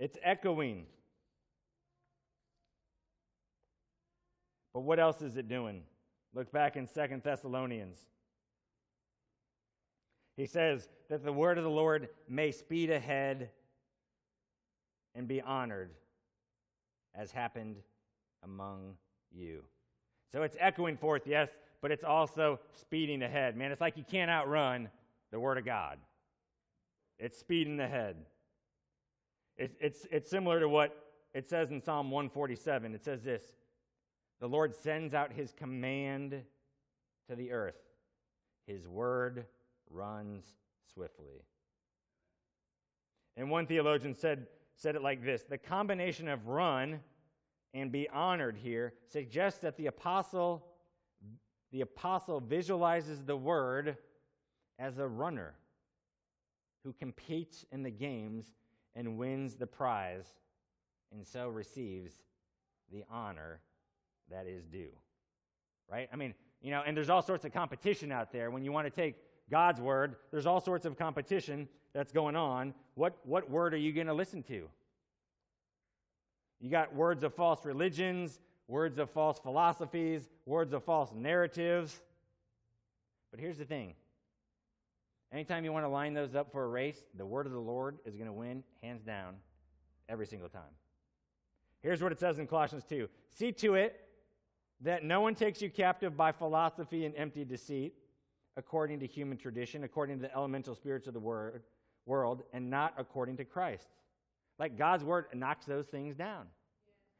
it's 0.00 0.18
echoing. 0.20 0.86
But 4.72 4.80
what 4.80 5.00
else 5.00 5.22
is 5.22 5.36
it 5.36 5.48
doing? 5.48 5.82
Look 6.34 6.52
back 6.52 6.76
in 6.76 6.86
Second 6.86 7.22
Thessalonians. 7.22 7.98
He 10.36 10.46
says 10.46 10.88
that 11.08 11.24
the 11.24 11.32
word 11.32 11.58
of 11.58 11.64
the 11.64 11.70
Lord 11.70 12.08
may 12.28 12.50
speed 12.52 12.90
ahead 12.90 13.50
and 15.14 15.26
be 15.26 15.40
honored, 15.40 15.90
as 17.14 17.32
happened 17.32 17.76
among 18.44 18.94
you. 19.32 19.64
So 20.32 20.42
it's 20.42 20.56
echoing 20.60 20.96
forth, 20.96 21.22
yes, 21.26 21.48
but 21.82 21.90
it's 21.90 22.04
also 22.04 22.60
speeding 22.72 23.22
ahead. 23.22 23.56
Man, 23.56 23.72
it's 23.72 23.80
like 23.80 23.96
you 23.96 24.04
can't 24.08 24.30
outrun 24.30 24.88
the 25.32 25.40
Word 25.40 25.58
of 25.58 25.64
God. 25.64 25.98
It's 27.18 27.38
speeding 27.38 27.80
ahead. 27.80 28.16
It's, 29.56 29.76
it's, 29.80 30.06
it's 30.10 30.30
similar 30.30 30.60
to 30.60 30.68
what 30.68 30.96
it 31.34 31.48
says 31.48 31.70
in 31.70 31.82
Psalm 31.82 32.10
147. 32.10 32.94
It 32.94 33.04
says 33.04 33.22
this 33.22 33.42
The 34.40 34.48
Lord 34.48 34.74
sends 34.74 35.14
out 35.14 35.32
his 35.32 35.52
command 35.52 36.42
to 37.28 37.36
the 37.36 37.52
earth, 37.52 37.80
his 38.66 38.88
word 38.88 39.46
runs 39.90 40.44
swiftly. 40.92 41.44
And 43.36 43.50
one 43.50 43.66
theologian 43.66 44.14
said, 44.14 44.46
said 44.76 44.96
it 44.96 45.02
like 45.02 45.24
this 45.24 45.44
The 45.44 45.58
combination 45.58 46.28
of 46.28 46.48
run 46.48 47.00
and 47.74 47.92
be 47.92 48.08
honored 48.08 48.56
here 48.56 48.94
suggests 49.06 49.60
that 49.60 49.76
the 49.76 49.86
apostle 49.86 50.66
the 51.72 51.82
apostle 51.82 52.40
visualizes 52.40 53.22
the 53.22 53.36
word 53.36 53.96
as 54.78 54.98
a 54.98 55.06
runner 55.06 55.54
who 56.82 56.92
competes 56.92 57.64
in 57.70 57.84
the 57.84 57.90
games 57.90 58.52
and 58.96 59.16
wins 59.16 59.54
the 59.54 59.68
prize 59.68 60.34
and 61.12 61.24
so 61.24 61.48
receives 61.48 62.22
the 62.90 63.04
honor 63.08 63.60
that 64.30 64.46
is 64.46 64.64
due 64.64 64.90
right? 65.90 66.08
I 66.12 66.16
mean 66.16 66.34
you 66.62 66.70
know 66.70 66.82
and 66.86 66.96
there's 66.96 67.10
all 67.10 67.22
sorts 67.22 67.44
of 67.44 67.52
competition 67.52 68.12
out 68.12 68.32
there. 68.32 68.50
When 68.50 68.64
you 68.64 68.72
want 68.72 68.86
to 68.86 68.90
take 68.90 69.16
god's 69.50 69.80
word 69.80 70.16
there's 70.30 70.46
all 70.46 70.60
sorts 70.60 70.86
of 70.86 70.96
competition 70.98 71.68
that's 71.92 72.12
going 72.12 72.36
on. 72.36 72.74
What 72.94 73.16
what 73.24 73.50
word 73.50 73.74
are 73.74 73.78
you 73.78 73.92
going 73.92 74.06
to 74.06 74.14
listen 74.14 74.42
to? 74.44 74.68
You 76.60 76.70
got 76.70 76.94
words 76.94 77.22
of 77.22 77.34
false 77.34 77.64
religions, 77.64 78.38
words 78.68 78.98
of 78.98 79.10
false 79.10 79.38
philosophies, 79.38 80.28
words 80.44 80.72
of 80.72 80.84
false 80.84 81.10
narratives. 81.14 81.98
But 83.30 83.40
here's 83.40 83.58
the 83.58 83.64
thing. 83.64 83.94
Anytime 85.32 85.64
you 85.64 85.72
want 85.72 85.84
to 85.84 85.88
line 85.88 86.12
those 86.12 86.34
up 86.34 86.50
for 86.50 86.64
a 86.64 86.68
race, 86.68 87.00
the 87.16 87.24
word 87.24 87.46
of 87.46 87.52
the 87.52 87.60
Lord 87.60 87.98
is 88.04 88.16
going 88.16 88.26
to 88.26 88.32
win, 88.32 88.64
hands 88.82 89.02
down, 89.02 89.36
every 90.08 90.26
single 90.26 90.48
time. 90.48 90.62
Here's 91.82 92.02
what 92.02 92.10
it 92.12 92.18
says 92.18 92.38
in 92.38 92.46
Colossians 92.46 92.84
2 92.88 93.08
See 93.30 93.52
to 93.52 93.74
it 93.74 94.09
that 94.82 95.04
no 95.04 95.20
one 95.20 95.34
takes 95.34 95.60
you 95.60 95.70
captive 95.70 96.16
by 96.16 96.32
philosophy 96.32 97.04
and 97.04 97.14
empty 97.16 97.44
deceit, 97.44 97.94
according 98.56 99.00
to 99.00 99.06
human 99.06 99.36
tradition, 99.36 99.84
according 99.84 100.18
to 100.18 100.22
the 100.22 100.34
elemental 100.34 100.74
spirits 100.74 101.06
of 101.06 101.14
the 101.14 101.20
word, 101.20 101.62
world, 102.06 102.42
and 102.52 102.68
not 102.68 102.94
according 102.98 103.36
to 103.36 103.44
Christ. 103.44 103.88
Like 104.58 104.76
God's 104.76 105.04
word 105.04 105.26
knocks 105.34 105.66
those 105.66 105.86
things 105.86 106.16
down. 106.16 106.46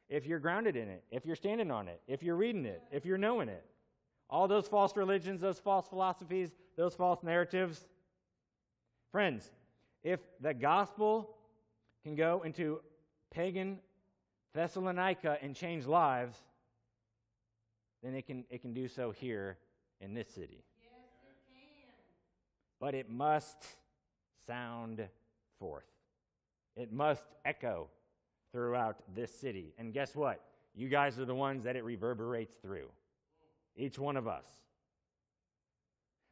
If 0.08 0.26
you're 0.26 0.40
grounded 0.40 0.76
in 0.76 0.88
it, 0.88 1.04
if 1.10 1.24
you're 1.24 1.36
standing 1.36 1.70
on 1.70 1.88
it, 1.88 2.00
if 2.08 2.22
you're 2.22 2.36
reading 2.36 2.66
it, 2.66 2.82
if 2.90 3.04
you're 3.04 3.18
knowing 3.18 3.48
it. 3.48 3.64
All 4.28 4.48
those 4.48 4.68
false 4.68 4.96
religions, 4.96 5.40
those 5.40 5.58
false 5.58 5.88
philosophies, 5.88 6.50
those 6.76 6.94
false 6.94 7.22
narratives, 7.22 7.84
Friends, 9.10 9.50
if 10.04 10.20
the 10.40 10.54
gospel 10.54 11.34
can 12.04 12.14
go 12.14 12.42
into 12.44 12.80
pagan 13.32 13.78
Thessalonica 14.54 15.38
and 15.42 15.54
change 15.54 15.86
lives, 15.86 16.36
then 18.02 18.14
it 18.14 18.26
can, 18.26 18.44
it 18.50 18.62
can 18.62 18.72
do 18.72 18.88
so 18.88 19.10
here 19.10 19.58
in 20.00 20.14
this 20.14 20.28
city. 20.28 20.64
Yes, 20.80 20.90
it 21.22 21.36
can. 21.52 21.92
But 22.80 22.94
it 22.94 23.10
must 23.10 23.64
sound 24.46 25.06
forth, 25.58 25.84
it 26.76 26.92
must 26.92 27.24
echo 27.44 27.88
throughout 28.52 28.96
this 29.14 29.32
city. 29.32 29.74
And 29.78 29.92
guess 29.92 30.16
what? 30.16 30.40
You 30.74 30.88
guys 30.88 31.18
are 31.18 31.24
the 31.24 31.34
ones 31.34 31.64
that 31.64 31.76
it 31.76 31.84
reverberates 31.84 32.54
through, 32.56 32.88
each 33.76 33.98
one 33.98 34.16
of 34.16 34.26
us. 34.26 34.46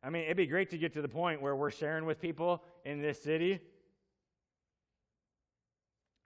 I 0.03 0.11
mean, 0.11 0.25
it'd 0.25 0.37
be 0.37 0.47
great 0.47 0.71
to 0.71 0.79
get 0.79 0.93
to 0.95 1.03
the 1.03 1.09
point 1.09 1.43
where 1.43 1.57
we're 1.57 1.71
sharing 1.71 2.07
with 2.07 2.21
people 2.21 2.62
in 2.85 3.03
this 3.03 3.21
city. 3.21 3.61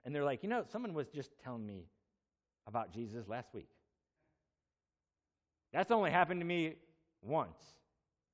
And 0.05 0.13
they're 0.13 0.23
like, 0.23 0.43
you 0.43 0.49
know, 0.49 0.63
someone 0.71 0.93
was 0.93 1.09
just 1.09 1.31
telling 1.43 1.65
me 1.65 1.87
about 2.67 2.93
Jesus 2.93 3.27
last 3.27 3.53
week. 3.53 3.69
That's 5.73 5.91
only 5.91 6.11
happened 6.11 6.39
to 6.39 6.45
me 6.45 6.75
once 7.21 7.57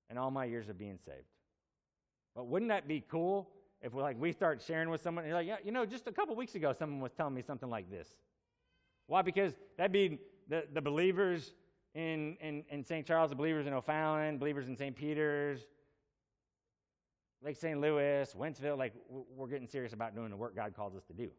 in 0.09 0.17
all 0.17 0.29
my 0.29 0.45
years 0.45 0.69
of 0.69 0.77
being 0.77 0.99
saved. 1.05 1.25
But 2.35 2.47
wouldn't 2.47 2.69
that 2.69 2.87
be 2.87 3.03
cool 3.09 3.49
if 3.81 3.93
we 3.93 4.01
like 4.01 4.19
we 4.19 4.33
start 4.33 4.61
sharing 4.61 4.89
with 4.89 5.01
someone? 5.01 5.25
You're 5.25 5.33
like, 5.33 5.47
yeah, 5.47 5.57
you 5.63 5.71
know, 5.71 5.85
just 5.85 6.07
a 6.07 6.11
couple 6.11 6.35
weeks 6.35 6.55
ago, 6.55 6.73
someone 6.77 6.99
was 6.99 7.13
telling 7.13 7.33
me 7.33 7.41
something 7.41 7.69
like 7.69 7.89
this. 7.89 8.07
Why? 9.07 9.21
Because 9.21 9.53
that'd 9.77 9.91
be 9.91 10.19
the, 10.49 10.65
the 10.73 10.81
believers 10.81 11.53
in, 11.95 12.37
in, 12.41 12.63
in 12.69 12.83
St. 12.83 13.05
Charles, 13.05 13.29
the 13.29 13.35
believers 13.35 13.65
in 13.65 13.73
O'Fallon, 13.73 14.37
believers 14.37 14.67
in 14.67 14.75
St. 14.75 14.95
Peter's, 14.95 15.61
Lake 17.41 17.55
St. 17.55 17.79
Louis, 17.79 18.33
Wentzville. 18.37 18.77
Like 18.77 18.93
we're 19.09 19.47
getting 19.47 19.67
serious 19.67 19.93
about 19.93 20.13
doing 20.13 20.29
the 20.29 20.37
work 20.37 20.55
God 20.55 20.75
calls 20.75 20.95
us 20.95 21.03
to 21.05 21.13
do. 21.13 21.23
Yes. 21.23 21.31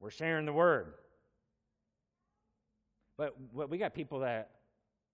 We're 0.00 0.10
sharing 0.10 0.46
the 0.46 0.52
word. 0.52 0.94
But, 3.16 3.34
but 3.54 3.70
we 3.70 3.78
got 3.78 3.94
people 3.94 4.20
that 4.20 4.50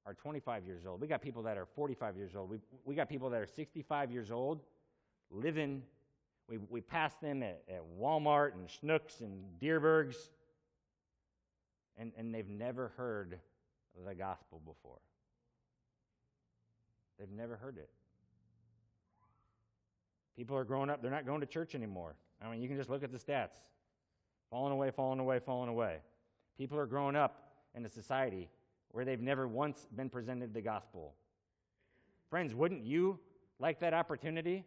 are 0.07 0.15
25 0.15 0.65
years 0.65 0.87
old. 0.87 1.01
We 1.01 1.07
got 1.07 1.21
people 1.21 1.43
that 1.43 1.59
are 1.59 1.67
45 1.67 2.17
years 2.17 2.35
old. 2.35 2.51
We, 2.51 2.59
we 2.85 2.95
got 2.95 3.09
people 3.09 3.31
that 3.31 3.41
are 3.41 3.47
65 3.47 4.11
years 4.11 4.31
old 4.31 4.61
living. 5.31 5.83
We, 6.49 6.59
we 6.69 6.81
pass 6.81 7.15
them 7.17 7.43
at, 7.43 7.63
at 7.69 7.83
Walmart 8.01 8.53
and 8.55 8.69
Schnucks 8.69 9.21
and 9.21 9.45
Dierbergs, 9.61 10.17
and, 11.97 12.13
and 12.17 12.35
they've 12.35 12.49
never 12.49 12.89
heard 12.97 13.39
the 14.07 14.15
gospel 14.15 14.61
before. 14.65 14.99
They've 17.19 17.31
never 17.31 17.57
heard 17.57 17.77
it. 17.77 17.91
People 20.37 20.57
are 20.57 20.65
growing 20.65 20.89
up, 20.89 21.03
they're 21.03 21.11
not 21.11 21.27
going 21.27 21.41
to 21.41 21.47
church 21.47 21.75
anymore. 21.75 22.15
I 22.43 22.51
mean, 22.51 22.63
you 22.63 22.69
can 22.69 22.79
just 22.79 22.89
look 22.89 23.05
at 23.05 23.13
the 23.13 23.19
stats 23.19 23.59
falling 24.51 24.73
away, 24.73 24.91
falling 24.91 25.21
away, 25.21 25.39
falling 25.39 25.69
away. 25.69 25.99
People 26.57 26.79
are 26.79 26.87
growing 26.87 27.15
up 27.15 27.50
in 27.75 27.85
a 27.85 27.89
society 27.89 28.49
where 28.93 29.05
they've 29.05 29.21
never 29.21 29.47
once 29.47 29.87
been 29.95 30.11
presented 30.11 30.53
the 30.53 30.61
gospel. 30.61 31.15
Friends, 32.29 32.55
wouldn't 32.55 32.85
you 32.85 33.19
like 33.59 33.81
that 33.81 33.95
opportunity 33.95 34.65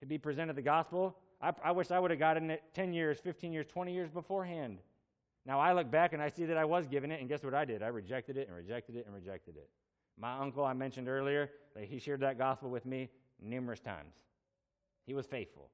to 0.00 0.06
be 0.06 0.18
presented 0.18 0.56
the 0.56 0.62
gospel? 0.62 1.16
I, 1.40 1.52
I 1.64 1.70
wish 1.72 1.90
I 1.90 1.98
would 1.98 2.10
have 2.10 2.20
gotten 2.20 2.50
it 2.50 2.62
10 2.74 2.92
years, 2.92 3.18
15 3.18 3.52
years, 3.52 3.66
20 3.66 3.92
years 3.92 4.10
beforehand. 4.10 4.78
Now 5.44 5.58
I 5.58 5.72
look 5.72 5.90
back 5.90 6.12
and 6.12 6.22
I 6.22 6.28
see 6.28 6.44
that 6.44 6.56
I 6.56 6.64
was 6.64 6.86
given 6.86 7.10
it, 7.10 7.20
and 7.20 7.28
guess 7.28 7.42
what 7.42 7.54
I 7.54 7.64
did? 7.64 7.82
I 7.82 7.88
rejected 7.88 8.36
it 8.36 8.46
and 8.46 8.56
rejected 8.56 8.96
it 8.96 9.06
and 9.06 9.14
rejected 9.14 9.56
it. 9.56 9.68
My 10.18 10.38
uncle, 10.38 10.64
I 10.64 10.72
mentioned 10.72 11.08
earlier, 11.08 11.50
that 11.74 11.84
he 11.84 11.98
shared 11.98 12.20
that 12.20 12.38
gospel 12.38 12.70
with 12.70 12.86
me 12.86 13.08
numerous 13.40 13.80
times. 13.80 14.14
He 15.06 15.14
was 15.14 15.26
faithful. 15.26 15.70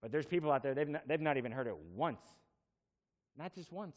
But 0.00 0.12
there's 0.12 0.26
people 0.26 0.52
out 0.52 0.62
there, 0.62 0.74
they've 0.74 0.88
not, 0.88 1.08
they've 1.08 1.20
not 1.20 1.36
even 1.38 1.50
heard 1.50 1.66
it 1.66 1.76
once. 1.96 2.22
Not 3.38 3.54
just 3.54 3.72
once. 3.72 3.96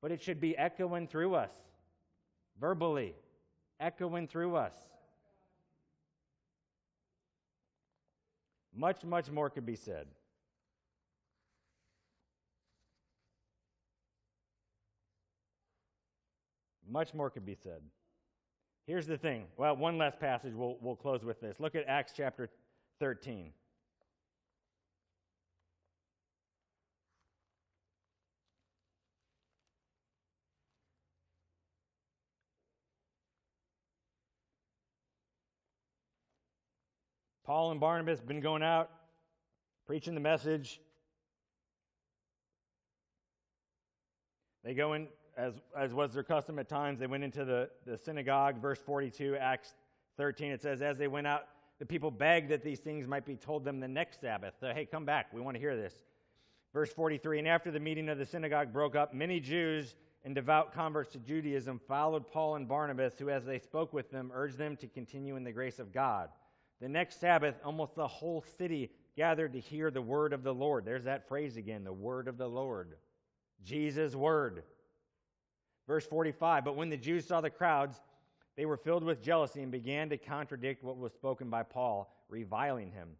But 0.00 0.12
it 0.12 0.22
should 0.22 0.40
be 0.40 0.56
echoing 0.56 1.06
through 1.06 1.34
us, 1.34 1.52
verbally, 2.58 3.14
echoing 3.78 4.26
through 4.26 4.56
us. 4.56 4.74
Much, 8.74 9.04
much 9.04 9.30
more 9.30 9.50
could 9.50 9.66
be 9.66 9.76
said. 9.76 10.06
Much 16.88 17.12
more 17.14 17.30
could 17.30 17.44
be 17.44 17.54
said. 17.54 17.80
Here's 18.86 19.06
the 19.06 19.18
thing. 19.18 19.46
Well, 19.56 19.76
one 19.76 19.98
last 19.98 20.20
passage. 20.20 20.54
We'll, 20.54 20.76
we'll 20.80 20.94
close 20.96 21.24
with 21.24 21.40
this. 21.40 21.58
Look 21.58 21.74
at 21.74 21.84
Acts 21.88 22.12
chapter 22.16 22.48
13. 23.00 23.50
Paul 37.46 37.70
and 37.70 37.78
Barnabas 37.78 38.18
have 38.18 38.26
been 38.26 38.40
going 38.40 38.64
out 38.64 38.90
preaching 39.86 40.14
the 40.14 40.20
message. 40.20 40.80
They 44.64 44.74
go 44.74 44.94
in, 44.94 45.06
as, 45.36 45.52
as 45.78 45.94
was 45.94 46.12
their 46.12 46.24
custom 46.24 46.58
at 46.58 46.68
times, 46.68 46.98
they 46.98 47.06
went 47.06 47.22
into 47.22 47.44
the, 47.44 47.70
the 47.86 47.96
synagogue. 47.96 48.60
Verse 48.60 48.80
42, 48.80 49.36
Acts 49.36 49.74
13, 50.16 50.50
it 50.50 50.60
says, 50.60 50.82
As 50.82 50.98
they 50.98 51.06
went 51.06 51.28
out, 51.28 51.42
the 51.78 51.86
people 51.86 52.10
begged 52.10 52.48
that 52.48 52.64
these 52.64 52.80
things 52.80 53.06
might 53.06 53.24
be 53.24 53.36
told 53.36 53.64
them 53.64 53.78
the 53.78 53.86
next 53.86 54.20
Sabbath. 54.20 54.54
So, 54.58 54.72
hey, 54.74 54.84
come 54.84 55.04
back. 55.04 55.32
We 55.32 55.40
want 55.40 55.54
to 55.54 55.60
hear 55.60 55.76
this. 55.76 55.94
Verse 56.74 56.92
43, 56.92 57.38
And 57.38 57.48
after 57.48 57.70
the 57.70 57.78
meeting 57.78 58.08
of 58.08 58.18
the 58.18 58.26
synagogue 58.26 58.72
broke 58.72 58.96
up, 58.96 59.14
many 59.14 59.38
Jews 59.38 59.94
and 60.24 60.34
devout 60.34 60.74
converts 60.74 61.12
to 61.12 61.20
Judaism 61.20 61.80
followed 61.86 62.26
Paul 62.26 62.56
and 62.56 62.66
Barnabas, 62.66 63.14
who, 63.20 63.30
as 63.30 63.44
they 63.44 63.60
spoke 63.60 63.92
with 63.92 64.10
them, 64.10 64.32
urged 64.34 64.58
them 64.58 64.76
to 64.78 64.88
continue 64.88 65.36
in 65.36 65.44
the 65.44 65.52
grace 65.52 65.78
of 65.78 65.92
God. 65.92 66.30
The 66.80 66.88
next 66.88 67.20
Sabbath, 67.20 67.54
almost 67.64 67.94
the 67.94 68.06
whole 68.06 68.44
city 68.58 68.90
gathered 69.16 69.54
to 69.54 69.60
hear 69.60 69.90
the 69.90 70.02
word 70.02 70.32
of 70.32 70.42
the 70.42 70.54
Lord. 70.54 70.84
There's 70.84 71.04
that 71.04 71.28
phrase 71.28 71.56
again 71.56 71.84
the 71.84 71.92
word 71.92 72.28
of 72.28 72.36
the 72.36 72.48
Lord. 72.48 72.96
Jesus' 73.64 74.14
word. 74.14 74.62
Verse 75.86 76.06
45 76.06 76.64
But 76.64 76.76
when 76.76 76.90
the 76.90 76.96
Jews 76.96 77.26
saw 77.26 77.40
the 77.40 77.50
crowds, 77.50 78.00
they 78.56 78.66
were 78.66 78.76
filled 78.76 79.04
with 79.04 79.22
jealousy 79.22 79.62
and 79.62 79.72
began 79.72 80.08
to 80.10 80.18
contradict 80.18 80.82
what 80.82 80.96
was 80.96 81.12
spoken 81.12 81.48
by 81.50 81.62
Paul, 81.62 82.24
reviling 82.28 82.90
him. 82.90 83.10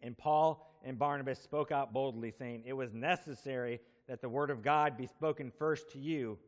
And 0.00 0.16
Paul 0.16 0.70
and 0.84 0.98
Barnabas 0.98 1.38
spoke 1.38 1.72
out 1.72 1.92
boldly, 1.92 2.30
saying, 2.30 2.64
It 2.66 2.74
was 2.74 2.92
necessary 2.92 3.80
that 4.06 4.20
the 4.20 4.28
word 4.28 4.50
of 4.50 4.62
God 4.62 4.96
be 4.96 5.06
spoken 5.06 5.50
first 5.58 5.90
to 5.92 5.98
you. 5.98 6.38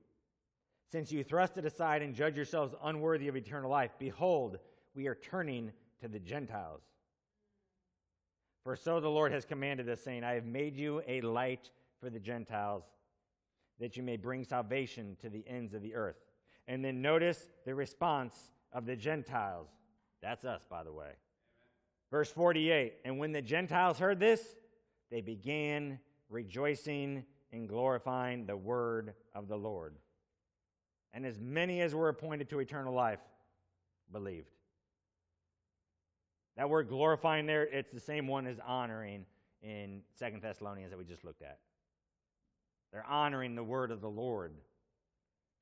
Since 0.93 1.11
you 1.11 1.25
thrust 1.25 1.57
it 1.57 1.65
aside 1.65 2.03
and 2.03 2.15
judge 2.15 2.37
yourselves 2.37 2.75
unworthy 2.85 3.29
of 3.29 3.37
eternal 3.37 3.71
life, 3.71 3.93
behold, 3.99 4.59
we 4.95 5.07
are 5.07 5.15
turning 5.15 5.73
to 6.01 6.09
the 6.09 6.19
Gentiles. 6.19 6.83
For 8.63 8.77
so 8.77 9.01
the 9.01 9.09
Lord 9.09 9.33
has 9.33 9.45
commanded 9.45 9.89
us, 9.89 10.01
saying, 10.01 10.25
I 10.25 10.35
have 10.35 10.45
made 10.45 10.77
you 10.77 11.03
a 11.07 11.21
light 11.21 11.71
for 12.01 12.11
the 12.11 12.19
Gentiles, 12.19 12.83
that 13.79 13.97
you 13.97 14.03
may 14.03 14.17
bring 14.17 14.45
salvation 14.45 15.17
to 15.23 15.29
the 15.29 15.45
ends 15.47 15.73
of 15.73 15.83
the 15.83 15.95
earth. 15.95 16.17
And 16.67 16.85
then 16.85 17.01
notice 17.01 17.49
the 17.65 17.75
response 17.75 18.35
of 18.73 18.87
the 18.87 18.97
Gentiles. 18.97 19.69
That's 20.21 20.45
us, 20.45 20.67
by 20.69 20.83
the 20.83 20.93
way. 20.93 21.05
Amen. 21.05 21.17
Verse 22.11 22.31
48 22.31 22.95
And 23.05 23.19
when 23.19 23.33
the 23.33 23.43
Gentiles 23.43 23.99
heard 23.99 24.19
this, 24.19 24.43
they 25.11 25.21
began 25.21 26.01
rejoicing 26.29 27.25
and 27.53 27.69
glorifying 27.69 28.47
the 28.47 28.57
word 28.57 29.15
of 29.35 29.47
the 29.47 29.57
Lord. 29.57 29.95
And 31.13 31.25
as 31.25 31.39
many 31.39 31.81
as 31.81 31.95
were 31.95 32.09
appointed 32.09 32.51
to 32.51 32.59
eternal 32.59 32.93
life 32.93 33.21
believed. 34.11 34.56
That 36.57 36.71
word 36.71 36.89
glorifying 36.89 37.47
there, 37.47 37.65
it's 37.65 37.93
the 37.93 38.01
same 38.01 38.27
one 38.27 38.47
as 38.47 38.59
honoring 38.67 39.27
in 39.63 40.03
Second 40.15 40.43
Thessalonians 40.43 40.91
that 40.91 40.99
we 40.99 41.05
just 41.05 41.25
looked 41.25 41.43
at. 41.43 41.59
They're 42.93 43.07
honoring 43.07 43.55
the 43.55 43.65
word 43.65 43.91
of 43.91 44.01
the 44.01 44.09
Lord. 44.09 44.53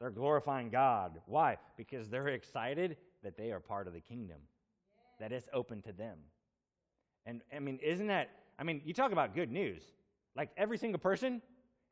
They're 0.01 0.11
glorifying 0.11 0.71
God. 0.71 1.21
Why? 1.27 1.57
Because 1.77 2.09
they're 2.09 2.29
excited 2.29 2.97
that 3.23 3.37
they 3.37 3.51
are 3.51 3.61
part 3.61 3.87
of 3.87 3.93
the 3.93 4.01
kingdom, 4.01 4.39
that 5.19 5.33
it's 5.33 5.49
open 5.53 5.83
to 5.83 5.93
them. 5.93 6.19
And 7.27 7.41
I 7.55 7.59
mean, 7.59 7.79
isn't 7.83 8.09
that, 8.09 8.31
I 8.59 8.65
mean, 8.65 8.83
you 8.85 8.93
talk 8.93 9.13
about 9.13 9.35
good 9.35 9.51
news. 9.51 9.83
Like 10.37 10.51
every 10.57 10.79
single 10.79 10.99
person 10.99 11.41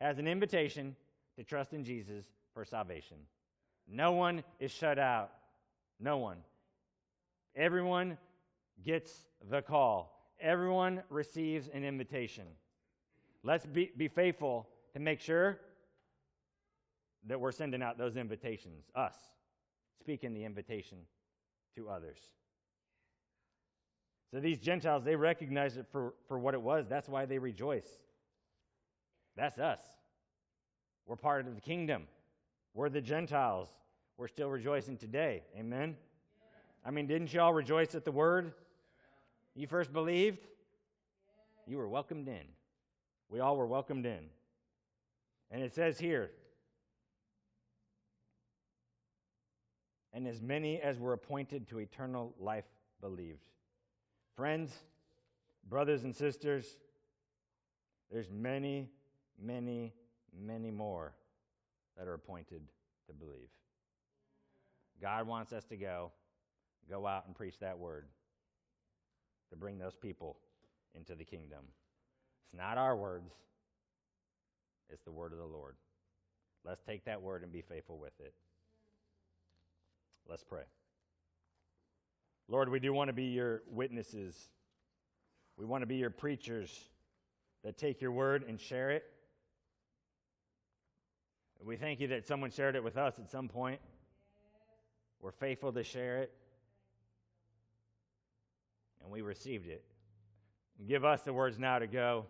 has 0.01 0.19
an 0.19 0.29
invitation 0.29 0.95
to 1.37 1.45
trust 1.45 1.73
in 1.73 1.85
Jesus 1.85 2.27
for 2.55 2.65
salvation. 2.65 3.17
No 3.89 4.13
one 4.13 4.45
is 4.61 4.71
shut 4.71 4.99
out. 4.99 5.31
No 5.99 6.19
one. 6.19 6.39
Everyone 7.57 8.19
gets 8.85 9.13
the 9.51 9.63
call. 9.63 10.31
Everyone 10.41 11.03
receives 11.09 11.69
an 11.69 11.85
invitation. 11.85 12.45
Let's 13.45 13.67
be, 13.67 13.91
be 13.97 14.09
faithful 14.09 14.69
to 14.93 15.01
make 15.01 15.21
sure 15.21 15.59
that 17.27 17.41
we're 17.41 17.53
sending 17.53 17.83
out 17.83 17.99
those 17.99 18.17
invitations, 18.17 18.85
us. 18.95 19.15
speaking 20.01 20.35
the 20.35 20.45
invitation 20.45 20.99
to 21.77 21.89
others. 21.89 22.19
So 24.33 24.41
these 24.41 24.59
Gentiles, 24.59 25.05
they 25.05 25.15
recognized 25.15 25.77
it 25.77 25.87
for, 25.93 26.15
for 26.27 26.39
what 26.39 26.55
it 26.55 26.63
was. 26.63 26.87
That's 26.89 27.09
why 27.09 27.27
they 27.27 27.39
rejoice. 27.39 27.89
That's 29.37 29.59
us. 29.59 29.81
We're 31.07 31.17
part 31.17 31.47
of 31.47 31.55
the 31.55 31.61
kingdom. 31.61 32.05
We're 32.75 32.89
the 32.89 33.01
Gentiles. 33.01 33.69
We're 34.17 34.29
still 34.29 34.49
rejoicing 34.49 34.97
today. 34.97 35.43
Amen? 35.59 35.97
I 36.85 36.91
mean, 36.91 37.07
didn't 37.07 37.33
you 37.33 37.41
all 37.41 37.53
rejoice 37.53 37.95
at 37.95 38.05
the 38.05 38.13
word? 38.13 38.55
You 39.55 39.67
first 39.67 39.93
believed? 39.93 40.39
You 41.67 41.79
were 41.79 41.89
welcomed 41.89 42.29
in. 42.29 42.47
We 43.29 43.41
all 43.41 43.57
were 43.57 43.67
welcomed 43.67 44.07
in. 44.07 44.25
And 45.51 45.63
it 45.63 45.75
says 45.75 45.99
here, 45.99 46.31
and 50.13 50.27
as 50.27 50.41
many 50.41 50.81
as 50.81 50.99
were 50.99 51.13
appointed 51.13 51.69
to 51.69 51.79
eternal 51.79 52.35
life 52.39 52.65
believed. 53.01 53.45
Friends, 54.37 54.73
brothers 55.69 56.05
and 56.05 56.15
sisters, 56.15 56.79
there's 58.11 58.31
many, 58.31 58.91
many, 59.41 59.93
many 60.39 60.71
more 60.71 61.15
that 61.97 62.09
are 62.09 62.15
appointed 62.15 62.63
to 63.07 63.13
believe. 63.13 63.49
God 65.01 65.27
wants 65.27 65.53
us 65.53 65.65
to 65.65 65.77
go, 65.77 66.13
go 66.89 67.07
out 67.07 67.27
and 67.27 67.35
preach 67.35 67.59
that 67.61 67.79
word 67.79 68.07
to 69.53 69.57
bring 69.57 69.79
those 69.79 69.95
people 69.95 70.39
into 70.97 71.15
the 71.15 71.25
kingdom. 71.25 71.61
It's 72.45 72.59
not 72.59 72.79
our 72.79 72.97
words, 72.97 73.31
it's 74.91 75.05
the 75.05 75.13
word 75.13 75.33
of 75.33 75.39
the 75.39 75.47
Lord. 75.47 75.77
Let's 76.65 76.83
take 76.83 77.05
that 77.05 77.21
word 77.21 77.43
and 77.43 77.53
be 77.53 77.61
faithful 77.61 77.99
with 77.99 78.19
it. 78.19 78.35
Let's 80.29 80.43
pray. 80.43 80.63
Lord, 82.49 82.69
we 82.71 82.81
do 82.81 82.93
want 82.93 83.09
to 83.09 83.13
be 83.13 83.25
your 83.25 83.63
witnesses. 83.71 84.49
We 85.57 85.67
want 85.67 85.83
to 85.83 85.87
be 85.87 85.97
your 85.97 86.11
preachers 86.11 86.89
that 87.65 87.77
take 87.77 88.01
your 88.01 88.13
word 88.13 88.45
and 88.49 88.59
share 88.59 88.91
it. 88.91 89.05
We 91.65 91.77
thank 91.77 92.01
you 92.01 92.09
that 92.09 92.27
someone 92.27 92.51
shared 92.51 92.75
it 92.75 92.83
with 92.83 92.97
us 92.97 93.19
at 93.19 93.31
some 93.31 93.49
point. 93.49 93.81
We're 95.21 95.31
faithful 95.31 95.73
to 95.73 95.85
share 95.85 96.23
it. 96.23 96.33
And 99.03 99.13
we 99.13 99.23
received 99.23 99.67
it. 99.67 99.85
Give 100.87 101.05
us 101.05 101.23
the 101.23 101.33
words 101.33 101.59
now 101.59 101.79
to 101.79 101.87
go 101.87 102.27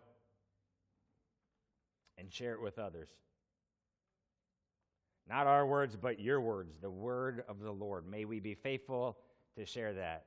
and 2.19 2.33
share 2.33 2.55
it 2.55 2.63
with 2.63 2.79
others. 2.79 3.09
Not 5.29 5.47
our 5.47 5.67
words, 5.67 5.97
but 5.97 6.21
your 6.21 6.41
words, 6.41 6.79
the 6.79 6.91
word 6.91 7.45
of 7.49 7.61
the 7.61 7.71
Lord. 7.71 8.07
May 8.07 8.25
we 8.25 8.41
be 8.41 8.55
faithful 8.55 9.19
to 9.57 9.65
share 9.65 9.95
that. 9.95 10.27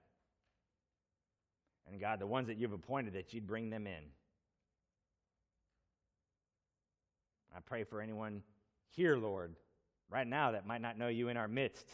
And 1.87 1.99
God, 1.99 2.19
the 2.19 2.27
ones 2.27 2.47
that 2.47 2.57
you've 2.57 2.73
appointed, 2.73 3.13
that 3.13 3.33
you'd 3.33 3.45
bring 3.45 3.69
them 3.69 3.85
in. 3.85 4.03
I 7.55 7.59
pray 7.59 7.83
for 7.83 8.01
anyone 8.01 8.41
here, 8.89 9.17
Lord, 9.17 9.55
right 10.09 10.27
now 10.27 10.51
that 10.51 10.65
might 10.65 10.81
not 10.81 10.97
know 10.97 11.07
you 11.07 11.29
in 11.29 11.37
our 11.37 11.47
midst. 11.47 11.89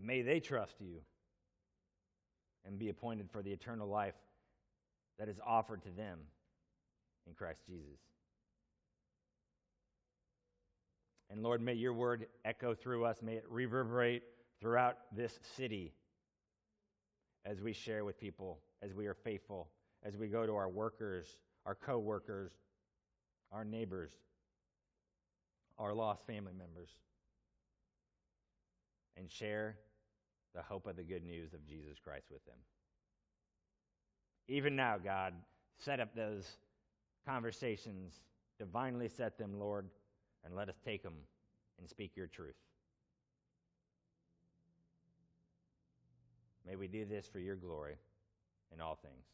May 0.00 0.22
they 0.22 0.40
trust 0.40 0.76
you 0.80 1.00
and 2.64 2.78
be 2.78 2.88
appointed 2.88 3.30
for 3.30 3.42
the 3.42 3.50
eternal 3.50 3.88
life 3.88 4.14
that 5.18 5.28
is 5.28 5.40
offered 5.44 5.82
to 5.82 5.90
them 5.90 6.18
in 7.26 7.34
Christ 7.34 7.62
Jesus. 7.66 7.98
And 11.30 11.42
Lord, 11.42 11.60
may 11.60 11.74
your 11.74 11.92
word 11.92 12.26
echo 12.44 12.74
through 12.74 13.04
us, 13.04 13.20
may 13.22 13.34
it 13.34 13.44
reverberate 13.50 14.22
throughout 14.60 14.96
this 15.14 15.38
city 15.56 15.92
as 17.44 17.60
we 17.60 17.72
share 17.72 18.04
with 18.04 18.18
people, 18.18 18.60
as 18.82 18.94
we 18.94 19.06
are 19.06 19.14
faithful, 19.14 19.68
as 20.04 20.16
we 20.16 20.28
go 20.28 20.46
to 20.46 20.54
our 20.54 20.68
workers, 20.68 21.38
our 21.66 21.74
co 21.74 21.98
workers, 21.98 22.52
our 23.52 23.64
neighbors, 23.64 24.12
our 25.78 25.92
lost 25.92 26.26
family 26.26 26.52
members, 26.56 26.90
and 29.16 29.30
share 29.30 29.76
the 30.54 30.62
hope 30.62 30.86
of 30.86 30.96
the 30.96 31.02
good 31.02 31.24
news 31.24 31.52
of 31.54 31.66
Jesus 31.66 31.98
Christ 32.02 32.26
with 32.30 32.44
them. 32.44 32.56
Even 34.48 34.74
now, 34.76 34.96
God, 34.96 35.34
set 35.78 36.00
up 36.00 36.14
those 36.14 36.56
conversations, 37.26 38.20
divinely 38.58 39.08
set 39.08 39.38
them, 39.38 39.58
Lord, 39.58 39.86
and 40.44 40.54
let 40.54 40.68
us 40.68 40.76
take 40.84 41.02
them 41.02 41.14
and 41.78 41.88
speak 41.88 42.16
your 42.16 42.26
truth. 42.26 42.56
May 46.66 46.76
we 46.76 46.88
do 46.88 47.04
this 47.04 47.26
for 47.26 47.38
your 47.38 47.56
glory 47.56 47.96
in 48.72 48.80
all 48.80 48.96
things. 48.96 49.24